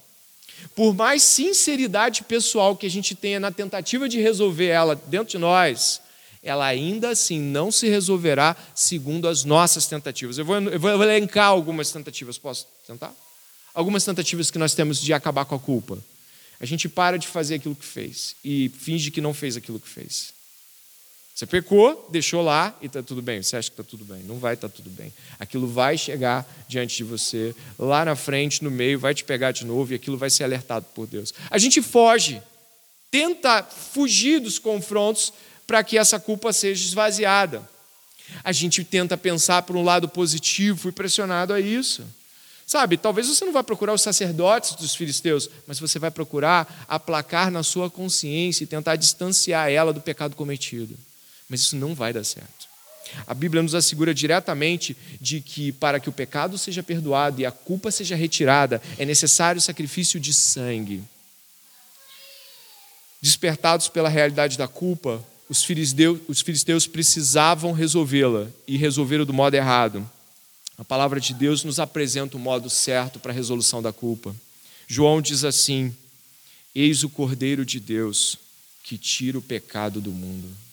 por 0.75 0.93
mais 0.93 1.23
sinceridade 1.23 2.21
pessoal 2.23 2.75
que 2.75 2.86
a 2.86 2.89
gente 2.89 3.15
tenha 3.15 3.39
na 3.39 3.49
tentativa 3.49 4.10
de 4.10 4.19
resolver 4.19 4.67
ela 4.67 4.93
dentro 4.93 5.32
de 5.32 5.38
nós, 5.38 6.01
ela 6.43 6.65
ainda 6.65 7.10
assim 7.10 7.39
não 7.39 7.71
se 7.71 7.88
resolverá 7.88 8.54
segundo 8.75 9.30
as 9.30 9.45
nossas 9.45 9.88
tentativas. 9.88 10.38
Eu 10.38 10.43
vou, 10.43 10.58
eu 10.58 10.80
vou 10.80 11.01
elencar 11.01 11.47
algumas 11.47 11.91
tentativas, 11.91 12.38
posso 12.38 12.67
tentar? 12.86 13.13
Algumas 13.73 14.04
tentativas 14.04 14.51
que 14.51 14.60
nós 14.60 14.73
temos 14.75 14.99
de 14.99 15.13
acabar 15.13 15.45
com 15.45 15.56
a 15.56 15.60
culpa. 15.60 15.97
A 16.60 16.65
gente 16.65 16.89
para 16.89 17.17
de 17.17 17.28
fazer 17.28 17.56
aquilo 17.56 17.75
que 17.75 17.86
fez 17.86 18.36
e 18.43 18.69
finge 18.69 19.12
que 19.12 19.21
não 19.21 19.34
fez 19.34 19.56
aquilo 19.56 19.80
que 19.80 19.89
fez. 19.89 20.35
Você 21.36 21.45
pecou, 21.45 22.08
deixou 22.10 22.41
lá 22.41 22.74
e 22.82 22.86
está 22.86 23.04
tudo 23.04 23.21
bem. 23.21 23.43
Você 23.43 23.58
acha 23.58 23.69
que 23.69 23.74
está 23.74 23.84
tudo 23.84 24.06
bem? 24.06 24.24
Não 24.24 24.39
vai 24.39 24.54
estar 24.54 24.69
tá 24.69 24.74
tudo 24.74 24.89
bem. 24.89 25.12
Aquilo 25.38 25.67
vai 25.67 25.98
chegar 25.98 26.48
diante 26.65 26.95
de 26.95 27.04
você, 27.04 27.54
lá 27.78 28.06
na 28.06 28.15
frente, 28.15 28.63
no 28.63 28.71
meio, 28.71 28.98
vai 28.98 29.13
te 29.13 29.26
pegar 29.26 29.52
de 29.52 29.65
novo 29.65 29.91
e 29.91 29.95
aquilo 29.95 30.17
vai 30.17 30.30
ser 30.30 30.45
alertado 30.45 30.86
por 30.95 31.06
Deus. 31.06 31.34
A 31.52 31.58
gente 31.58 31.82
foge, 31.82 32.41
tenta 33.12 33.62
fugir 33.63 34.39
dos 34.39 34.58
confrontos 34.58 35.34
para 35.67 35.84
que 35.84 35.98
essa 35.98 36.17
culpa 36.17 36.54
seja 36.54 36.86
esvaziada. 36.86 37.69
A 38.41 38.54
gente 38.54 38.86
tenta 38.86 39.17
pensar 39.17 39.63
por 39.63 39.76
um 39.76 39.84
lado 39.84 40.08
positivo, 40.08 40.80
fui 40.80 40.93
pressionado 40.93 41.52
a 41.52 41.60
isso. 41.60 42.06
Sabe, 42.65 42.95
talvez 42.95 43.28
você 43.28 43.43
não 43.43 43.52
vá 43.52 43.62
procurar 43.62 43.93
os 43.93 44.02
sacerdotes 44.02 44.74
dos 44.76 44.95
filisteus, 44.95 45.50
mas 45.67 45.82
você 45.82 46.00
vai 46.00 46.12
procurar 46.12 46.86
aplacar 46.88 47.52
na 47.52 47.62
sua 47.62 47.89
consciência 47.89 48.63
e 48.63 48.67
tentar 48.67 48.95
distanciar 48.95 49.69
ela 49.69 49.91
do 49.91 50.00
pecado 50.00 50.34
cometido. 50.34 50.98
Mas 51.49 51.62
isso 51.62 51.75
não 51.75 51.93
vai 51.93 52.12
dar 52.12 52.23
certo. 52.23 52.75
A 53.27 53.34
Bíblia 53.34 53.62
nos 53.62 53.75
assegura 53.75 54.13
diretamente 54.13 54.97
de 55.21 55.39
que 55.41 55.71
para 55.71 55.99
que 55.99 56.10
o 56.10 56.13
pecado 56.13 56.58
seja 56.58 56.81
perdoado 56.81 57.39
e 57.39 57.45
a 57.45 57.51
culpa 57.51 57.91
seja 57.91 58.15
retirada, 58.15 58.81
é 58.97 59.05
necessário 59.05 59.60
o 59.60 59.62
sacrifício 59.62 60.19
de 60.19 60.34
sangue. 60.34 61.03
Despertados 63.21 63.88
pela 63.88 64.10
realidade 64.10 64.58
da 64.58 64.67
culpa, 64.67 65.23
os 65.47 65.63
filisteus, 65.63 66.88
precisavam 66.88 67.71
resolvê-la 67.71 68.47
e 68.67 68.77
resolveram 68.77 69.25
do 69.25 69.34
modo 69.34 69.53
errado. 69.53 70.10
A 70.77 70.84
palavra 70.84 71.19
de 71.19 71.34
Deus 71.34 71.63
nos 71.63 71.79
apresenta 71.79 72.36
o 72.36 72.39
modo 72.39 72.69
certo 72.69 73.19
para 73.19 73.31
a 73.31 73.36
resolução 73.36 73.81
da 73.81 73.93
culpa. 73.93 74.36
João 74.88 75.21
diz 75.21 75.43
assim: 75.43 75.95
Eis 76.73 77.03
o 77.03 77.10
Cordeiro 77.10 77.65
de 77.65 77.79
Deus 77.79 78.38
que 78.84 78.97
tira 78.97 79.38
o 79.38 79.41
pecado 79.41 80.01
do 80.01 80.12
mundo. 80.12 80.64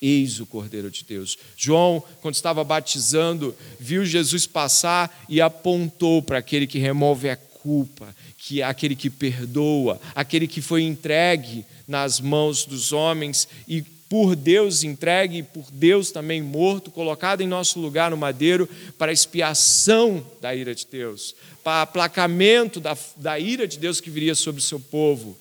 Eis 0.00 0.38
o 0.38 0.46
Cordeiro 0.46 0.90
de 0.90 1.04
Deus. 1.04 1.36
João, 1.56 2.02
quando 2.20 2.34
estava 2.34 2.62
batizando, 2.62 3.54
viu 3.80 4.04
Jesus 4.04 4.46
passar 4.46 5.24
e 5.28 5.40
apontou 5.40 6.22
para 6.22 6.38
aquele 6.38 6.66
que 6.66 6.78
remove 6.78 7.28
a 7.28 7.36
culpa, 7.36 8.14
que 8.36 8.60
é 8.62 8.64
aquele 8.64 8.94
que 8.94 9.10
perdoa, 9.10 10.00
aquele 10.14 10.46
que 10.46 10.62
foi 10.62 10.82
entregue 10.82 11.64
nas 11.86 12.20
mãos 12.20 12.64
dos 12.64 12.92
homens 12.92 13.48
e 13.66 13.82
por 14.08 14.34
Deus 14.34 14.82
entregue 14.82 15.42
por 15.42 15.66
Deus 15.70 16.10
também 16.10 16.40
morto, 16.40 16.90
colocado 16.90 17.42
em 17.42 17.46
nosso 17.46 17.78
lugar 17.78 18.10
no 18.10 18.16
madeiro 18.16 18.68
para 18.96 19.12
expiação 19.12 20.24
da 20.40 20.54
ira 20.54 20.74
de 20.74 20.86
Deus, 20.90 21.34
para 21.62 21.82
aplacamento 21.82 22.80
da, 22.80 22.96
da 23.16 23.38
ira 23.38 23.68
de 23.68 23.78
Deus 23.78 24.00
que 24.00 24.08
viria 24.08 24.34
sobre 24.34 24.60
o 24.60 24.64
seu 24.64 24.80
povo. 24.80 25.36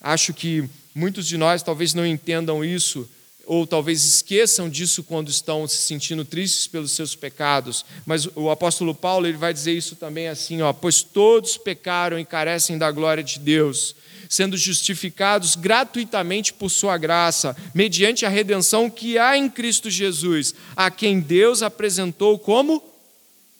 Acho 0.00 0.32
que 0.32 0.64
muitos 0.94 1.26
de 1.26 1.36
nós 1.36 1.62
talvez 1.62 1.92
não 1.92 2.06
entendam 2.06 2.64
isso 2.64 3.08
ou 3.46 3.66
talvez 3.66 4.04
esqueçam 4.04 4.68
disso 4.68 5.02
quando 5.02 5.28
estão 5.28 5.66
se 5.66 5.76
sentindo 5.76 6.24
tristes 6.24 6.66
pelos 6.66 6.92
seus 6.92 7.14
pecados. 7.14 7.84
Mas 8.06 8.26
o 8.34 8.50
apóstolo 8.50 8.94
Paulo 8.94 9.26
ele 9.26 9.36
vai 9.36 9.52
dizer 9.52 9.72
isso 9.72 9.96
também 9.96 10.28
assim, 10.28 10.62
ó, 10.62 10.72
pois 10.72 11.02
todos 11.02 11.56
pecaram 11.56 12.18
e 12.18 12.24
carecem 12.24 12.78
da 12.78 12.90
glória 12.90 13.22
de 13.22 13.38
Deus, 13.38 13.94
sendo 14.28 14.56
justificados 14.56 15.56
gratuitamente 15.56 16.52
por 16.52 16.70
sua 16.70 16.96
graça, 16.96 17.56
mediante 17.74 18.24
a 18.24 18.28
redenção 18.28 18.88
que 18.88 19.18
há 19.18 19.36
em 19.36 19.48
Cristo 19.48 19.90
Jesus, 19.90 20.54
a 20.74 20.90
quem 20.90 21.20
Deus 21.20 21.62
apresentou 21.62 22.38
como 22.38 22.93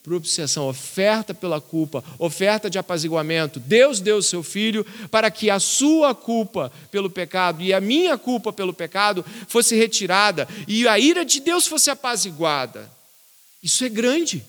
propiciação, 0.04 0.68
oferta 0.68 1.32
pela 1.32 1.62
culpa, 1.62 2.04
oferta 2.18 2.68
de 2.68 2.78
apaziguamento. 2.78 3.58
Deus 3.58 4.00
deu 4.00 4.18
o 4.18 4.22
seu 4.22 4.42
filho 4.42 4.84
para 5.10 5.30
que 5.30 5.48
a 5.48 5.58
sua 5.58 6.14
culpa 6.14 6.70
pelo 6.90 7.08
pecado 7.08 7.62
e 7.62 7.72
a 7.72 7.80
minha 7.80 8.18
culpa 8.18 8.52
pelo 8.52 8.74
pecado 8.74 9.24
fosse 9.48 9.74
retirada 9.74 10.46
e 10.68 10.86
a 10.86 10.98
ira 10.98 11.24
de 11.24 11.40
Deus 11.40 11.66
fosse 11.66 11.88
apaziguada. 11.88 12.92
Isso 13.62 13.82
é 13.82 13.88
grande. 13.88 14.44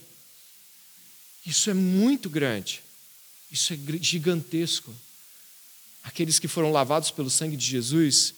Isso 1.46 1.70
é 1.70 1.74
muito 1.74 2.30
grande. 2.30 2.84
Isso 3.50 3.72
é 3.72 3.78
gigantesco. 4.02 4.94
Aqueles 6.04 6.38
que 6.38 6.50
foram 6.50 6.70
lavados 6.70 7.12
pelo 7.12 7.30
sangue 7.30 7.56
de 7.56 7.65
Jesus 7.65 8.36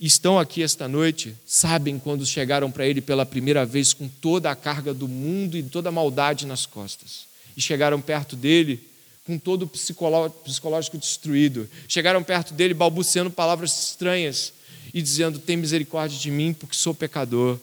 estão 0.00 0.38
aqui 0.38 0.62
esta 0.62 0.88
noite 0.88 1.36
sabem 1.46 1.98
quando 1.98 2.26
chegaram 2.26 2.70
para 2.70 2.86
Ele 2.86 3.00
pela 3.00 3.24
primeira 3.24 3.64
vez 3.64 3.92
com 3.92 4.08
toda 4.08 4.50
a 4.50 4.56
carga 4.56 4.92
do 4.92 5.08
mundo 5.08 5.56
e 5.56 5.62
toda 5.62 5.88
a 5.88 5.92
maldade 5.92 6.46
nas 6.46 6.66
costas. 6.66 7.26
e 7.56 7.62
chegaram 7.62 8.00
perto 8.00 8.34
dele 8.34 8.80
com 9.24 9.38
todo 9.38 9.62
o 9.62 9.68
psicológico 9.68 10.98
destruído. 10.98 11.68
Chegaram 11.88 12.22
perto 12.22 12.52
dele 12.52 12.74
balbuciando 12.74 13.30
palavras 13.30 13.90
estranhas 13.90 14.52
e 14.92 15.00
dizendo: 15.00 15.38
Tem 15.38 15.56
misericórdia 15.56 16.18
de 16.18 16.30
mim, 16.30 16.52
porque 16.52 16.76
sou 16.76 16.94
pecador. 16.94 17.58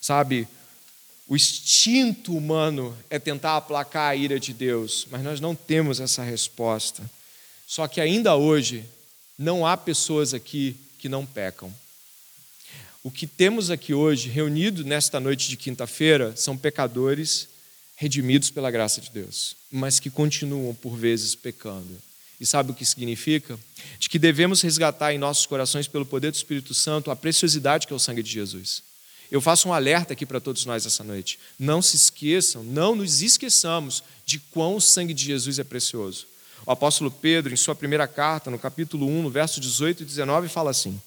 Sabe, 0.00 0.46
o 1.26 1.34
instinto 1.36 2.36
humano 2.36 2.96
é 3.10 3.18
tentar 3.18 3.56
aplacar 3.56 4.10
a 4.10 4.16
ira 4.16 4.38
de 4.38 4.54
Deus, 4.54 5.06
mas 5.10 5.22
nós 5.22 5.40
não 5.40 5.54
temos 5.54 6.00
essa 6.00 6.22
resposta. 6.22 7.02
Só 7.66 7.86
que 7.86 8.00
ainda 8.00 8.34
hoje, 8.36 8.84
não 9.38 9.64
há 9.64 9.76
pessoas 9.76 10.34
aqui 10.34 10.76
que 10.98 11.08
não 11.08 11.24
pecam. 11.24 11.72
O 13.04 13.10
que 13.10 13.26
temos 13.26 13.70
aqui 13.70 13.94
hoje, 13.94 14.28
reunido 14.28 14.84
nesta 14.84 15.20
noite 15.20 15.48
de 15.48 15.56
quinta-feira, 15.56 16.34
são 16.36 16.58
pecadores 16.58 17.48
redimidos 17.94 18.50
pela 18.50 18.70
graça 18.70 19.00
de 19.00 19.10
Deus, 19.10 19.56
mas 19.70 20.00
que 20.00 20.10
continuam 20.10 20.74
por 20.74 20.96
vezes 20.96 21.34
pecando. 21.34 21.96
E 22.40 22.46
sabe 22.46 22.70
o 22.70 22.74
que 22.74 22.84
significa? 22.84 23.58
De 23.98 24.08
que 24.08 24.18
devemos 24.18 24.60
resgatar 24.62 25.12
em 25.12 25.18
nossos 25.18 25.46
corações, 25.46 25.88
pelo 25.88 26.06
poder 26.06 26.30
do 26.30 26.36
Espírito 26.36 26.74
Santo, 26.74 27.10
a 27.10 27.16
preciosidade 27.16 27.86
que 27.86 27.92
é 27.92 27.96
o 27.96 27.98
sangue 27.98 28.22
de 28.22 28.30
Jesus. 28.30 28.82
Eu 29.30 29.40
faço 29.40 29.68
um 29.68 29.72
alerta 29.72 30.12
aqui 30.12 30.24
para 30.24 30.40
todos 30.40 30.64
nós 30.64 30.86
essa 30.86 31.04
noite. 31.04 31.38
Não 31.58 31.82
se 31.82 31.96
esqueçam, 31.96 32.62
não 32.64 32.94
nos 32.94 33.20
esqueçamos 33.20 34.02
de 34.24 34.38
quão 34.38 34.76
o 34.76 34.80
sangue 34.80 35.12
de 35.12 35.24
Jesus 35.24 35.58
é 35.58 35.64
precioso. 35.64 36.26
O 36.68 36.72
apóstolo 36.72 37.10
Pedro, 37.10 37.50
em 37.50 37.56
sua 37.56 37.74
primeira 37.74 38.06
carta, 38.06 38.50
no 38.50 38.58
capítulo 38.58 39.06
1, 39.06 39.22
no 39.22 39.30
verso 39.30 39.58
18 39.58 40.02
e 40.02 40.04
19, 40.04 40.48
fala 40.48 40.70
assim: 40.70 41.00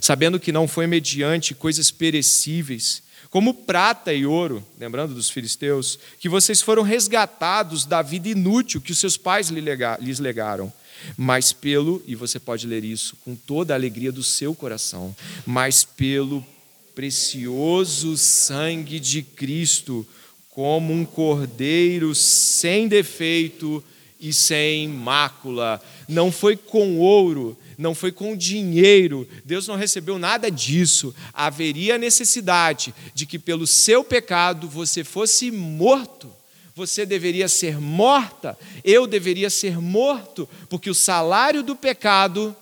Sabendo 0.00 0.38
que 0.38 0.52
não 0.52 0.68
foi 0.68 0.86
mediante 0.86 1.56
coisas 1.56 1.90
perecíveis, 1.90 3.02
como 3.28 3.52
prata 3.52 4.12
e 4.14 4.24
ouro, 4.24 4.64
lembrando 4.78 5.12
dos 5.12 5.28
filisteus, 5.28 5.98
que 6.20 6.28
vocês 6.28 6.62
foram 6.62 6.84
resgatados 6.84 7.84
da 7.84 8.00
vida 8.00 8.28
inútil 8.28 8.80
que 8.80 8.92
os 8.92 8.98
seus 9.00 9.16
pais 9.16 9.48
lhes 9.48 10.20
legaram, 10.20 10.72
mas 11.16 11.52
pelo, 11.52 12.00
e 12.06 12.14
você 12.14 12.38
pode 12.38 12.64
ler 12.68 12.84
isso 12.84 13.16
com 13.24 13.34
toda 13.34 13.74
a 13.74 13.76
alegria 13.76 14.12
do 14.12 14.22
seu 14.22 14.54
coração, 14.54 15.16
mas 15.44 15.82
pelo 15.82 16.46
precioso 16.94 18.16
sangue 18.16 19.00
de 19.00 19.20
Cristo, 19.20 20.06
como 20.50 20.92
um 20.92 21.04
cordeiro 21.04 22.14
sem 22.14 22.86
defeito 22.86 23.82
e 24.22 24.32
sem 24.32 24.86
mácula. 24.88 25.82
Não 26.08 26.30
foi 26.30 26.56
com 26.56 26.98
ouro, 26.98 27.58
não 27.76 27.92
foi 27.92 28.12
com 28.12 28.36
dinheiro, 28.36 29.28
Deus 29.44 29.66
não 29.66 29.74
recebeu 29.74 30.16
nada 30.16 30.48
disso. 30.48 31.12
Haveria 31.34 31.98
necessidade 31.98 32.94
de 33.12 33.26
que, 33.26 33.38
pelo 33.38 33.66
seu 33.66 34.04
pecado, 34.04 34.68
você 34.68 35.02
fosse 35.02 35.50
morto. 35.50 36.32
Você 36.74 37.04
deveria 37.04 37.48
ser 37.48 37.78
morta, 37.78 38.56
eu 38.82 39.06
deveria 39.06 39.50
ser 39.50 39.78
morto, 39.78 40.48
porque 40.70 40.88
o 40.88 40.94
salário 40.94 41.62
do 41.62 41.76
pecado. 41.76 42.56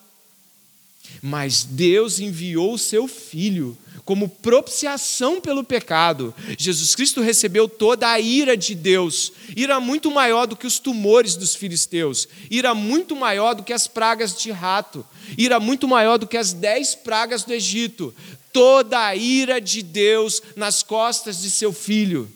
Mas 1.22 1.62
Deus 1.64 2.18
enviou 2.18 2.72
o 2.74 2.78
seu 2.78 3.06
filho 3.06 3.76
como 4.04 4.28
propiciação 4.28 5.40
pelo 5.40 5.64
pecado. 5.64 6.34
Jesus 6.58 6.94
Cristo 6.94 7.20
recebeu 7.20 7.68
toda 7.68 8.10
a 8.10 8.20
ira 8.20 8.56
de 8.56 8.74
Deus, 8.74 9.32
ira 9.56 9.80
muito 9.80 10.10
maior 10.10 10.46
do 10.46 10.56
que 10.56 10.66
os 10.66 10.78
tumores 10.78 11.36
dos 11.36 11.54
filisteus, 11.54 12.28
ira 12.50 12.74
muito 12.74 13.14
maior 13.14 13.54
do 13.54 13.62
que 13.62 13.72
as 13.72 13.86
pragas 13.86 14.36
de 14.36 14.50
rato, 14.50 15.06
ira 15.36 15.60
muito 15.60 15.86
maior 15.86 16.18
do 16.18 16.26
que 16.26 16.36
as 16.36 16.52
dez 16.52 16.94
pragas 16.94 17.44
do 17.44 17.52
Egito. 17.52 18.14
Toda 18.52 19.06
a 19.06 19.14
ira 19.14 19.60
de 19.60 19.82
Deus 19.82 20.42
nas 20.56 20.82
costas 20.82 21.40
de 21.40 21.50
seu 21.50 21.72
filho. 21.72 22.30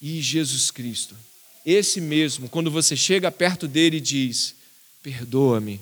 E 0.00 0.20
Jesus 0.20 0.70
Cristo, 0.70 1.16
esse 1.64 2.00
mesmo, 2.00 2.48
quando 2.48 2.70
você 2.70 2.94
chega 2.94 3.30
perto 3.30 3.66
dele 3.66 3.98
e 3.98 4.00
diz: 4.00 4.54
Perdoa-me, 5.02 5.80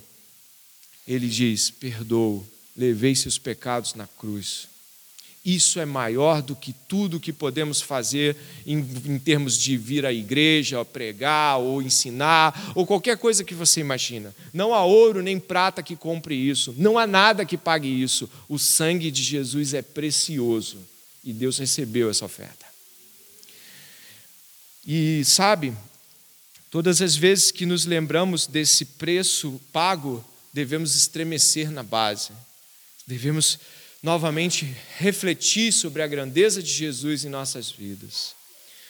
ele 1.09 1.29
diz: 1.29 1.71
Perdoo 1.71 2.47
levei 2.77 3.15
seus 3.15 3.39
pecados 3.39 3.95
na 3.95 4.07
cruz. 4.07 4.69
Isso 5.45 5.81
é 5.81 5.87
maior 5.87 6.43
do 6.43 6.55
que 6.55 6.75
tudo 6.87 7.19
que 7.19 7.33
podemos 7.33 7.81
fazer 7.81 8.37
em, 8.67 8.79
em, 9.07 9.19
termos 9.19 9.57
de 9.57 9.75
vir 9.75 10.05
à 10.05 10.13
igreja, 10.13 10.85
pregar, 10.85 11.59
ou 11.59 11.81
ensinar, 11.81 12.73
ou 12.75 12.87
qualquer 12.87 13.17
coisa 13.17 13.43
que 13.43 13.55
você 13.55 13.81
imagina. 13.81 14.35
Não 14.53 14.75
há 14.75 14.85
ouro 14.85 15.23
nem 15.23 15.41
prata 15.41 15.83
que 15.83 15.97
compre 15.97 16.35
isso, 16.35 16.75
não 16.77 16.99
há 16.99 17.07
nada 17.07 17.47
que 17.47 17.57
pague 17.57 17.89
isso. 17.89 18.29
O 18.51 18.59
sangue 18.59 19.11
de 19.11 19.23
Jesus 19.23 19.73
é 19.73 19.81
precioso 19.81 20.77
e 21.25 21.33
Deus 21.33 21.57
recebeu 21.57 22.11
essa 22.11 22.27
oferta. 22.27 22.67
E 24.87 25.23
sabe, 25.25 25.73
todas 26.71 27.01
as 27.01 27.17
vezes 27.17 27.51
que 27.51 27.65
nos 27.65 27.87
lembramos 27.87 28.47
desse 28.47 28.85
preço 28.85 29.59
pago, 29.73 30.23
devemos 30.53 30.95
estremecer 30.95 31.71
na 31.71 31.83
base 31.83 32.31
Devemos 33.07 33.59
novamente 34.03 34.75
refletir 34.99 35.73
sobre 35.73 36.03
a 36.03 36.07
grandeza 36.07 36.63
de 36.63 36.73
Jesus 36.73 37.25
em 37.25 37.29
nossas 37.29 37.71
vidas. 37.71 38.35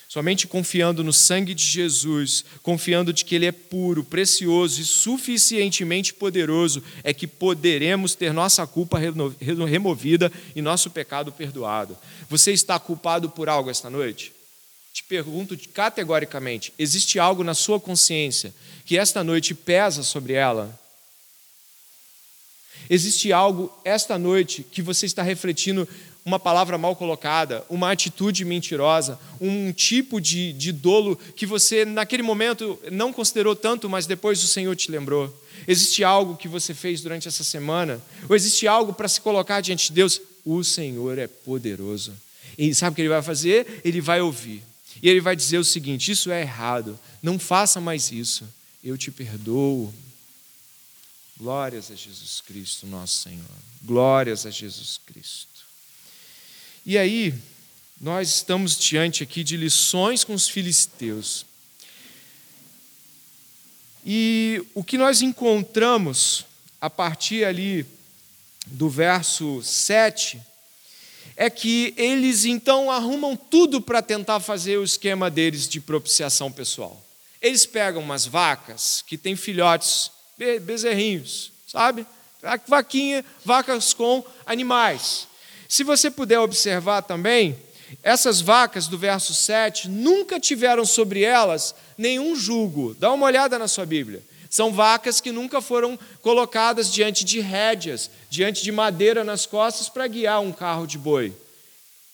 Somente 0.09 0.49
confiando 0.49 1.05
no 1.05 1.12
sangue 1.12 1.55
de 1.55 1.64
Jesus, 1.64 2.44
confiando 2.64 3.12
de 3.12 3.25
que 3.25 3.37
Ele 3.37 3.46
é 3.46 3.53
puro, 3.53 4.03
precioso 4.03 4.81
e 4.81 4.85
suficientemente 4.85 6.12
poderoso, 6.12 6.83
é 7.05 7.14
que 7.14 7.29
poderemos 7.29 8.16
ter 8.16 8.33
nossa 8.33 8.66
culpa 8.66 8.99
removida 8.99 10.33
e 10.57 10.61
nosso 10.61 10.90
pecado 10.90 11.31
perdoado. 11.31 11.96
Você 12.29 12.51
está 12.51 12.77
culpado 12.77 13.31
por 13.31 13.49
algo 13.49 13.70
esta 13.70 13.88
noite? 13.88 14.33
Te 14.92 15.05
pergunto 15.05 15.57
categoricamente: 15.73 16.73
existe 16.77 17.20
algo 17.20 17.44
na 17.44 17.55
sua 17.55 17.79
consciência 17.79 18.53
que 18.85 18.99
esta 18.99 19.23
noite 19.23 19.55
pesa 19.55 20.03
sobre 20.03 20.33
ela? 20.33 20.80
Existe 22.90 23.33
algo 23.33 23.72
esta 23.85 24.18
noite 24.18 24.66
que 24.68 24.83
você 24.83 25.07
está 25.07 25.22
refletindo 25.22 25.88
uma 26.24 26.40
palavra 26.40 26.76
mal 26.76 26.96
colocada, 26.96 27.64
uma 27.70 27.92
atitude 27.92 28.44
mentirosa, 28.44 29.18
um 29.40 29.72
tipo 29.72 30.20
de, 30.20 30.53
de 30.53 30.72
dolo 30.72 31.16
que 31.37 31.46
você 31.46 31.85
naquele 31.85 32.22
momento 32.22 32.76
não 32.90 33.12
considerou 33.12 33.55
tanto, 33.55 33.88
mas 33.88 34.07
depois 34.07 34.42
o 34.42 34.48
Senhor 34.48 34.74
te 34.74 34.90
lembrou. 34.90 35.33
Existe 35.68 36.03
algo 36.03 36.37
que 36.37 36.48
você 36.48 36.74
fez 36.74 37.00
durante 37.00 37.29
essa 37.29 37.44
semana? 37.44 38.00
Ou 38.29 38.35
existe 38.35 38.66
algo 38.66 38.92
para 38.92 39.09
se 39.09 39.20
colocar 39.20 39.61
diante 39.61 39.87
de 39.87 39.92
Deus? 39.92 40.20
O 40.44 40.64
Senhor 40.64 41.16
é 41.16 41.29
poderoso. 41.29 42.12
E 42.59 42.74
sabe 42.74 42.92
o 42.92 42.94
que 42.96 43.03
ele 43.03 43.09
vai 43.09 43.22
fazer? 43.22 43.81
Ele 43.85 44.00
vai 44.00 44.20
ouvir. 44.20 44.62
E 45.03 45.09
ele 45.09 45.20
vai 45.20 45.37
dizer 45.37 45.59
o 45.59 45.64
seguinte: 45.64 46.11
Isso 46.11 46.31
é 46.31 46.40
errado, 46.40 46.98
não 47.22 47.38
faça 47.38 47.81
mais 47.81 48.11
isso. 48.11 48.44
Eu 48.83 48.98
te 48.98 49.11
perdoo, 49.11 49.92
Glórias 51.40 51.90
a 51.90 51.94
Jesus 51.94 52.42
Cristo, 52.42 52.87
nosso 52.87 53.22
Senhor. 53.22 53.46
Glórias 53.83 54.44
a 54.44 54.50
Jesus 54.50 55.00
Cristo. 55.07 55.64
E 56.85 56.98
aí, 56.98 57.33
nós 57.98 58.29
estamos 58.29 58.79
diante 58.79 59.22
aqui 59.22 59.42
de 59.42 59.57
lições 59.57 60.22
com 60.22 60.35
os 60.35 60.46
filisteus. 60.46 61.46
E 64.05 64.62
o 64.74 64.85
que 64.85 64.98
nós 64.98 65.22
encontramos 65.22 66.44
a 66.79 66.90
partir 66.90 67.42
ali 67.42 67.87
do 68.66 68.90
verso 68.90 69.62
7 69.62 70.38
é 71.38 71.48
que 71.48 71.94
eles 71.96 72.44
então 72.44 72.90
arrumam 72.90 73.35
tudo 73.35 73.81
para 73.81 74.03
tentar 74.03 74.40
fazer 74.40 74.76
o 74.76 74.85
esquema 74.85 75.31
deles 75.31 75.66
de 75.66 75.81
propiciação 75.81 76.53
pessoal. 76.53 77.03
Eles 77.40 77.64
pegam 77.64 78.03
umas 78.03 78.26
vacas 78.26 79.03
que 79.07 79.16
têm 79.16 79.35
filhotes 79.35 80.11
bezerrinhos, 80.61 81.53
sabe? 81.66 82.07
Vaquinha, 82.66 83.24
vacas 83.44 83.92
com 83.92 84.24
animais. 84.46 85.29
Se 85.68 85.85
você 85.85 86.11
puder 86.11 86.40
observar 86.40 87.03
também, 87.03 87.57
essas 88.03 88.40
vacas 88.40 88.87
do 88.87 88.96
verso 88.96 89.35
7 89.35 89.88
nunca 89.88 90.40
tiveram 90.40 90.85
sobre 90.85 91.22
elas 91.22 91.74
nenhum 91.98 92.35
jugo. 92.35 92.94
Dá 92.94 93.12
uma 93.12 93.26
olhada 93.26 93.59
na 93.59 93.68
sua 93.68 93.85
Bíblia. 93.85 94.22
São 94.48 94.72
vacas 94.72 95.20
que 95.20 95.31
nunca 95.31 95.61
foram 95.61 95.98
colocadas 96.22 96.92
diante 96.92 97.24
de 97.24 97.38
rédeas, 97.40 98.11
diante 98.29 98.64
de 98.64 98.72
madeira 98.72 99.22
nas 99.22 99.46
costas 99.46 99.88
para 99.88 100.09
guiar 100.09 100.40
um 100.40 100.53
carro 100.53 100.87
de 100.87 100.98
boi. 100.98 101.33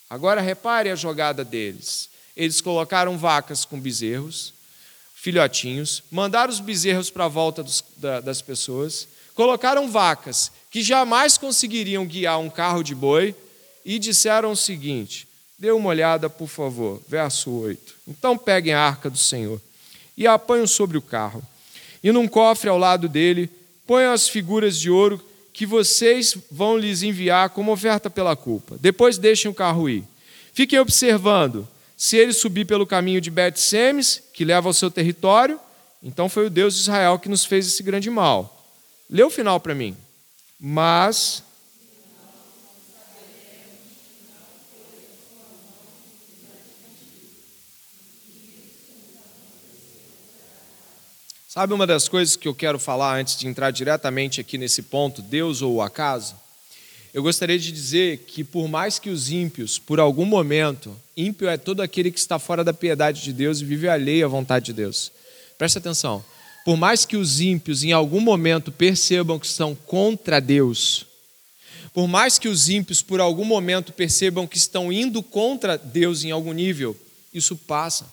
Agora 0.09 0.39
repare 0.39 0.89
a 0.89 0.95
jogada 0.95 1.43
deles. 1.43 2.09
Eles 2.35 2.61
colocaram 2.61 3.17
vacas 3.17 3.65
com 3.65 3.79
bezerros, 3.79 4.53
filhotinhos, 5.27 6.03
mandaram 6.09 6.53
os 6.53 6.61
bezerros 6.61 7.09
para 7.09 7.25
a 7.25 7.27
volta 7.27 7.61
dos, 7.61 7.83
da, 7.97 8.21
das 8.21 8.41
pessoas, 8.41 9.09
colocaram 9.35 9.91
vacas 9.91 10.53
que 10.71 10.81
jamais 10.81 11.37
conseguiriam 11.37 12.05
guiar 12.05 12.39
um 12.39 12.49
carro 12.49 12.81
de 12.81 12.95
boi 12.95 13.35
e 13.83 13.99
disseram 13.99 14.53
o 14.53 14.55
seguinte: 14.55 15.27
dê 15.59 15.69
uma 15.69 15.89
olhada, 15.89 16.29
por 16.29 16.47
favor, 16.47 17.01
verso 17.09 17.51
8. 17.51 17.95
Então 18.07 18.37
peguem 18.37 18.73
a 18.73 18.79
arca 18.79 19.09
do 19.09 19.17
Senhor 19.17 19.59
e 20.15 20.25
a 20.25 20.39
sobre 20.65 20.97
o 20.97 21.01
carro, 21.01 21.43
e 22.01 22.09
num 22.09 22.25
cofre 22.25 22.69
ao 22.69 22.77
lado 22.77 23.09
dele 23.09 23.49
ponham 23.85 24.13
as 24.13 24.29
figuras 24.29 24.79
de 24.79 24.89
ouro 24.89 25.21
que 25.51 25.65
vocês 25.65 26.37
vão 26.49 26.77
lhes 26.77 27.03
enviar 27.03 27.49
como 27.49 27.73
oferta 27.73 28.09
pela 28.09 28.33
culpa. 28.33 28.77
Depois 28.79 29.17
deixem 29.17 29.51
o 29.51 29.53
carro 29.53 29.89
ir. 29.89 30.05
Fiquem 30.53 30.79
observando 30.79 31.67
Se 31.97 32.15
ele 32.15 32.31
subir 32.31 32.65
pelo 32.65 32.85
caminho 32.85 33.19
de 33.19 33.31
Bet-Semes, 33.31 34.21
que 34.31 34.45
leva 34.45 34.69
ao 34.69 34.73
seu 34.73 34.91
território, 34.91 35.59
então 36.03 36.29
foi 36.29 36.45
o 36.45 36.49
Deus 36.49 36.75
de 36.75 36.81
Israel 36.81 37.17
que 37.17 37.27
nos 37.27 37.43
fez 37.43 37.65
esse 37.65 37.81
grande 37.81 38.11
mal. 38.11 38.71
Lê 39.09 39.23
o 39.23 39.31
final 39.31 39.59
para 39.59 39.73
mim. 39.73 39.97
Mas 40.59 41.43
Sabe 51.57 51.73
uma 51.73 51.87
das 51.87 52.07
coisas 52.07 52.35
que 52.35 52.47
eu 52.47 52.53
quero 52.53 52.77
falar 52.77 53.17
antes 53.17 53.35
de 53.35 53.47
entrar 53.47 53.71
diretamente 53.71 54.39
aqui 54.39 54.59
nesse 54.59 54.83
ponto, 54.83 55.23
Deus 55.23 55.63
ou 55.63 55.73
o 55.73 55.81
acaso? 55.81 56.35
Eu 57.17 57.23
gostaria 57.23 57.57
de 57.57 57.71
dizer 57.71 58.19
que, 58.27 58.43
por 58.43 58.67
mais 58.67 58.99
que 58.99 59.09
os 59.09 59.31
ímpios, 59.31 59.79
por 59.79 59.99
algum 59.99 60.23
momento, 60.23 60.95
ímpio 61.17 61.49
é 61.49 61.57
todo 61.57 61.81
aquele 61.81 62.11
que 62.11 62.19
está 62.19 62.37
fora 62.37 62.63
da 62.63 62.71
piedade 62.71 63.23
de 63.23 63.33
Deus 63.33 63.59
e 63.59 63.65
vive 63.65 63.89
alheio 63.89 64.23
à 64.23 64.29
vontade 64.29 64.65
de 64.65 64.73
Deus. 64.73 65.11
Presta 65.57 65.79
atenção. 65.79 66.23
Por 66.63 66.77
mais 66.77 67.05
que 67.05 67.17
os 67.17 67.41
ímpios, 67.41 67.83
em 67.83 67.91
algum 67.91 68.19
momento, 68.19 68.71
percebam 68.71 69.39
que 69.39 69.47
estão 69.47 69.73
contra 69.73 70.39
Deus, 70.39 71.07
por 71.91 72.07
mais 72.07 72.37
que 72.37 72.47
os 72.47 72.69
ímpios, 72.69 73.01
por 73.01 73.19
algum 73.19 73.45
momento, 73.45 73.91
percebam 73.91 74.45
que 74.45 74.55
estão 74.59 74.93
indo 74.93 75.23
contra 75.23 75.75
Deus 75.75 76.23
em 76.23 76.29
algum 76.29 76.51
nível, 76.51 76.95
isso 77.33 77.55
passa. 77.55 78.05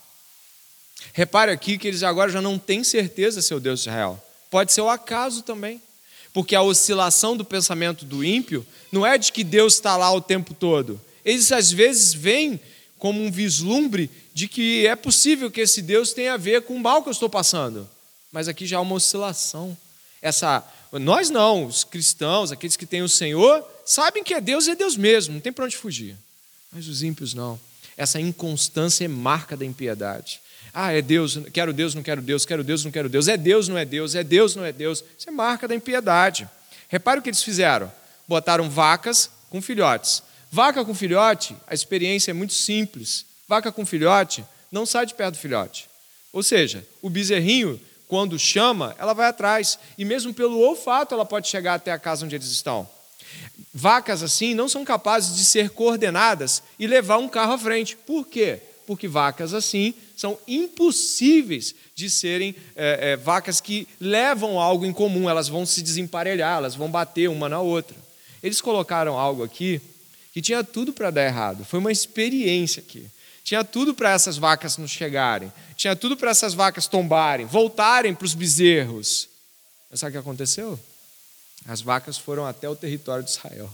Repare 1.13 1.53
aqui 1.53 1.77
que 1.77 1.89
eles 1.89 2.03
agora 2.03 2.33
já 2.33 2.41
não 2.41 2.59
têm 2.59 2.83
certeza 2.83 3.43
se 3.43 3.53
é 3.53 3.57
o 3.57 3.61
Deus 3.61 3.81
de 3.81 3.91
Israel. 3.91 4.19
Pode 4.51 4.73
ser 4.73 4.81
o 4.81 4.89
acaso 4.89 5.43
também. 5.43 5.79
Porque 6.35 6.57
a 6.57 6.63
oscilação 6.63 7.37
do 7.37 7.45
pensamento 7.45 8.05
do 8.05 8.25
ímpio 8.25 8.67
não 8.91 9.07
é 9.07 9.17
de 9.17 9.31
que 9.31 9.45
Deus 9.45 9.75
está 9.75 9.97
lá 9.97 10.13
o 10.13 10.21
tempo 10.21 10.53
todo. 10.53 11.01
Eles 11.25 11.53
às 11.53 11.71
vezes 11.71 12.13
veem 12.13 12.61
como 12.99 13.23
um 13.23 13.31
vislumbre 13.31 14.11
de 14.35 14.49
que 14.49 14.85
é 14.85 14.97
possível 14.97 15.49
que 15.49 15.61
esse 15.61 15.81
Deus 15.81 16.13
tenha 16.13 16.35
a 16.35 16.37
ver 16.37 16.63
com 16.63 16.75
o 16.75 16.81
mal 16.81 17.03
que 17.03 17.09
eu 17.09 17.13
estou 17.13 17.31
passando. 17.31 17.89
Mas 18.33 18.49
aqui 18.49 18.67
já 18.67 18.79
há 18.79 18.81
uma 18.81 18.97
oscilação. 18.97 19.77
Essa, 20.21 20.65
nós 20.93 21.31
não, 21.31 21.67
os 21.67 21.85
cristãos, 21.85 22.51
aqueles 22.51 22.77
que 22.77 22.85
têm 22.85 23.03
o 23.03 23.09
Senhor, 23.09 23.65
sabem 23.87 24.25
que 24.25 24.35
é 24.35 24.41
Deus 24.41 24.67
e 24.67 24.73
é 24.73 24.75
Deus 24.75 24.97
mesmo, 24.97 25.35
não 25.35 25.41
tem 25.41 25.53
para 25.53 25.67
onde 25.67 25.77
fugir. 25.77 26.17
Mas 26.73 26.89
os 26.89 27.03
ímpios 27.05 27.33
não. 27.33 27.61
Essa 27.97 28.21
inconstância 28.21 29.05
é 29.05 29.09
marca 29.09 29.57
da 29.57 29.65
impiedade. 29.65 30.41
Ah, 30.75 30.93
é 30.93 31.01
Deus, 31.01 31.39
quero 31.53 31.73
Deus, 31.73 31.95
não 31.95 32.03
quero 32.03 32.21
Deus, 32.21 32.45
quero 32.45 32.65
Deus, 32.65 32.85
não 32.85 32.91
quero 32.91 33.09
Deus. 33.09 33.29
É 33.29 33.37
Deus, 33.37 33.69
não 33.69 33.79
é 33.79 33.85
Deus, 33.85 34.17
é 34.17 34.25
Deus, 34.25 34.57
não 34.57 34.65
é 34.65 34.73
Deus. 34.73 35.05
Isso 35.17 35.29
é 35.29 35.33
marca 35.33 35.69
da 35.69 35.75
impiedade. 35.75 36.49
Repare 36.89 37.21
o 37.21 37.23
que 37.23 37.31
eles 37.31 37.45
fizeram: 37.45 37.91
botaram 38.27 38.69
vacas 38.69 39.31
com 39.49 39.63
filhotes. 39.63 40.23
Vaca 40.51 40.85
com 40.85 40.95
filhote, 40.95 41.57
a 41.67 41.75
experiência 41.75 42.31
é 42.31 42.35
muito 42.35 42.55
simples. 42.55 43.25
Vaca 43.49 43.73
com 43.73 43.85
filhote 43.85 44.45
não 44.71 44.85
sai 44.85 45.07
de 45.07 45.15
perto 45.15 45.35
do 45.35 45.41
filhote. 45.41 45.89
Ou 46.33 46.43
seja, 46.43 46.87
o 47.01 47.11
bezerrinho, 47.11 47.81
quando 48.09 48.39
chama, 48.39 48.95
ela 48.99 49.13
vai 49.13 49.29
atrás. 49.29 49.79
E 49.97 50.05
mesmo 50.05 50.35
pelo 50.35 50.59
olfato, 50.59 51.15
ela 51.15 51.25
pode 51.25 51.49
chegar 51.49 51.75
até 51.75 51.93
a 51.93 51.99
casa 51.99 52.25
onde 52.25 52.35
eles 52.35 52.49
estão. 52.49 52.89
Vacas 53.73 54.23
assim 54.23 54.55
não 54.55 54.69
são 54.69 54.85
capazes 54.85 55.37
de 55.37 55.45
ser 55.45 55.71
coordenadas 55.71 56.63
e 56.79 56.87
levar 56.87 57.19
um 57.19 57.29
carro 57.29 57.53
à 57.53 57.59
frente. 57.59 57.97
Por 57.97 58.27
quê? 58.27 58.61
Porque 58.87 59.09
vacas 59.09 59.55
assim 59.55 59.95
são 60.17 60.39
impossíveis 60.47 61.75
de 61.95 62.09
serem 62.11 62.55
é, 62.77 63.13
é, 63.13 63.17
vacas 63.17 63.61
que 63.61 63.89
levam 64.01 64.61
algo 64.61 64.85
em 64.85 64.93
comum, 64.93 65.29
elas 65.29 65.49
vão 65.49 65.65
se 65.65 65.83
desemparelhar, 65.83 66.59
elas 66.59 66.75
vão 66.75 66.91
bater 66.91 67.29
uma 67.29 67.49
na 67.49 67.61
outra. 67.61 67.97
Eles 68.43 68.61
colocaram 68.61 69.19
algo 69.19 69.43
aqui 69.43 69.81
que 70.33 70.43
tinha 70.43 70.65
tudo 70.65 70.93
para 70.93 71.11
dar 71.11 71.25
errado, 71.25 71.65
foi 71.65 71.79
uma 71.79 71.93
experiência 71.93 72.83
aqui. 72.87 73.07
Tinha 73.45 73.63
tudo 73.63 73.95
para 73.95 74.11
essas 74.11 74.39
vacas 74.39 74.79
não 74.79 74.89
chegarem, 74.89 75.53
tinha 75.77 75.95
tudo 75.95 76.17
para 76.17 76.31
essas 76.31 76.55
vacas 76.55 76.87
tombarem, 76.87 77.45
voltarem 77.45 78.15
para 78.15 78.25
os 78.25 78.35
bezerros. 78.35 79.29
Mas 79.91 80.01
sabe 80.01 80.11
o 80.11 80.13
que 80.13 80.19
aconteceu? 80.19 80.81
As 81.67 81.81
vacas 81.81 82.17
foram 82.17 82.47
até 82.47 82.69
o 82.69 82.75
território 82.75 83.23
de 83.23 83.31
Israel. 83.31 83.71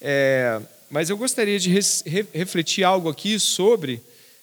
É, 0.00 0.60
mas 0.92 1.08
eu 1.08 1.16
gostaria 1.16 1.58
de 1.58 1.70
refletir 2.34 2.84
algo 2.84 3.08
aqui 3.08 3.38
sobre, 3.40 4.02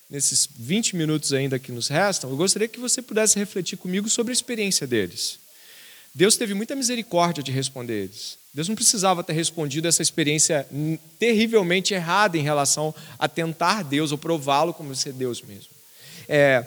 nesses 0.09 0.49
20 0.57 0.95
minutos 0.95 1.31
ainda 1.31 1.59
que 1.59 1.71
nos 1.71 1.87
restam, 1.87 2.27
eu 2.27 2.35
gostaria 2.35 2.67
que 2.67 2.79
você 2.79 3.03
pudesse 3.03 3.37
refletir 3.37 3.77
comigo 3.77 4.09
sobre 4.09 4.31
a 4.31 4.33
experiência 4.33 4.87
deles. 4.87 5.37
Deus 6.13 6.35
teve 6.35 6.55
muita 6.55 6.75
misericórdia 6.75 7.43
de 7.43 7.51
responder 7.51 8.05
eles. 8.05 8.35
Deus 8.51 8.67
não 8.67 8.75
precisava 8.75 9.23
ter 9.23 9.33
respondido 9.33 9.87
essa 9.87 10.01
experiência 10.01 10.67
terrivelmente 11.19 11.93
errada 11.93 12.35
em 12.35 12.41
relação 12.41 12.95
a 13.19 13.27
tentar 13.27 13.83
Deus 13.83 14.11
ou 14.11 14.17
prová-lo 14.17 14.73
como 14.73 14.95
ser 14.95 15.13
Deus 15.13 15.43
mesmo. 15.43 15.69
É, 16.27 16.65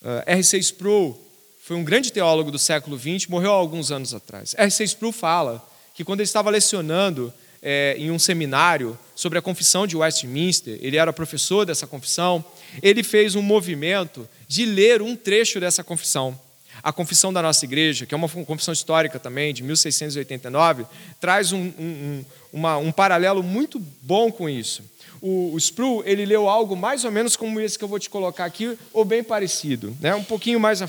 uh, 0.00 0.22
R.C. 0.24 0.56
Sproul 0.58 1.22
foi 1.62 1.76
um 1.76 1.84
grande 1.84 2.10
teólogo 2.10 2.50
do 2.50 2.58
século 2.58 2.98
XX, 2.98 3.26
morreu 3.28 3.50
há 3.50 3.56
alguns 3.56 3.92
anos 3.92 4.14
atrás. 4.14 4.54
R.C. 4.56 4.84
Sproul 4.84 5.12
fala 5.12 5.62
que 5.94 6.02
quando 6.02 6.20
ele 6.20 6.26
estava 6.26 6.48
lecionando 6.48 7.30
é, 7.62 7.94
em 7.96 8.10
um 8.10 8.18
seminário 8.18 8.98
sobre 9.14 9.38
a 9.38 9.42
confissão 9.42 9.86
de 9.86 9.96
Westminster, 9.96 10.78
ele 10.82 10.96
era 10.96 11.12
professor 11.12 11.64
dessa 11.64 11.86
confissão, 11.86 12.44
ele 12.82 13.02
fez 13.02 13.36
um 13.36 13.42
movimento 13.42 14.28
de 14.48 14.66
ler 14.66 15.00
um 15.00 15.14
trecho 15.14 15.60
dessa 15.60 15.84
confissão. 15.84 16.38
A 16.82 16.92
confissão 16.92 17.32
da 17.32 17.40
nossa 17.40 17.64
igreja, 17.64 18.04
que 18.04 18.14
é 18.14 18.16
uma 18.16 18.28
confissão 18.28 18.74
histórica 18.74 19.18
também, 19.20 19.54
de 19.54 19.62
1689, 19.62 20.84
traz 21.20 21.52
um, 21.52 21.72
um, 21.78 22.24
uma, 22.52 22.76
um 22.78 22.90
paralelo 22.90 23.42
muito 23.42 23.78
bom 23.78 24.32
com 24.32 24.48
isso. 24.48 24.82
O, 25.20 25.52
o 25.52 25.58
Spru, 25.58 26.02
ele 26.04 26.26
leu 26.26 26.48
algo 26.48 26.74
mais 26.74 27.04
ou 27.04 27.12
menos 27.12 27.36
como 27.36 27.60
esse 27.60 27.78
que 27.78 27.84
eu 27.84 27.88
vou 27.88 28.00
te 28.00 28.10
colocar 28.10 28.44
aqui, 28.44 28.76
ou 28.92 29.04
bem 29.04 29.22
parecido. 29.22 29.96
Né? 30.00 30.12
Um 30.16 30.24
pouquinho 30.24 30.58
mais... 30.58 30.80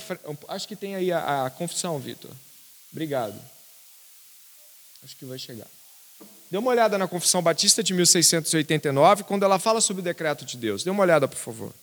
Acho 0.48 0.68
que 0.68 0.76
tem 0.76 0.96
aí 0.96 1.12
a, 1.12 1.46
a 1.46 1.50
confissão, 1.52 2.00
Vitor. 2.00 2.32
Obrigado. 2.92 3.40
Acho 5.04 5.16
que 5.16 5.26
vai 5.26 5.38
chegar. 5.38 5.68
Dê 6.54 6.60
uma 6.60 6.70
olhada 6.70 7.00
na 7.00 7.08
Confissão 7.08 7.42
Batista 7.42 7.82
de 7.82 7.96
1689, 7.96 9.24
quando 9.24 9.42
ela 9.42 9.58
fala 9.58 9.82
sobre 9.82 10.02
o 10.02 10.04
decreto 10.04 10.46
de 10.46 10.56
Deus. 10.56 10.84
Dê 10.84 10.92
uma 10.92 11.02
olhada, 11.02 11.28
por 11.28 11.40
favor. 11.40 11.74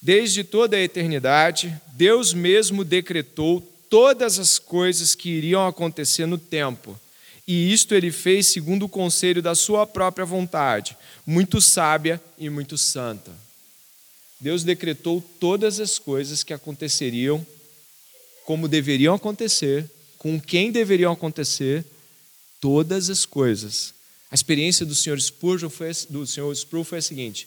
Desde 0.00 0.42
toda 0.42 0.74
a 0.74 0.80
eternidade, 0.80 1.78
Deus 1.92 2.32
mesmo 2.32 2.82
decretou 2.82 3.60
todas 3.90 4.38
as 4.38 4.58
coisas 4.58 5.14
que 5.14 5.28
iriam 5.28 5.66
acontecer 5.66 6.24
no 6.24 6.38
tempo. 6.38 6.98
E 7.46 7.74
isto 7.74 7.94
ele 7.94 8.10
fez 8.10 8.46
segundo 8.46 8.86
o 8.86 8.88
conselho 8.88 9.42
da 9.42 9.54
sua 9.54 9.86
própria 9.86 10.24
vontade, 10.24 10.96
muito 11.26 11.60
sábia 11.60 12.18
e 12.38 12.48
muito 12.48 12.78
santa. 12.78 13.32
Deus 14.40 14.64
decretou 14.64 15.22
todas 15.38 15.78
as 15.78 15.98
coisas 15.98 16.42
que 16.42 16.54
aconteceriam 16.54 17.46
como 18.46 18.66
deveriam 18.66 19.14
acontecer, 19.14 19.84
com 20.16 20.40
quem 20.40 20.72
deveriam 20.72 21.12
acontecer 21.12 21.84
todas 22.64 23.10
as 23.10 23.26
coisas. 23.26 23.92
A 24.30 24.34
experiência 24.34 24.86
do 24.86 24.94
Sr. 24.94 25.20
Spurgeon 25.20 25.68
foi, 25.68 25.90
do 26.08 26.26
Sr. 26.26 26.56
Spurgeon 26.56 26.84
foi 26.84 26.98
a 26.98 27.02
seguinte: 27.02 27.46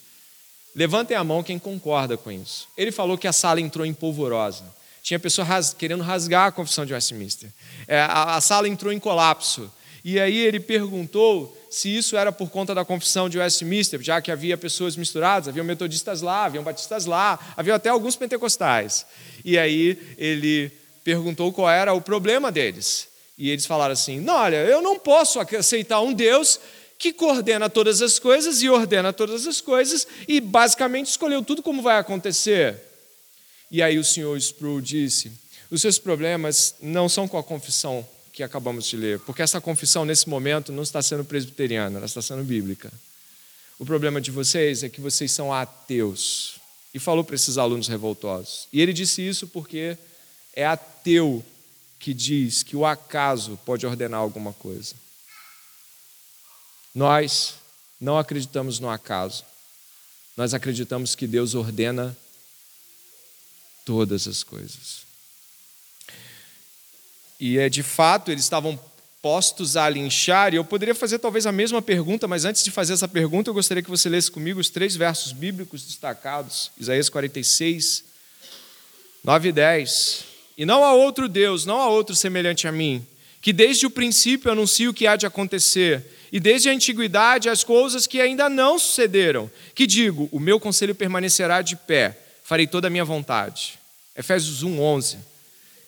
levantem 0.75 1.17
a 1.17 1.23
mão 1.23 1.41
quem 1.41 1.57
concorda 1.57 2.15
com 2.15 2.31
isso. 2.31 2.67
Ele 2.77 2.91
falou 2.91 3.17
que 3.17 3.27
a 3.27 3.33
sala 3.33 3.59
entrou 3.59 3.83
em 3.83 3.95
polvorosa. 3.95 4.63
Tinha 5.01 5.19
pessoa 5.19 5.43
ras, 5.43 5.73
querendo 5.73 6.03
rasgar 6.03 6.45
a 6.45 6.51
confissão 6.51 6.85
de 6.85 6.93
Westminster. 6.93 7.49
É, 7.87 7.99
a, 7.99 8.35
a 8.35 8.41
sala 8.41 8.69
entrou 8.69 8.93
em 8.93 8.99
colapso. 8.99 9.73
E 10.05 10.19
aí 10.19 10.37
ele 10.37 10.59
perguntou 10.59 11.57
se 11.71 11.89
isso 11.89 12.15
era 12.15 12.31
por 12.31 12.51
conta 12.51 12.75
da 12.75 12.85
confissão 12.85 13.27
de 13.27 13.39
Westminster, 13.39 13.99
já 13.99 14.21
que 14.21 14.31
havia 14.31 14.55
pessoas 14.55 14.95
misturadas, 14.95 15.47
havia 15.47 15.63
metodistas 15.63 16.21
lá, 16.21 16.45
havia 16.45 16.61
batistas 16.61 17.07
lá, 17.07 17.39
havia 17.57 17.73
até 17.73 17.89
alguns 17.89 18.15
pentecostais. 18.15 19.03
E 19.43 19.57
aí 19.57 20.15
ele 20.15 20.71
perguntou 21.03 21.51
qual 21.51 21.71
era 21.71 21.91
o 21.91 22.01
problema 22.01 22.51
deles. 22.51 23.06
E 23.37 23.49
eles 23.49 23.65
falaram 23.65 23.93
assim: 23.93 24.19
não, 24.19 24.33
olha, 24.33 24.57
eu 24.57 24.81
não 24.81 24.97
posso 24.97 25.39
aceitar 25.39 26.01
um 26.01 26.13
Deus 26.13 26.59
que 26.97 27.13
coordena 27.13 27.69
todas 27.69 28.01
as 28.01 28.17
coisas 28.17 28.61
e 28.61 28.69
ordena 28.69 29.13
todas 29.13 29.45
as 29.45 29.61
coisas 29.61 30.07
e 30.27 30.41
basicamente 30.41 31.07
escolheu 31.07 31.43
tudo 31.43 31.61
como 31.61 31.81
vai 31.81 31.97
acontecer. 31.97 32.75
E 33.69 33.83
aí 33.83 33.99
o 33.99 34.03
senhor 34.03 34.35
Sproul 34.37 34.81
disse: 34.81 35.31
os 35.69 35.81
seus 35.81 35.99
problemas 35.99 36.75
não 36.81 37.07
são 37.07 37.27
com 37.27 37.37
a 37.37 37.43
confissão 37.43 38.07
que 38.33 38.43
acabamos 38.43 38.85
de 38.85 38.95
ler, 38.95 39.19
porque 39.19 39.41
essa 39.41 39.59
confissão 39.59 40.05
nesse 40.05 40.29
momento 40.29 40.71
não 40.71 40.83
está 40.83 41.01
sendo 41.01 41.25
presbiteriana, 41.25 41.97
ela 41.97 42.05
está 42.05 42.21
sendo 42.21 42.43
bíblica. 42.43 42.91
O 43.79 43.85
problema 43.85 44.19
de 44.19 44.31
vocês 44.31 44.83
é 44.83 44.89
que 44.89 45.01
vocês 45.01 45.31
são 45.31 45.53
ateus. 45.53 46.55
E 46.93 46.99
falou 46.99 47.23
para 47.23 47.35
esses 47.35 47.59
alunos 47.59 47.87
revoltosos. 47.87 48.67
E 48.73 48.81
ele 48.81 48.91
disse 48.91 49.27
isso 49.27 49.47
porque 49.47 49.97
é 50.55 50.65
ateu 50.65 51.45
que 51.99 52.13
diz 52.13 52.63
que 52.63 52.75
o 52.75 52.85
acaso 52.85 53.59
pode 53.65 53.85
ordenar 53.85 54.19
alguma 54.19 54.53
coisa. 54.53 54.95
Nós 56.93 57.55
não 57.99 58.17
acreditamos 58.17 58.79
no 58.79 58.89
acaso. 58.89 59.43
Nós 60.35 60.53
acreditamos 60.53 61.15
que 61.15 61.25
Deus 61.25 61.55
ordena 61.55 62.15
todas 63.85 64.27
as 64.27 64.43
coisas. 64.43 65.07
E 67.39 67.57
é 67.57 67.69
de 67.69 67.83
fato, 67.83 68.31
eles 68.31 68.43
estavam 68.43 68.79
postos 69.21 69.75
a 69.75 69.89
linchar, 69.89 70.53
e 70.53 70.57
eu 70.57 70.63
poderia 70.63 70.95
fazer 70.95 71.19
talvez 71.19 71.45
a 71.45 71.51
mesma 71.51 71.81
pergunta, 71.81 72.27
mas 72.27 72.45
antes 72.45 72.63
de 72.63 72.71
fazer 72.71 72.93
essa 72.93 73.07
pergunta, 73.07 73.49
eu 73.49 73.53
gostaria 73.53 73.83
que 73.83 73.89
você 73.89 74.07
lesse 74.07 74.31
comigo 74.31 74.59
os 74.59 74.69
três 74.69 74.95
versos 74.95 75.31
bíblicos 75.31 75.83
destacados, 75.83 76.71
Isaías 76.77 77.09
46, 77.09 78.03
9 79.23 79.49
e 79.49 79.51
10. 79.51 80.26
E 80.57 80.65
não 80.65 80.83
há 80.83 80.93
outro 80.93 81.29
Deus, 81.29 81.65
não 81.65 81.79
há 81.79 81.87
outro 81.87 82.15
semelhante 82.15 82.67
a 82.67 82.71
mim, 82.71 83.05
que 83.41 83.53
desde 83.53 83.85
o 83.85 83.91
princípio 83.91 84.51
anuncie 84.51 84.87
o 84.87 84.93
que 84.93 85.05
há 85.05 85.15
de 85.15 85.25
acontecer, 85.25 86.03
e 86.31 86.39
desde 86.39 86.69
a 86.69 86.73
antiguidade 86.73 87.47
as 87.47 87.63
coisas 87.63 88.07
que 88.07 88.19
ainda 88.19 88.49
não 88.49 88.79
sucederam, 88.79 89.49
que 89.75 89.85
digo, 89.85 90.27
o 90.31 90.39
meu 90.39 90.59
conselho 90.59 90.95
permanecerá 90.95 91.61
de 91.61 91.75
pé, 91.75 92.17
farei 92.43 92.65
toda 92.65 92.87
a 92.87 92.89
minha 92.89 93.05
vontade. 93.05 93.77
Efésios 94.15 94.63
1, 94.63 94.81
11. 94.81 95.17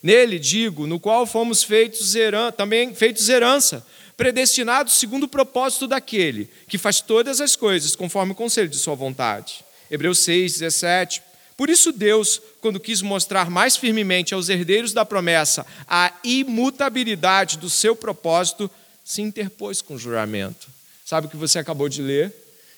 Nele, 0.02 0.40
digo, 0.40 0.88
no 0.88 1.00
qual 1.00 1.26
fomos 1.26 1.64
feitos 1.64 2.16
herança, 2.16 2.52
também 2.52 2.94
feitos 2.94 3.28
herança, 3.28 3.86
predestinados 4.16 4.94
segundo 4.94 5.24
o 5.24 5.28
propósito 5.28 5.88
daquele 5.88 6.50
que 6.68 6.78
faz 6.78 7.02
todas 7.02 7.42
as 7.42 7.56
coisas 7.56 7.96
conforme 7.96 8.34
o 8.34 8.36
conselho 8.36 8.70
de 8.70 8.78
sua 8.78 8.96
vontade. 8.96 9.64
Hebreus 9.90 10.20
6, 10.20 10.60
17. 10.60 11.22
Por 11.60 11.70
isso, 11.70 11.92
Deus, 11.92 12.42
quando 12.62 12.80
quis 12.80 13.02
mostrar 13.02 13.50
mais 13.50 13.76
firmemente 13.76 14.34
aos 14.34 14.48
herdeiros 14.48 14.94
da 14.94 15.04
promessa 15.04 15.66
a 15.86 16.18
imutabilidade 16.24 17.58
do 17.58 17.70
seu 17.70 17.94
propósito, 17.94 18.72
se 19.04 19.22
interpôs 19.22 19.82
com 19.82 19.96
o 19.96 20.00
juramento. 20.00 20.70
Sabe 21.06 21.28
o 21.28 21.30
que 21.30 21.36
você 21.36 21.60
acabou 21.60 21.90
de 21.90 22.02
ler? 22.02 22.34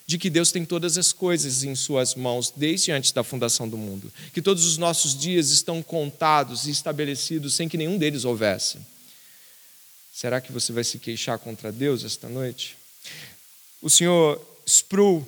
de 0.07 0.17
que 0.17 0.31
Deus 0.31 0.51
tem 0.51 0.65
todas 0.65 0.97
as 0.97 1.13
coisas 1.13 1.63
em 1.63 1.75
Suas 1.75 2.15
mãos 2.15 2.51
desde 2.53 2.91
antes 2.91 3.11
da 3.11 3.23
fundação 3.23 3.69
do 3.69 3.77
mundo, 3.77 4.11
que 4.33 4.41
todos 4.41 4.65
os 4.65 4.77
nossos 4.77 5.17
dias 5.17 5.51
estão 5.51 5.81
contados 5.83 6.65
e 6.65 6.71
estabelecidos 6.71 7.53
sem 7.53 7.69
que 7.69 7.77
nenhum 7.77 7.99
deles 7.99 8.25
houvesse. 8.25 8.79
Será 10.11 10.41
que 10.41 10.51
você 10.51 10.73
vai 10.73 10.83
se 10.83 10.97
queixar 10.97 11.37
contra 11.37 11.71
Deus 11.71 12.03
esta 12.03 12.27
noite? 12.27 12.75
O 13.79 13.91
senhor 13.91 14.41
Sproul 14.65 15.25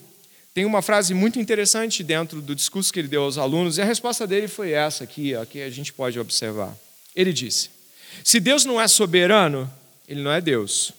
tem 0.54 0.66
uma 0.66 0.82
frase 0.82 1.14
muito 1.14 1.40
interessante 1.40 2.04
dentro 2.04 2.42
do 2.42 2.56
discurso 2.56 2.94
que 2.94 3.00
ele 3.00 3.08
deu 3.08 3.24
aos 3.24 3.38
alunos, 3.38 3.78
e 3.78 3.82
a 3.82 3.86
resposta 3.86 4.28
dele 4.28 4.48
foi 4.48 4.72
essa 4.72 5.04
aqui, 5.04 5.36
ó, 5.36 5.46
que 5.46 5.62
a 5.62 5.70
gente 5.70 5.92
pode 5.92 6.20
observar. 6.20 6.78
Ele 7.16 7.34
disse: 7.34 7.70
Se 8.24 8.40
Deus 8.40 8.66
não 8.66 8.80
é 8.80 8.88
soberano, 8.88 9.72
ele 10.08 10.22
não 10.22 10.32
é 10.32 10.40
Deus 10.40 10.94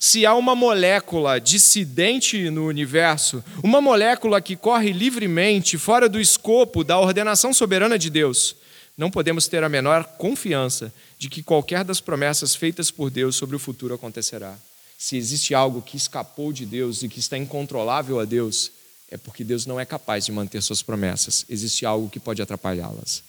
se 0.00 0.24
há 0.24 0.34
uma 0.34 0.56
molécula 0.56 1.38
dissidente 1.38 2.48
no 2.48 2.66
universo, 2.66 3.44
uma 3.62 3.82
molécula 3.82 4.40
que 4.40 4.56
corre 4.56 4.92
livremente 4.92 5.76
fora 5.76 6.08
do 6.08 6.18
escopo 6.18 6.82
da 6.82 6.98
ordenação 6.98 7.52
soberana 7.52 7.98
de 7.98 8.08
Deus, 8.08 8.56
não 8.96 9.10
podemos 9.10 9.46
ter 9.46 9.62
a 9.62 9.68
menor 9.68 10.04
confiança 10.16 10.90
de 11.18 11.28
que 11.28 11.42
qualquer 11.42 11.84
das 11.84 12.00
promessas 12.00 12.54
feitas 12.54 12.90
por 12.90 13.10
Deus 13.10 13.36
sobre 13.36 13.54
o 13.54 13.58
futuro 13.58 13.92
acontecerá. 13.92 14.56
Se 15.00 15.16
existe 15.16 15.54
algo 15.54 15.80
que 15.80 15.96
escapou 15.96 16.52
de 16.52 16.66
Deus 16.66 17.02
e 17.02 17.08
que 17.08 17.20
está 17.20 17.38
incontrolável 17.38 18.20
a 18.20 18.26
Deus, 18.26 18.70
é 19.10 19.16
porque 19.16 19.42
Deus 19.42 19.64
não 19.64 19.80
é 19.80 19.86
capaz 19.86 20.26
de 20.26 20.30
manter 20.30 20.62
suas 20.62 20.82
promessas. 20.82 21.46
Existe 21.48 21.86
algo 21.86 22.10
que 22.10 22.20
pode 22.20 22.42
atrapalhá-las. 22.42 23.22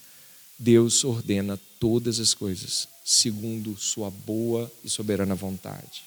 Deus 0.58 1.02
ordena 1.02 1.58
todas 1.80 2.20
as 2.20 2.34
coisas 2.34 2.86
segundo 3.02 3.74
sua 3.78 4.10
boa 4.10 4.70
e 4.84 4.90
soberana 4.90 5.34
vontade. 5.34 6.04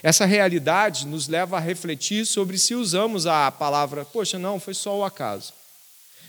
Essa 0.00 0.26
realidade 0.26 1.08
nos 1.08 1.26
leva 1.26 1.56
a 1.56 1.60
refletir 1.60 2.24
sobre 2.24 2.56
se 2.56 2.76
usamos 2.76 3.26
a 3.26 3.50
palavra, 3.50 4.04
poxa, 4.04 4.38
não, 4.38 4.60
foi 4.60 4.74
só 4.74 4.96
o 4.96 5.04
acaso. 5.04 5.52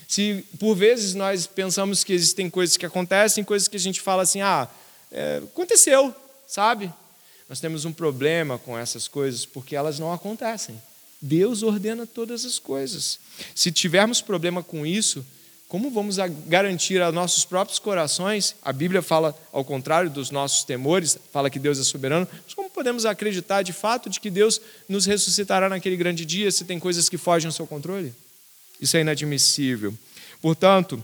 Se 0.07 0.43
por 0.57 0.73
vezes 0.73 1.13
nós 1.13 1.45
pensamos 1.45 2.03
que 2.03 2.13
existem 2.13 2.49
coisas 2.49 2.77
que 2.77 2.85
acontecem, 2.85 3.43
coisas 3.43 3.67
que 3.67 3.77
a 3.77 3.79
gente 3.79 4.01
fala 4.01 4.23
assim, 4.23 4.41
ah, 4.41 4.67
é, 5.11 5.43
aconteceu, 5.43 6.15
sabe? 6.47 6.91
Nós 7.47 7.59
temos 7.59 7.85
um 7.85 7.93
problema 7.93 8.57
com 8.57 8.77
essas 8.77 9.07
coisas 9.07 9.45
porque 9.45 9.75
elas 9.75 9.99
não 9.99 10.11
acontecem. 10.11 10.81
Deus 11.21 11.63
ordena 11.63 12.05
todas 12.05 12.45
as 12.45 12.59
coisas. 12.59 13.19
Se 13.53 13.71
tivermos 13.71 14.21
problema 14.21 14.61
com 14.61 14.85
isso, 14.85 15.25
como 15.67 15.89
vamos 15.89 16.17
garantir 16.47 17.01
a 17.01 17.11
nossos 17.11 17.43
próprios 17.43 17.79
corações? 17.79 18.55
A 18.61 18.71
Bíblia 18.71 19.01
fala 19.01 19.37
ao 19.51 19.65
contrário 19.65 20.09
dos 20.09 20.29
nossos 20.29 20.63
temores, 20.63 21.17
fala 21.31 21.49
que 21.49 21.57
Deus 21.57 21.79
é 21.79 21.83
soberano, 21.83 22.27
mas 22.43 22.53
como 22.53 22.69
podemos 22.69 23.05
acreditar 23.05 23.63
de 23.63 23.73
fato 23.73 24.09
de 24.09 24.19
que 24.19 24.29
Deus 24.29 24.61
nos 24.87 25.05
ressuscitará 25.05 25.67
naquele 25.67 25.95
grande 25.95 26.23
dia 26.23 26.51
se 26.51 26.65
tem 26.65 26.79
coisas 26.79 27.09
que 27.09 27.17
fogem 27.17 27.47
ao 27.47 27.51
seu 27.51 27.65
controle? 27.65 28.13
Isso 28.79 28.95
é 28.95 29.01
inadmissível. 29.01 29.93
Portanto, 30.41 31.03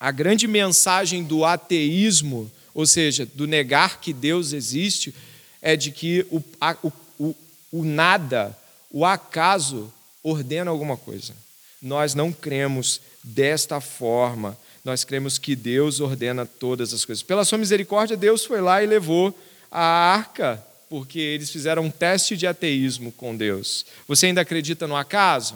a 0.00 0.10
grande 0.10 0.48
mensagem 0.48 1.22
do 1.22 1.44
ateísmo, 1.44 2.50
ou 2.74 2.86
seja, 2.86 3.26
do 3.26 3.46
negar 3.46 4.00
que 4.00 4.12
Deus 4.12 4.52
existe, 4.52 5.14
é 5.62 5.76
de 5.76 5.92
que 5.92 6.26
o, 6.30 6.42
o, 6.82 6.92
o, 7.18 7.34
o 7.70 7.84
nada, 7.84 8.56
o 8.90 9.06
acaso, 9.06 9.90
ordena 10.22 10.70
alguma 10.70 10.96
coisa. 10.96 11.32
Nós 11.80 12.14
não 12.14 12.32
cremos 12.32 13.00
desta 13.22 13.80
forma. 13.80 14.58
Nós 14.84 15.04
cremos 15.04 15.38
que 15.38 15.54
Deus 15.54 16.00
ordena 16.00 16.44
todas 16.44 16.92
as 16.92 17.04
coisas. 17.04 17.22
Pela 17.22 17.44
sua 17.44 17.58
misericórdia, 17.58 18.16
Deus 18.16 18.44
foi 18.44 18.60
lá 18.60 18.82
e 18.82 18.86
levou 18.86 19.36
a 19.70 19.80
arca, 19.80 20.62
porque 20.90 21.18
eles 21.18 21.50
fizeram 21.50 21.84
um 21.84 21.90
teste 21.90 22.36
de 22.36 22.46
ateísmo 22.46 23.12
com 23.12 23.36
Deus. 23.36 23.86
Você 24.06 24.26
ainda 24.26 24.40
acredita 24.40 24.86
no 24.86 24.96
acaso? 24.96 25.54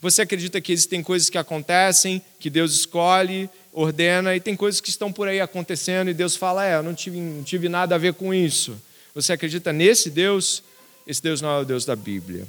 Você 0.00 0.22
acredita 0.22 0.60
que 0.60 0.72
existem 0.72 1.02
coisas 1.02 1.30
que 1.30 1.38
acontecem, 1.38 2.20
que 2.40 2.50
Deus 2.50 2.72
escolhe, 2.72 3.48
ordena, 3.72 4.34
e 4.34 4.40
tem 4.40 4.56
coisas 4.56 4.80
que 4.80 4.90
estão 4.90 5.12
por 5.12 5.28
aí 5.28 5.40
acontecendo 5.40 6.10
e 6.10 6.14
Deus 6.14 6.34
fala: 6.34 6.66
É, 6.66 6.74
eu 6.74 6.82
não 6.82 6.92
tive, 6.92 7.18
não 7.18 7.44
tive 7.44 7.68
nada 7.68 7.94
a 7.94 7.98
ver 7.98 8.14
com 8.14 8.34
isso. 8.34 8.76
Você 9.14 9.32
acredita 9.32 9.72
nesse 9.72 10.10
Deus? 10.10 10.62
Esse 11.06 11.22
Deus 11.22 11.40
não 11.40 11.50
é 11.50 11.60
o 11.60 11.64
Deus 11.64 11.84
da 11.84 11.96
Bíblia. 11.96 12.46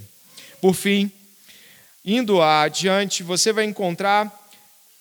Por 0.61 0.74
fim, 0.74 1.11
Indo 2.05 2.41
adiante, 2.41 3.24
você 3.24 3.53
vai 3.53 3.64
encontrar 3.64 4.30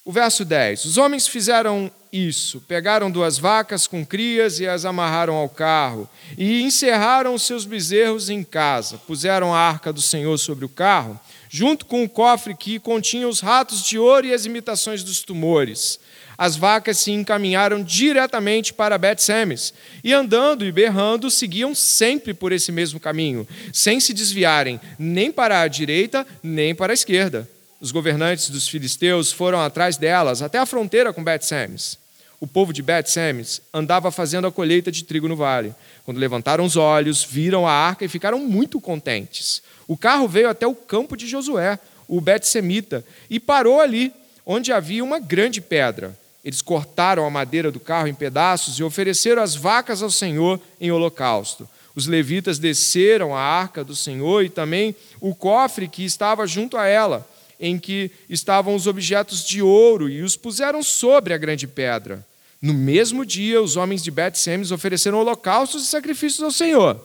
o 0.05 0.13
verso 0.13 0.45
10. 0.45 0.85
Os 0.85 0.97
homens 0.97 1.27
fizeram 1.27 1.91
isso, 2.13 2.61
pegaram 2.61 3.11
duas 3.11 3.39
vacas 3.39 3.89
com 3.89 4.07
crias 4.07 4.61
e 4.61 4.69
as 4.69 4.85
amarraram 4.85 5.35
ao 5.35 5.49
carro, 5.49 6.09
e 6.39 6.63
encerraram 6.63 7.35
os 7.35 7.43
seus 7.43 7.65
bezerros 7.65 8.31
em 8.31 8.45
casa. 8.45 8.99
Puseram 8.99 9.53
a 9.53 9.59
arca 9.59 9.93
do 9.93 10.01
Senhor 10.01 10.39
sobre 10.39 10.65
o 10.65 10.69
carro, 10.69 11.19
junto 11.51 11.87
com 11.87 12.05
o 12.05 12.09
cofre 12.09 12.55
que 12.55 12.79
continha 12.79 13.27
os 13.27 13.41
ratos 13.41 13.83
de 13.83 13.99
ouro 13.99 14.25
e 14.25 14.33
as 14.33 14.47
imitações 14.47 15.03
dos 15.03 15.23
tumores 15.23 15.99
as 16.37 16.57
vacas 16.57 16.99
se 16.99 17.11
encaminharam 17.13 17.83
diretamente 17.83 18.73
para 18.73 18.99
Bet-Semes 18.99 19.73
e 20.03 20.13
andando 20.13 20.65
e 20.65 20.73
berrando 20.73 21.31
seguiam 21.31 21.75
sempre 21.75 22.35
por 22.35 22.53
esse 22.53 22.73
mesmo 22.73 22.99
caminho, 22.99 23.47
sem 23.73 24.01
se 24.01 24.13
desviarem 24.13 24.81
nem 24.99 25.31
para 25.31 25.61
a 25.61 25.69
direita 25.69 26.27
nem 26.43 26.75
para 26.75 26.93
a 26.93 26.95
esquerda. 26.95 27.49
Os 27.81 27.91
governantes 27.91 28.49
dos 28.49 28.69
filisteus 28.69 29.33
foram 29.33 29.61
atrás 29.61 29.97
delas 29.97 30.41
até 30.41 30.59
a 30.59 30.67
fronteira 30.67 31.13
com 31.13 31.25
Bet-Semes. 31.25 31.99
O 32.39 32.47
povo 32.47 32.73
de 32.73 32.83
Bet-Semes 32.83 33.61
andava 33.73 34.11
fazendo 34.11 34.47
a 34.47 34.53
colheita 34.53 34.91
de 34.91 35.05
trigo 35.05 35.29
no 35.29 35.37
vale. 35.37 35.75
Quando 36.05 36.19
levantaram 36.19 36.65
os 36.65 36.77
olhos, 36.77 37.23
viram 37.23 37.67
a 37.67 37.73
arca 37.73 38.05
e 38.05 38.09
ficaram 38.09 38.39
muito 38.41 38.81
contentes. 38.81 39.63
O 39.87 39.97
carro 39.97 40.27
veio 40.27 40.49
até 40.49 40.67
o 40.67 40.75
campo 40.75 41.17
de 41.17 41.27
Josué, 41.27 41.79
o 42.09 42.21
Bet-Semita, 42.21 43.05
e 43.31 43.39
parou 43.39 43.81
ali, 43.81 44.13
onde 44.45 44.73
havia 44.73 45.05
uma 45.05 45.21
grande 45.21 45.61
pedra. 45.61 46.19
Eles 46.45 46.61
cortaram 46.61 47.25
a 47.25 47.31
madeira 47.31 47.71
do 47.71 47.79
carro 47.79 48.09
em 48.09 48.15
pedaços 48.15 48.79
e 48.79 48.83
ofereceram 48.83 49.43
as 49.43 49.55
vacas 49.55 50.03
ao 50.03 50.11
Senhor 50.11 50.61
em 50.81 50.91
holocausto. 50.91 51.69
Os 51.95 52.07
levitas 52.07 52.59
desceram 52.59 53.37
a 53.37 53.41
arca 53.41 53.85
do 53.85 53.95
Senhor 53.95 54.45
e 54.45 54.49
também 54.49 54.95
o 55.21 55.35
cofre 55.35 55.87
que 55.87 56.05
estava 56.05 56.47
junto 56.47 56.77
a 56.77 56.87
ela, 56.87 57.29
em 57.61 57.79
que 57.79 58.11
estavam 58.29 58.75
os 58.75 58.87
objetos 58.87 59.45
de 59.45 59.63
ouro, 59.63 60.09
e 60.09 60.23
os 60.23 60.37
puseram 60.37 60.83
sobre 60.83 61.33
a 61.33 61.39
grande 61.39 61.67
pedra. 61.67 62.27
No 62.61 62.73
mesmo 62.73 63.27
dia, 63.27 63.61
os 63.61 63.77
homens 63.77 64.03
de 64.03 64.11
Bet-Semes 64.11 64.71
ofereceram 64.71 65.19
holocaustos 65.19 65.85
e 65.85 65.87
sacrifícios 65.87 66.43
ao 66.43 66.51
Senhor. 66.51 67.01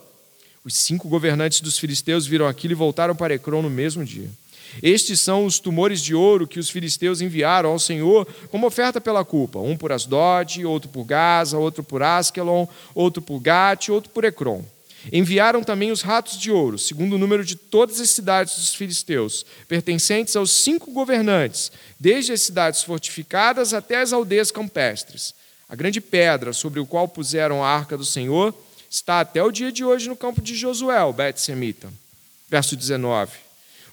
Os 0.64 0.76
cinco 0.76 1.08
governantes 1.08 1.62
dos 1.62 1.78
filisteus 1.78 2.26
viram 2.26 2.48
aquilo 2.48 2.74
e 2.74 2.76
voltaram 2.76 3.16
para 3.16 3.34
Ecrón 3.34 3.62
no 3.62 3.70
mesmo 3.70 4.04
dia. 4.04 4.30
Estes 4.82 5.20
são 5.20 5.46
os 5.46 5.60
tumores 5.60 6.02
de 6.02 6.14
ouro 6.14 6.48
que 6.48 6.60
os 6.60 6.70
filisteus 6.70 7.22
enviaram 7.22 7.70
ao 7.70 7.80
Senhor 7.80 8.28
como 8.50 8.68
oferta 8.68 9.02
pela 9.02 9.26
culpa: 9.26 9.60
um 9.60 9.76
por 9.76 9.92
Asdod, 9.92 10.66
outro 10.66 10.90
por 10.90 11.04
Gaza, 11.04 11.58
outro 11.58 11.84
por 11.84 12.04
Askelon, 12.04 12.68
outro 12.94 13.22
por 13.22 13.40
Gate, 13.40 13.90
outro 13.90 14.10
por 14.12 14.24
Ecrom. 14.24 14.64
Enviaram 15.12 15.64
também 15.64 15.92
os 15.92 16.02
ratos 16.02 16.38
de 16.38 16.52
ouro, 16.52 16.78
segundo 16.78 17.14
o 17.14 17.18
número 17.18 17.46
de 17.46 17.56
todas 17.56 18.00
as 18.00 18.10
cidades 18.10 18.56
dos 18.56 18.76
filisteus, 18.76 19.46
pertencentes 19.68 20.36
aos 20.36 20.52
cinco 20.52 20.92
governantes, 20.92 21.72
desde 22.00 22.34
as 22.34 22.42
cidades 22.42 22.84
fortificadas 22.84 23.74
até 23.74 24.02
as 24.02 24.12
aldeias 24.12 24.52
campestres. 24.52 25.34
A 25.70 25.76
grande 25.76 26.02
pedra 26.02 26.52
sobre 26.54 26.80
o 26.80 26.86
qual 26.86 27.08
puseram 27.08 27.64
a 27.64 27.70
arca 27.70 27.98
do 27.98 28.06
Senhor 28.06 28.54
está 28.90 29.20
até 29.20 29.44
o 29.44 29.52
dia 29.52 29.72
de 29.72 29.84
hoje 29.84 30.08
no 30.08 30.16
campo 30.16 30.42
de 30.42 30.56
Josué, 30.56 31.02
o 31.04 31.14
Bet-Semita. 31.14 31.92
Verso 32.50 32.76
19. 32.76 33.47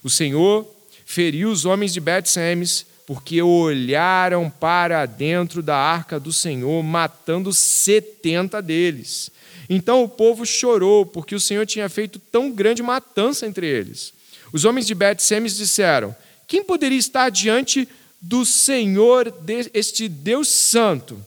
O 0.05 0.09
Senhor 0.11 0.71
feriu 1.03 1.49
os 1.49 1.65
homens 1.65 1.91
de 1.91 1.99
Bet-Semes 1.99 2.85
porque 3.07 3.41
olharam 3.41 4.51
para 4.51 5.03
dentro 5.07 5.63
da 5.63 5.75
arca 5.75 6.19
do 6.19 6.31
Senhor, 6.31 6.83
matando 6.83 7.51
setenta 7.51 8.61
deles. 8.61 9.31
Então 9.67 10.03
o 10.03 10.07
povo 10.07 10.45
chorou, 10.45 11.07
porque 11.07 11.33
o 11.33 11.39
Senhor 11.39 11.65
tinha 11.65 11.89
feito 11.89 12.19
tão 12.19 12.51
grande 12.51 12.83
matança 12.83 13.47
entre 13.47 13.65
eles. 13.65 14.13
Os 14.53 14.63
homens 14.63 14.85
de 14.85 14.93
Bet-Semes 14.93 15.57
disseram: 15.57 16.15
Quem 16.47 16.63
poderia 16.63 16.99
estar 16.99 17.31
diante 17.31 17.89
do 18.21 18.45
Senhor, 18.45 19.33
este 19.73 20.07
Deus 20.07 20.49
Santo? 20.49 21.19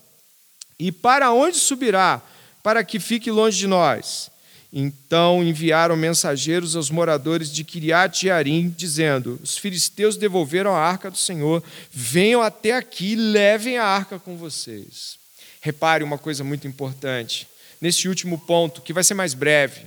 E 0.79 0.93
para 0.93 1.33
onde 1.33 1.57
subirá, 1.57 2.22
para 2.62 2.85
que 2.85 3.01
fique 3.01 3.29
longe 3.29 3.59
de 3.59 3.66
nós? 3.66 4.31
Então 4.73 5.43
enviaram 5.43 5.97
mensageiros 5.97 6.77
aos 6.77 6.91
moradores 6.91 7.51
de 7.51 7.64
Kiriat 7.64 8.21
Jearim, 8.21 8.69
dizendo: 8.77 9.41
Os 9.43 9.57
filisteus 9.57 10.16
devolveram 10.16 10.75
a 10.75 10.81
arca 10.81 11.11
do 11.11 11.16
Senhor, 11.16 11.62
venham 11.91 12.43
até 12.43 12.73
aqui 12.73 13.12
e 13.12 13.16
levem 13.16 13.79
a 13.79 13.85
arca 13.85 14.19
com 14.19 14.37
vocês. 14.37 15.19
Repare 15.61 16.05
uma 16.05 16.19
coisa 16.19 16.45
muito 16.45 16.69
importante, 16.69 17.49
nesse 17.81 18.09
último 18.09 18.39
ponto, 18.39 18.83
que 18.83 18.93
vai 18.93 19.03
ser 19.03 19.14
mais 19.14 19.33
breve. 19.33 19.81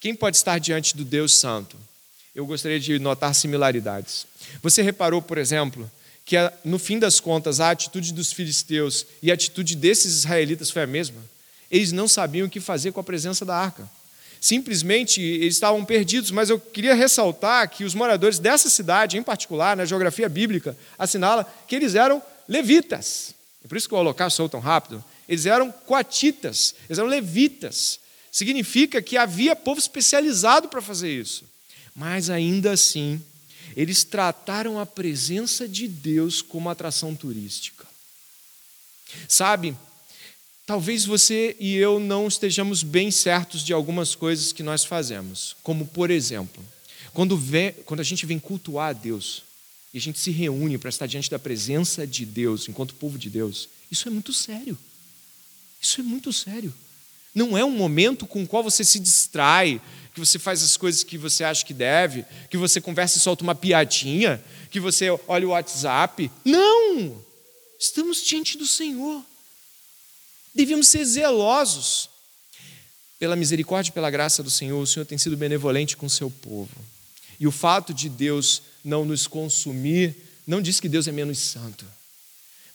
Quem 0.00 0.14
pode 0.14 0.36
estar 0.36 0.58
diante 0.58 0.96
do 0.96 1.04
Deus 1.04 1.36
Santo? 1.36 1.76
Eu 2.34 2.44
gostaria 2.44 2.80
de 2.80 2.98
notar 2.98 3.32
similaridades. 3.34 4.26
Você 4.60 4.82
reparou, 4.82 5.22
por 5.22 5.38
exemplo, 5.38 5.88
que 6.26 6.36
no 6.64 6.80
fim 6.80 6.98
das 6.98 7.20
contas 7.20 7.60
a 7.60 7.70
atitude 7.70 8.12
dos 8.12 8.32
filisteus 8.32 9.06
e 9.22 9.30
a 9.30 9.34
atitude 9.34 9.76
desses 9.76 10.12
israelitas 10.12 10.70
foi 10.70 10.82
a 10.82 10.86
mesma? 10.86 11.22
Eles 11.70 11.92
não 11.92 12.08
sabiam 12.08 12.48
o 12.48 12.50
que 12.50 12.60
fazer 12.60 12.90
com 12.90 12.98
a 12.98 13.04
presença 13.04 13.44
da 13.44 13.56
arca 13.56 13.88
simplesmente 14.44 15.22
eles 15.22 15.54
estavam 15.54 15.82
perdidos, 15.86 16.30
mas 16.30 16.50
eu 16.50 16.60
queria 16.60 16.94
ressaltar 16.94 17.66
que 17.70 17.82
os 17.82 17.94
moradores 17.94 18.38
dessa 18.38 18.68
cidade, 18.68 19.16
em 19.16 19.22
particular, 19.22 19.74
na 19.74 19.86
geografia 19.86 20.28
bíblica, 20.28 20.76
assinala 20.98 21.50
que 21.66 21.74
eles 21.74 21.94
eram 21.94 22.22
levitas. 22.46 23.34
É 23.64 23.68
por 23.68 23.78
isso 23.78 23.88
que 23.88 23.94
o 23.94 23.96
holocausto 23.96 24.36
saiu 24.36 24.48
tão 24.50 24.60
rápido. 24.60 25.02
Eles 25.26 25.46
eram 25.46 25.72
coatitas, 25.72 26.74
eles 26.86 26.98
eram 26.98 27.08
levitas. 27.08 27.98
Significa 28.30 29.00
que 29.00 29.16
havia 29.16 29.56
povo 29.56 29.80
especializado 29.80 30.68
para 30.68 30.82
fazer 30.82 31.10
isso. 31.10 31.46
Mas 31.96 32.28
ainda 32.28 32.72
assim, 32.72 33.22
eles 33.74 34.04
trataram 34.04 34.78
a 34.78 34.84
presença 34.84 35.66
de 35.66 35.88
Deus 35.88 36.42
como 36.42 36.68
atração 36.68 37.14
turística. 37.14 37.86
Sabe, 39.26 39.74
Talvez 40.66 41.04
você 41.04 41.54
e 41.60 41.74
eu 41.74 42.00
não 42.00 42.26
estejamos 42.26 42.82
bem 42.82 43.10
certos 43.10 43.62
de 43.62 43.72
algumas 43.72 44.14
coisas 44.14 44.52
que 44.52 44.62
nós 44.62 44.82
fazemos, 44.82 45.56
como 45.62 45.86
por 45.86 46.10
exemplo, 46.10 46.64
quando, 47.12 47.36
vem, 47.36 47.72
quando 47.84 48.00
a 48.00 48.04
gente 48.04 48.24
vem 48.24 48.38
cultuar 48.38 48.90
a 48.90 48.92
Deus 48.94 49.42
e 49.92 49.98
a 49.98 50.00
gente 50.00 50.18
se 50.18 50.30
reúne 50.30 50.78
para 50.78 50.88
estar 50.88 51.06
diante 51.06 51.30
da 51.30 51.38
presença 51.38 52.06
de 52.06 52.24
Deus, 52.24 52.66
enquanto 52.66 52.94
povo 52.94 53.18
de 53.18 53.28
Deus, 53.28 53.68
isso 53.90 54.08
é 54.08 54.10
muito 54.10 54.32
sério. 54.32 54.76
Isso 55.80 56.00
é 56.00 56.04
muito 56.04 56.32
sério. 56.32 56.72
Não 57.34 57.58
é 57.58 57.64
um 57.64 57.70
momento 57.70 58.26
com 58.26 58.42
o 58.42 58.46
qual 58.46 58.62
você 58.62 58.82
se 58.82 58.98
distrai, 58.98 59.80
que 60.14 60.20
você 60.20 60.38
faz 60.38 60.62
as 60.62 60.78
coisas 60.78 61.04
que 61.04 61.18
você 61.18 61.44
acha 61.44 61.64
que 61.64 61.74
deve, 61.74 62.24
que 62.48 62.56
você 62.56 62.80
conversa 62.80 63.18
e 63.18 63.20
solta 63.20 63.42
uma 63.42 63.54
piadinha, 63.54 64.42
que 64.70 64.80
você 64.80 65.08
olha 65.28 65.46
o 65.46 65.50
WhatsApp. 65.50 66.30
Não! 66.44 67.22
Estamos 67.78 68.24
diante 68.24 68.56
do 68.56 68.66
Senhor. 68.66 69.22
Devíamos 70.54 70.88
ser 70.88 71.04
zelosos. 71.04 72.08
Pela 73.18 73.36
misericórdia 73.36 73.90
e 73.90 73.92
pela 73.92 74.10
graça 74.10 74.42
do 74.42 74.50
Senhor, 74.50 74.80
o 74.80 74.86
Senhor 74.86 75.04
tem 75.06 75.18
sido 75.18 75.36
benevolente 75.36 75.96
com 75.96 76.06
o 76.06 76.10
seu 76.10 76.30
povo. 76.30 76.70
E 77.40 77.46
o 77.46 77.52
fato 77.52 77.92
de 77.92 78.08
Deus 78.08 78.62
não 78.84 79.04
nos 79.04 79.26
consumir 79.26 80.14
não 80.46 80.60
diz 80.60 80.78
que 80.78 80.88
Deus 80.88 81.08
é 81.08 81.12
menos 81.12 81.38
santo. 81.38 81.84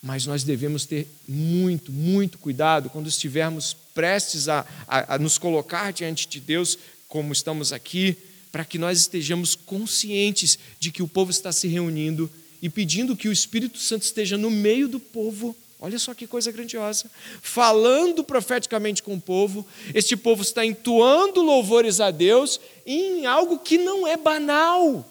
Mas 0.01 0.25
nós 0.25 0.43
devemos 0.43 0.86
ter 0.86 1.07
muito, 1.27 1.91
muito 1.91 2.38
cuidado 2.38 2.89
quando 2.89 3.07
estivermos 3.07 3.75
prestes 3.93 4.47
a, 4.47 4.65
a, 4.88 5.15
a 5.15 5.19
nos 5.19 5.38
colocar 5.38 5.91
diante 5.91 6.27
de 6.27 6.39
Deus, 6.39 6.77
como 7.07 7.34
estamos 7.34 7.71
aqui, 7.71 8.17
para 8.51 8.65
que 8.65 8.77
nós 8.77 8.99
estejamos 8.99 9.55
conscientes 9.55 10.57
de 10.80 10.91
que 10.91 11.03
o 11.03 11.07
povo 11.07 11.32
está 11.32 11.51
se 11.51 11.67
reunindo 11.67 12.30
e 12.61 12.69
pedindo 12.69 13.15
que 13.15 13.27
o 13.27 13.32
Espírito 13.32 13.77
Santo 13.77 14.03
esteja 14.03 14.38
no 14.38 14.49
meio 14.49 14.88
do 14.88 14.99
povo 14.99 15.55
Olha 15.82 15.97
só 15.97 16.13
que 16.13 16.27
coisa 16.27 16.51
grandiosa. 16.51 17.09
Falando 17.41 18.23
profeticamente 18.23 19.01
com 19.01 19.15
o 19.15 19.21
povo, 19.21 19.65
este 19.93 20.17
povo 20.17 20.41
está 20.41 20.65
entoando 20.65 21.41
louvores 21.41 22.01
a 22.01 22.11
Deus 22.11 22.59
em 22.86 23.25
algo 23.25 23.59
que 23.59 23.77
não 23.77 24.05
é 24.05 24.17
banal, 24.17 25.09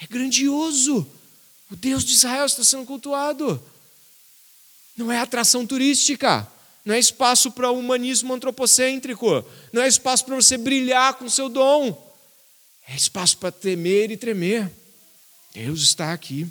é 0.00 0.06
grandioso. 0.06 1.06
O 1.68 1.74
Deus 1.74 2.04
de 2.04 2.12
Israel 2.12 2.46
está 2.46 2.62
sendo 2.62 2.86
cultuado. 2.86 3.60
Não 4.96 5.10
é 5.10 5.18
atração 5.18 5.66
turística, 5.66 6.46
não 6.84 6.94
é 6.94 6.98
espaço 6.98 7.50
para 7.50 7.70
o 7.70 7.78
humanismo 7.78 8.32
antropocêntrico, 8.32 9.44
não 9.72 9.82
é 9.82 9.88
espaço 9.88 10.24
para 10.24 10.36
você 10.36 10.56
brilhar 10.56 11.14
com 11.14 11.28
seu 11.28 11.48
dom, 11.48 12.14
é 12.88 12.94
espaço 12.94 13.36
para 13.36 13.50
temer 13.50 14.12
e 14.12 14.16
tremer. 14.16 14.70
Deus 15.52 15.82
está 15.82 16.12
aqui 16.12 16.46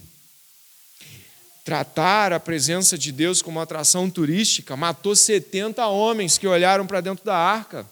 tratar 1.65 2.31
a 2.31 2.39
presença 2.39 2.95
de 2.95 3.11
Deus 3.11 3.41
como 3.41 3.57
uma 3.57 3.63
atração 3.63 4.07
turística, 4.07 4.77
matou 4.77 5.15
70 5.15 5.85
homens 5.87 6.37
que 6.37 6.45
olharam 6.45 6.85
para 6.85 7.01
dentro 7.01 7.25
da 7.25 7.35
arca. 7.35 7.87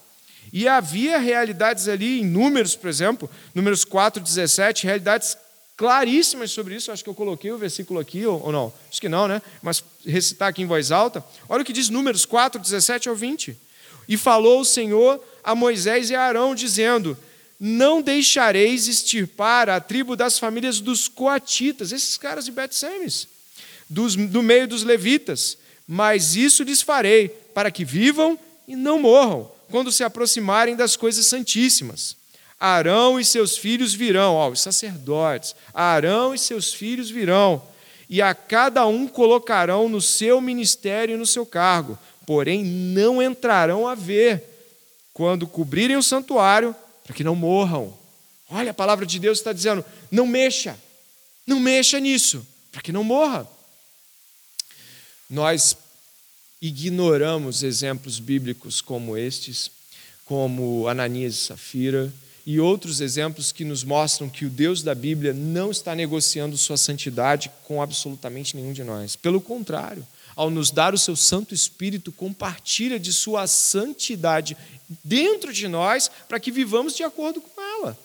E 0.52 0.68
havia 0.68 1.18
realidades 1.18 1.88
ali 1.88 2.20
em 2.20 2.24
números, 2.24 2.76
por 2.76 2.88
exemplo, 2.88 3.28
números 3.52 3.84
4, 3.84 4.22
17, 4.22 4.84
realidades 4.84 5.36
claríssimas 5.76 6.52
sobre 6.52 6.76
isso. 6.76 6.92
Acho 6.92 7.02
que 7.02 7.10
eu 7.10 7.14
coloquei 7.16 7.50
o 7.50 7.58
versículo 7.58 7.98
aqui, 7.98 8.24
ou 8.24 8.52
não? 8.52 8.72
Acho 8.88 9.00
que 9.00 9.08
não, 9.08 9.26
né? 9.26 9.42
Mas 9.60 9.82
recitar 10.06 10.50
aqui 10.50 10.62
em 10.62 10.66
voz 10.66 10.92
alta. 10.92 11.24
Olha 11.48 11.62
o 11.62 11.64
que 11.64 11.72
diz 11.72 11.88
números 11.88 12.24
4, 12.24 12.60
17 12.60 13.08
ao 13.08 13.16
20. 13.16 13.58
E 14.06 14.16
falou 14.16 14.60
o 14.60 14.64
Senhor 14.64 15.20
a 15.42 15.52
Moisés 15.56 16.10
e 16.10 16.14
a 16.14 16.22
Arão, 16.22 16.54
dizendo: 16.54 17.18
Não 17.58 18.00
deixareis 18.00 18.86
extirpar 18.86 19.68
a 19.68 19.80
tribo 19.80 20.14
das 20.14 20.38
famílias 20.38 20.78
dos 20.78 21.08
coatitas, 21.08 21.90
esses 21.90 22.16
caras 22.16 22.44
de 22.44 22.52
Bet-Semes 22.52 23.33
dos, 23.88 24.16
do 24.16 24.42
meio 24.42 24.66
dos 24.66 24.82
levitas, 24.82 25.58
mas 25.86 26.34
isso 26.34 26.62
lhes 26.62 26.82
farei, 26.82 27.28
para 27.28 27.70
que 27.70 27.84
vivam 27.84 28.38
e 28.66 28.74
não 28.74 28.98
morram, 28.98 29.50
quando 29.70 29.92
se 29.92 30.02
aproximarem 30.02 30.76
das 30.76 30.96
coisas 30.96 31.26
santíssimas. 31.26 32.16
Arão 32.58 33.20
e 33.20 33.24
seus 33.24 33.56
filhos 33.56 33.92
virão, 33.92 34.34
ó, 34.34 34.48
os 34.48 34.60
sacerdotes, 34.60 35.54
Arão 35.72 36.34
e 36.34 36.38
seus 36.38 36.72
filhos 36.72 37.10
virão, 37.10 37.62
e 38.08 38.22
a 38.22 38.34
cada 38.34 38.86
um 38.86 39.06
colocarão 39.06 39.88
no 39.88 40.00
seu 40.00 40.40
ministério 40.40 41.14
e 41.14 41.18
no 41.18 41.26
seu 41.26 41.44
cargo, 41.44 41.98
porém 42.26 42.64
não 42.64 43.22
entrarão 43.22 43.86
a 43.86 43.94
ver, 43.94 44.42
quando 45.12 45.46
cobrirem 45.46 45.96
o 45.96 46.02
santuário, 46.02 46.74
para 47.04 47.14
que 47.14 47.22
não 47.22 47.36
morram. 47.36 47.92
Olha, 48.50 48.70
a 48.70 48.74
palavra 48.74 49.04
de 49.04 49.18
Deus 49.18 49.38
está 49.38 49.52
dizendo: 49.52 49.84
não 50.10 50.26
mexa, 50.26 50.78
não 51.46 51.60
mexa 51.60 52.00
nisso, 52.00 52.46
para 52.72 52.80
que 52.80 52.92
não 52.92 53.04
morra. 53.04 53.46
Nós 55.34 55.76
ignoramos 56.62 57.64
exemplos 57.64 58.20
bíblicos 58.20 58.80
como 58.80 59.16
estes, 59.16 59.68
como 60.24 60.86
Ananias 60.86 61.34
e 61.34 61.38
Safira, 61.38 62.14
e 62.46 62.60
outros 62.60 63.00
exemplos 63.00 63.50
que 63.50 63.64
nos 63.64 63.82
mostram 63.82 64.28
que 64.28 64.44
o 64.44 64.48
Deus 64.48 64.80
da 64.84 64.94
Bíblia 64.94 65.32
não 65.32 65.72
está 65.72 65.92
negociando 65.92 66.56
sua 66.56 66.76
santidade 66.76 67.50
com 67.64 67.82
absolutamente 67.82 68.54
nenhum 68.54 68.72
de 68.72 68.84
nós. 68.84 69.16
Pelo 69.16 69.40
contrário, 69.40 70.06
ao 70.36 70.50
nos 70.50 70.70
dar 70.70 70.94
o 70.94 70.98
seu 70.98 71.16
Santo 71.16 71.52
Espírito, 71.52 72.12
compartilha 72.12 73.00
de 73.00 73.12
sua 73.12 73.48
santidade 73.48 74.56
dentro 75.02 75.52
de 75.52 75.66
nós 75.66 76.08
para 76.28 76.38
que 76.38 76.52
vivamos 76.52 76.94
de 76.94 77.02
acordo 77.02 77.40
com 77.40 77.60
ela. 77.60 77.98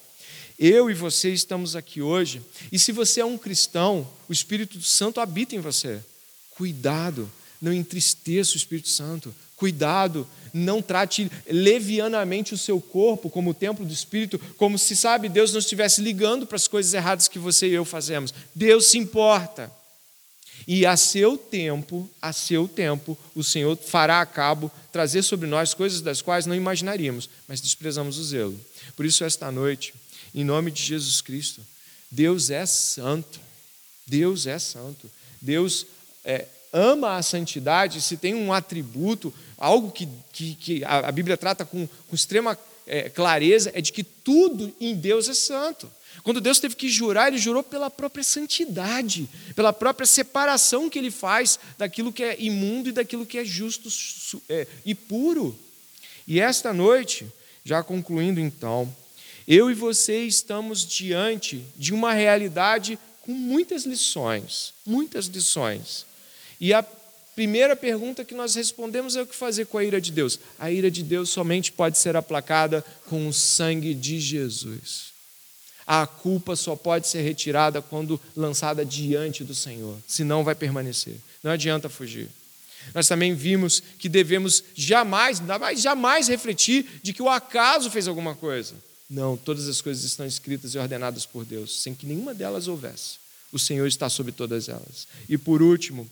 Eu 0.58 0.90
e 0.90 0.96
você 0.96 1.32
estamos 1.32 1.76
aqui 1.76 2.02
hoje, 2.02 2.42
e 2.72 2.80
se 2.80 2.92
você 2.92 3.22
é 3.22 3.26
um 3.26 3.38
cristão, 3.38 4.08
o 4.28 4.34
Espírito 4.34 4.82
Santo 4.82 5.22
habita 5.22 5.56
em 5.56 5.60
você. 5.60 6.02
Cuidado, 6.60 7.32
não 7.62 7.72
entristeça 7.72 8.56
o 8.56 8.58
Espírito 8.58 8.90
Santo. 8.90 9.34
Cuidado, 9.56 10.28
não 10.54 10.82
trate 10.82 11.32
levianamente 11.50 12.54
o 12.54 12.58
seu 12.58 12.82
corpo 12.82 13.30
como 13.30 13.52
o 13.52 13.54
templo 13.54 13.86
do 13.86 13.94
Espírito, 13.94 14.38
como 14.58 14.78
se, 14.78 14.94
sabe, 14.94 15.30
Deus 15.30 15.54
não 15.54 15.60
estivesse 15.60 16.02
ligando 16.02 16.46
para 16.46 16.58
as 16.58 16.68
coisas 16.68 16.94
erradas 16.94 17.30
que 17.30 17.40
você 17.40 17.70
e 17.70 17.74
eu 17.76 17.86
fazemos. 17.86 18.34
Deus 18.54 18.88
se 18.88 18.98
importa. 18.98 19.72
E 20.68 20.86
a 20.86 20.98
seu 20.98 21.38
tempo, 21.38 22.10
a 22.22 22.34
seu 22.34 22.68
tempo, 22.68 23.18
o 23.34 23.42
Senhor 23.42 23.78
fará 23.78 24.20
a 24.20 24.26
cabo 24.26 24.70
trazer 24.92 25.24
sobre 25.24 25.48
nós 25.48 25.74
coisas 25.74 26.02
das 26.02 26.22
quais 26.22 26.46
não 26.46 26.54
imaginaríamos, 26.54 27.30
mas 27.48 27.62
desprezamos 27.62 28.18
o 28.18 28.24
zelo. 28.26 28.60
Por 28.98 29.06
isso, 29.06 29.24
esta 29.24 29.50
noite, 29.50 29.94
em 30.36 30.44
nome 30.44 30.72
de 30.72 30.84
Jesus 30.84 31.22
Cristo, 31.22 31.66
Deus 32.12 32.50
é 32.50 32.66
santo. 32.66 33.40
Deus 34.06 34.46
é 34.46 34.60
santo. 34.60 35.10
Deus 35.42 35.86
é, 36.24 36.46
ama 36.72 37.18
a 37.18 37.24
santidade, 37.24 38.02
se 38.02 38.18
tem 38.18 38.36
um 38.36 38.54
atributo, 38.54 39.34
algo 39.58 39.92
que, 39.92 40.08
que, 40.32 40.56
que 40.56 40.84
a, 40.84 41.12
Bíblia 41.12 41.38
trata 41.38 41.66
com, 41.66 41.88
com 41.88 42.16
extrema 42.16 42.58
é, 42.86 43.10
clareza, 43.10 43.72
é 43.74 43.82
de 43.82 43.92
que 43.92 44.04
tudo 44.04 44.74
em 44.80 44.96
Deus 44.96 45.28
é 45.30 45.34
santo. 45.34 45.92
Quando 46.24 46.42
Deus 46.42 46.60
teve 46.60 46.76
que 46.76 46.90
jurar, 46.90 47.30
ele 47.30 47.38
jurou 47.38 47.64
pela 47.64 47.90
própria 47.90 48.24
santidade, 48.24 49.30
pela 49.56 49.72
própria 49.72 50.06
separação 50.06 50.90
que 50.90 51.00
ele 51.00 51.12
faz 51.12 51.60
daquilo 51.78 52.12
que 52.12 52.24
é 52.24 52.36
imundo 52.40 52.90
e 52.90 52.92
daquilo 52.92 53.26
que 53.26 53.38
é 53.38 53.46
justo 53.46 53.90
é, 54.50 54.68
e 54.86 54.94
puro. 54.94 55.58
E 56.28 56.40
esta 56.40 56.74
noite, 56.74 57.28
já 57.64 57.82
concluindo 57.82 58.40
então, 58.40 58.94
eu 59.48 59.72
e 59.72 59.74
você 59.74 60.24
estamos 60.26 60.86
diante 60.86 61.64
de 61.76 61.94
uma 61.94 62.14
realidade 62.14 63.00
com 63.22 63.32
muitas 63.32 63.86
lições, 63.86 64.74
muitas 64.86 65.26
lições. 65.26 66.06
E 66.60 66.74
a 66.74 66.84
primeira 67.36 67.76
pergunta 67.76 68.26
que 68.26 68.36
nós 68.36 68.56
respondemos 68.56 69.16
é 69.16 69.22
o 69.22 69.28
que 69.28 69.36
fazer 69.36 69.66
com 69.68 69.78
a 69.78 69.84
ira 69.84 70.02
de 70.02 70.12
Deus. 70.12 70.40
A 70.60 70.72
ira 70.72 70.92
de 70.92 71.04
Deus 71.04 71.30
somente 71.30 71.72
pode 71.72 71.98
ser 71.98 72.16
aplacada 72.16 72.84
com 73.08 73.28
o 73.28 73.34
sangue 73.34 73.94
de 73.94 74.20
Jesus. 74.20 75.10
A 75.88 76.06
culpa 76.06 76.56
só 76.56 76.76
pode 76.76 77.08
ser 77.08 77.22
retirada 77.22 77.82
quando 77.82 78.22
lançada 78.36 78.86
diante 78.86 79.44
do 79.44 79.56
Senhor, 79.56 79.98
senão 80.08 80.44
vai 80.44 80.54
permanecer. 80.54 81.16
Não 81.42 81.52
adianta 81.52 81.90
fugir. 81.90 82.30
Nós 82.94 83.08
também 83.08 83.34
vimos 83.34 83.82
que 83.98 84.10
devemos 84.10 84.64
jamais, 84.76 85.42
jamais 85.78 86.28
refletir 86.28 87.00
de 87.02 87.14
que 87.14 87.22
o 87.22 87.30
acaso 87.30 87.90
fez 87.90 88.08
alguma 88.08 88.36
coisa. 88.36 88.76
Não, 89.10 89.36
todas 89.36 89.68
as 89.68 89.82
coisas 89.82 90.04
estão 90.04 90.26
escritas 90.26 90.76
e 90.76 90.78
ordenadas 90.78 91.26
por 91.26 91.44
Deus, 91.44 91.82
sem 91.82 91.96
que 91.96 92.06
nenhuma 92.06 92.34
delas 92.34 92.68
houvesse. 92.68 93.18
O 93.52 93.58
Senhor 93.58 93.88
está 93.88 94.10
sobre 94.10 94.32
todas 94.32 94.70
elas. 94.70 95.08
E 95.28 95.38
por 95.38 95.62
último, 95.62 96.10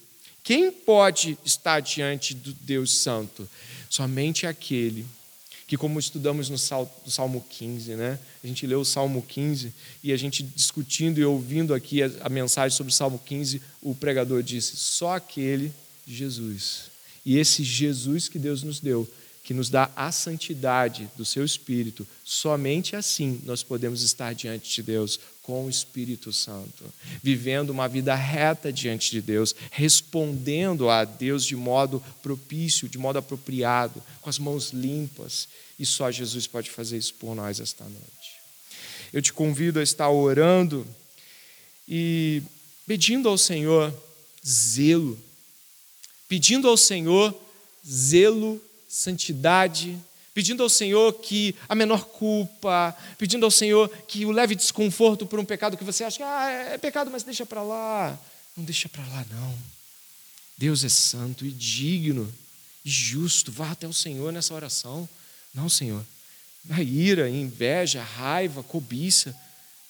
quem 0.47 0.71
pode 0.71 1.37
estar 1.43 1.81
diante 1.81 2.33
do 2.33 2.53
Deus 2.53 2.99
Santo? 2.99 3.45
Somente 3.89 4.47
aquele 4.47 5.05
que, 5.67 5.75
como 5.75 5.99
estudamos 5.99 6.49
no 6.49 6.57
Salmo 6.57 7.45
15, 7.49 7.95
né? 7.95 8.17
a 8.41 8.47
gente 8.47 8.65
leu 8.65 8.79
o 8.79 8.85
Salmo 8.85 9.21
15 9.21 9.73
e 10.01 10.13
a 10.13 10.15
gente 10.15 10.41
discutindo 10.41 11.19
e 11.19 11.25
ouvindo 11.25 11.73
aqui 11.73 12.01
a, 12.01 12.29
mensagem 12.29 12.73
sobre 12.73 12.93
o 12.93 12.95
Salmo 12.95 13.19
15, 13.25 13.61
o 13.81 13.93
pregador 13.93 14.41
disse: 14.41 14.77
só 14.77 15.15
aquele 15.15 15.69
Jesus. 16.07 16.91
E 17.25 17.37
esse 17.37 17.61
Jesus 17.61 18.29
que 18.29 18.39
Deus 18.39 18.63
nos 18.63 18.79
deu 18.79 19.05
que 19.43 19.53
nos 19.53 19.69
dá 19.69 19.89
a 19.95 20.11
santidade 20.11 21.09
do 21.15 21.23
seu 21.23 21.45
Espírito, 21.45 22.05
somente 22.21 22.97
assim 22.97 23.41
nós 23.45 23.63
podemos 23.63 24.01
estar 24.01 24.35
diante 24.35 24.75
de 24.75 24.83
Deus 24.83 25.17
com 25.47 25.65
o 25.65 25.69
Espírito 25.69 26.33
Santo, 26.33 26.83
vivendo 27.23 27.69
uma 27.69 27.87
vida 27.87 28.13
reta 28.13 28.71
diante 28.71 29.09
de 29.09 29.21
Deus, 29.21 29.55
respondendo 29.71 30.89
a 30.89 31.05
Deus 31.05 31.45
de 31.45 31.55
modo 31.55 32.03
propício, 32.21 32.89
de 32.89 32.97
modo 32.97 33.17
apropriado, 33.17 34.03
com 34.21 34.29
as 34.29 34.37
mãos 34.37 34.71
limpas. 34.71 35.47
E 35.79 35.85
só 35.85 36.11
Jesus 36.11 36.47
pode 36.47 36.69
fazer 36.69 36.97
isso 36.97 37.13
por 37.13 37.33
nós 37.33 37.61
esta 37.61 37.85
noite. 37.85 38.01
Eu 39.13 39.21
te 39.21 39.31
convido 39.31 39.79
a 39.79 39.83
estar 39.83 40.09
orando 40.09 40.85
e 41.87 42.43
pedindo 42.85 43.29
ao 43.29 43.37
Senhor 43.37 43.93
zelo, 44.45 45.17
pedindo 46.27 46.67
ao 46.67 46.75
Senhor 46.75 47.33
zelo 47.89 48.61
santidade, 48.85 49.97
pedindo 50.37 50.61
ao 50.61 50.69
Senhor 50.69 51.13
que 51.13 51.55
a 51.67 51.73
menor 51.73 52.05
culpa, 52.05 52.95
pedindo 53.17 53.43
ao 53.43 53.49
Senhor 53.49 53.89
que 54.07 54.23
o 54.23 54.29
leve 54.29 54.53
desconforto 54.53 55.25
por 55.25 55.39
um 55.39 55.43
pecado 55.43 55.75
que 55.75 55.83
você 55.83 56.03
acha 56.03 56.17
que 56.17 56.21
ah, 56.21 56.51
é 56.73 56.77
pecado, 56.77 57.09
mas 57.09 57.23
deixa 57.23 57.43
para 57.43 57.63
lá. 57.63 58.15
Não 58.55 58.63
deixa 58.63 58.87
para 58.87 59.01
lá, 59.07 59.25
não. 59.31 59.55
Deus 60.55 60.83
é 60.83 60.89
santo 60.89 61.43
e 61.43 61.49
digno 61.49 62.31
e 62.85 62.89
justo. 62.91 63.51
Vá 63.51 63.71
até 63.71 63.87
o 63.87 63.93
Senhor 63.93 64.31
nessa 64.31 64.53
oração. 64.53 65.09
Não, 65.55 65.67
Senhor. 65.67 66.05
A 66.69 66.83
ira, 66.83 67.27
inveja, 67.27 68.03
raiva, 68.03 68.61
cobiça. 68.61 69.35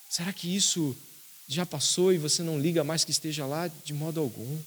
Será 0.10 0.32
que 0.32 0.56
isso 0.56 0.96
já 1.46 1.66
passou 1.66 2.14
e 2.14 2.18
você 2.18 2.42
não 2.42 2.58
liga 2.58 2.86
mais 2.86 3.04
que 3.04 3.12
esteja 3.12 3.46
lá 3.46 3.70
de 3.84 3.94
modo 3.94 4.22
algum? 4.22 4.58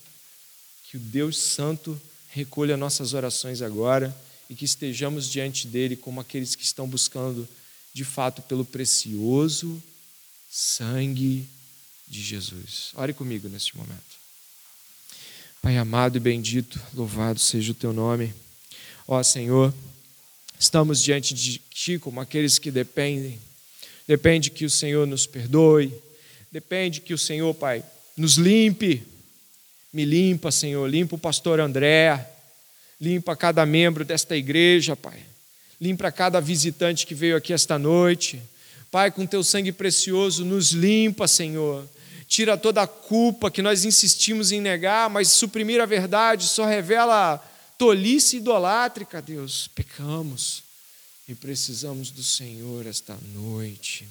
Que 0.91 0.99
o 0.99 1.01
Deus 1.01 1.39
Santo 1.39 1.99
recolha 2.29 2.77
nossas 2.77 3.15
orações 3.15 3.63
agora 3.63 4.15
e 4.51 4.55
que 4.55 4.65
estejamos 4.65 5.31
diante 5.31 5.67
dele 5.67 5.97
como 5.97 6.21
aqueles 6.21 6.55
que 6.55 6.65
estão 6.65 6.87
buscando, 6.87 7.49
de 7.95 8.05
fato, 8.05 8.43
pelo 8.43 8.65
precioso 8.65 9.83
sangue 10.51 11.49
de 12.07 12.21
Jesus. 12.21 12.91
Ore 12.95 13.15
comigo 13.15 13.49
neste 13.49 13.77
momento. 13.77 14.21
Pai 15.63 15.77
amado 15.77 16.17
e 16.17 16.21
bendito, 16.21 16.81
louvado 16.93 17.39
seja 17.39 17.71
o 17.73 17.75
teu 17.75 17.93
nome. 17.93 18.35
Ó 19.07 19.23
Senhor, 19.23 19.73
estamos 20.59 21.01
diante 21.03 21.33
de 21.33 21.59
Ti 21.71 21.99
como 21.99 22.21
aqueles 22.21 22.59
que 22.59 22.71
dependem. 22.71 23.39
Depende 24.07 24.51
que 24.51 24.65
o 24.65 24.71
Senhor 24.71 25.07
nos 25.07 25.27
perdoe. 25.27 25.95
Depende 26.51 27.01
que 27.01 27.15
o 27.15 27.19
Senhor, 27.19 27.55
Pai, 27.55 27.85
nos 28.17 28.35
limpe 28.35 29.07
me 29.93 30.05
limpa, 30.05 30.51
Senhor, 30.51 30.89
limpa 30.89 31.17
o 31.17 31.19
pastor 31.19 31.59
André, 31.59 32.27
limpa 33.01 33.35
cada 33.35 33.65
membro 33.65 34.05
desta 34.05 34.37
igreja, 34.37 34.95
Pai. 34.95 35.19
Limpa 35.81 36.13
cada 36.13 36.41
visitante 36.41 37.07
que 37.07 37.15
veio 37.15 37.37
aqui 37.37 37.53
esta 37.53 37.79
noite. 37.79 38.41
Pai, 38.91 39.11
com 39.11 39.27
teu 39.27 39.43
sangue 39.43 39.73
precioso, 39.73 40.45
nos 40.45 40.73
limpa, 40.73 41.27
Senhor. 41.27 41.89
Tira 42.29 42.57
toda 42.57 42.83
a 42.83 42.87
culpa 42.87 43.51
que 43.51 43.63
nós 43.63 43.85
insistimos 43.85 44.53
em 44.53 44.61
negar, 44.61 45.09
mas 45.09 45.29
suprimir 45.29 45.81
a 45.81 45.87
verdade 45.87 46.47
só 46.47 46.67
revela 46.67 47.39
tolice 47.79 48.37
idolátrica, 48.37 49.23
Deus. 49.23 49.69
Pecamos 49.75 50.63
e 51.27 51.35
precisamos 51.35 52.11
do 52.11 52.23
Senhor 52.23 52.87
esta 52.87 53.17
noite. 53.33 54.07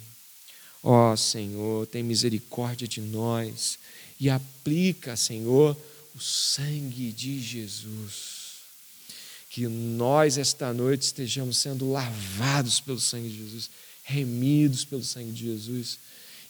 Ó 0.82 1.16
Senhor, 1.16 1.86
tem 1.88 2.02
misericórdia 2.02 2.88
de 2.88 3.02
nós 3.02 3.78
e 4.20 4.30
aplica, 4.30 5.16
Senhor, 5.16 5.78
o 6.16 6.20
sangue 6.20 7.12
de 7.12 7.40
Jesus. 7.42 8.39
Que 9.50 9.68
nós, 9.68 10.38
esta 10.38 10.72
noite, 10.74 11.04
estejamos 11.04 11.58
sendo 11.58 11.92
lavados 11.92 12.80
pelo 12.80 13.00
sangue 13.00 13.30
de 13.30 13.38
Jesus, 13.38 13.70
remidos 14.04 14.86
pelo 14.86 15.04
sangue 15.04 15.32
de 15.32 15.46
Jesus, 15.46 15.98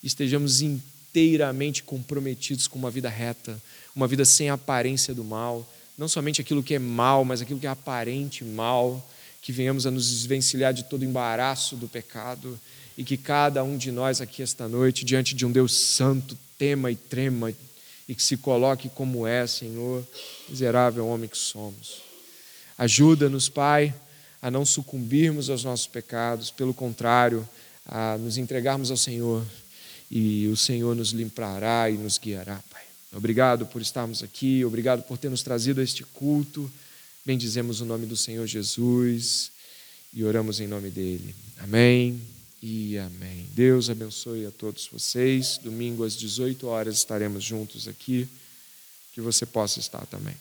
estejamos 0.04 0.62
inteiramente 0.62 1.84
comprometidos 1.84 2.68
com 2.68 2.78
uma 2.78 2.92
vida 2.92 3.10
reta, 3.10 3.62
uma 3.96 4.08
vida 4.08 4.26
sem 4.26 4.50
aparência 4.50 5.14
do 5.14 5.24
mal, 5.24 5.68
não 5.98 6.08
somente 6.08 6.40
aquilo 6.40 6.64
que 6.64 6.76
é 6.76 6.80
mal, 6.80 7.26
mas 7.26 7.42
aquilo 7.42 7.60
que 7.60 7.68
é 7.68 7.70
aparente 7.70 8.44
mal, 8.44 9.06
que 9.42 9.52
venhamos 9.52 9.86
a 9.86 9.92
nos 9.92 10.10
desvencilhar 10.10 10.74
de 10.74 10.84
todo 10.84 11.04
embaraço 11.04 11.76
do 11.76 11.88
pecado 11.88 12.60
e 12.98 13.04
que 13.04 13.18
cada 13.18 13.64
um 13.64 13.78
de 13.78 13.92
nós 13.92 14.22
aqui 14.22 14.42
esta 14.42 14.68
noite, 14.68 15.06
diante 15.06 15.34
de 15.34 15.46
um 15.46 15.52
Deus 15.52 15.74
santo, 15.74 16.38
tema 16.58 16.92
e 16.92 16.96
trema 16.96 17.54
e 18.08 18.16
que 18.16 18.24
se 18.24 18.38
coloque 18.38 18.90
como 18.90 19.26
é, 19.26 19.46
Senhor, 19.46 20.06
miserável 20.50 21.08
homem 21.08 21.30
que 21.30 21.38
somos. 21.38 22.09
Ajuda-nos, 22.80 23.50
Pai, 23.50 23.94
a 24.42 24.50
não 24.50 24.66
sucumbirmos 24.66 25.50
aos 25.50 25.66
nossos 25.66 25.86
pecados, 25.86 26.50
pelo 26.50 26.74
contrário, 26.74 27.46
a 27.86 28.18
nos 28.18 28.38
entregarmos 28.38 28.90
ao 28.90 28.96
Senhor 28.96 29.46
e 30.10 30.48
o 30.48 30.56
Senhor 30.56 30.96
nos 30.96 31.10
limpará 31.10 31.90
e 31.90 31.98
nos 31.98 32.18
guiará, 32.18 32.64
Pai. 32.72 32.84
Obrigado 33.12 33.66
por 33.66 33.82
estarmos 33.82 34.24
aqui, 34.24 34.64
obrigado 34.64 35.04
por 35.04 35.18
ter 35.18 35.30
nos 35.30 35.44
trazido 35.44 35.82
a 35.82 35.84
este 35.84 36.06
culto. 36.06 36.72
Bendizemos 37.26 37.82
o 37.82 37.86
nome 37.86 38.06
do 38.06 38.16
Senhor 38.16 38.48
Jesus 38.48 39.52
e 40.14 40.24
oramos 40.24 40.62
em 40.62 40.68
nome 40.68 40.90
dele. 40.90 41.36
Amém 41.58 42.22
e 42.64 42.98
amém. 42.98 43.46
Deus 43.52 43.90
abençoe 43.90 44.46
a 44.46 44.52
todos 44.52 44.88
vocês. 44.90 45.60
Domingo 45.62 46.06
às 46.06 46.14
18 46.16 46.66
horas 46.66 46.96
estaremos 46.96 47.44
juntos 47.44 47.90
aqui. 47.90 48.26
Que 49.12 49.20
você 49.20 49.46
possa 49.46 49.82
estar 49.82 50.06
também. 50.06 50.36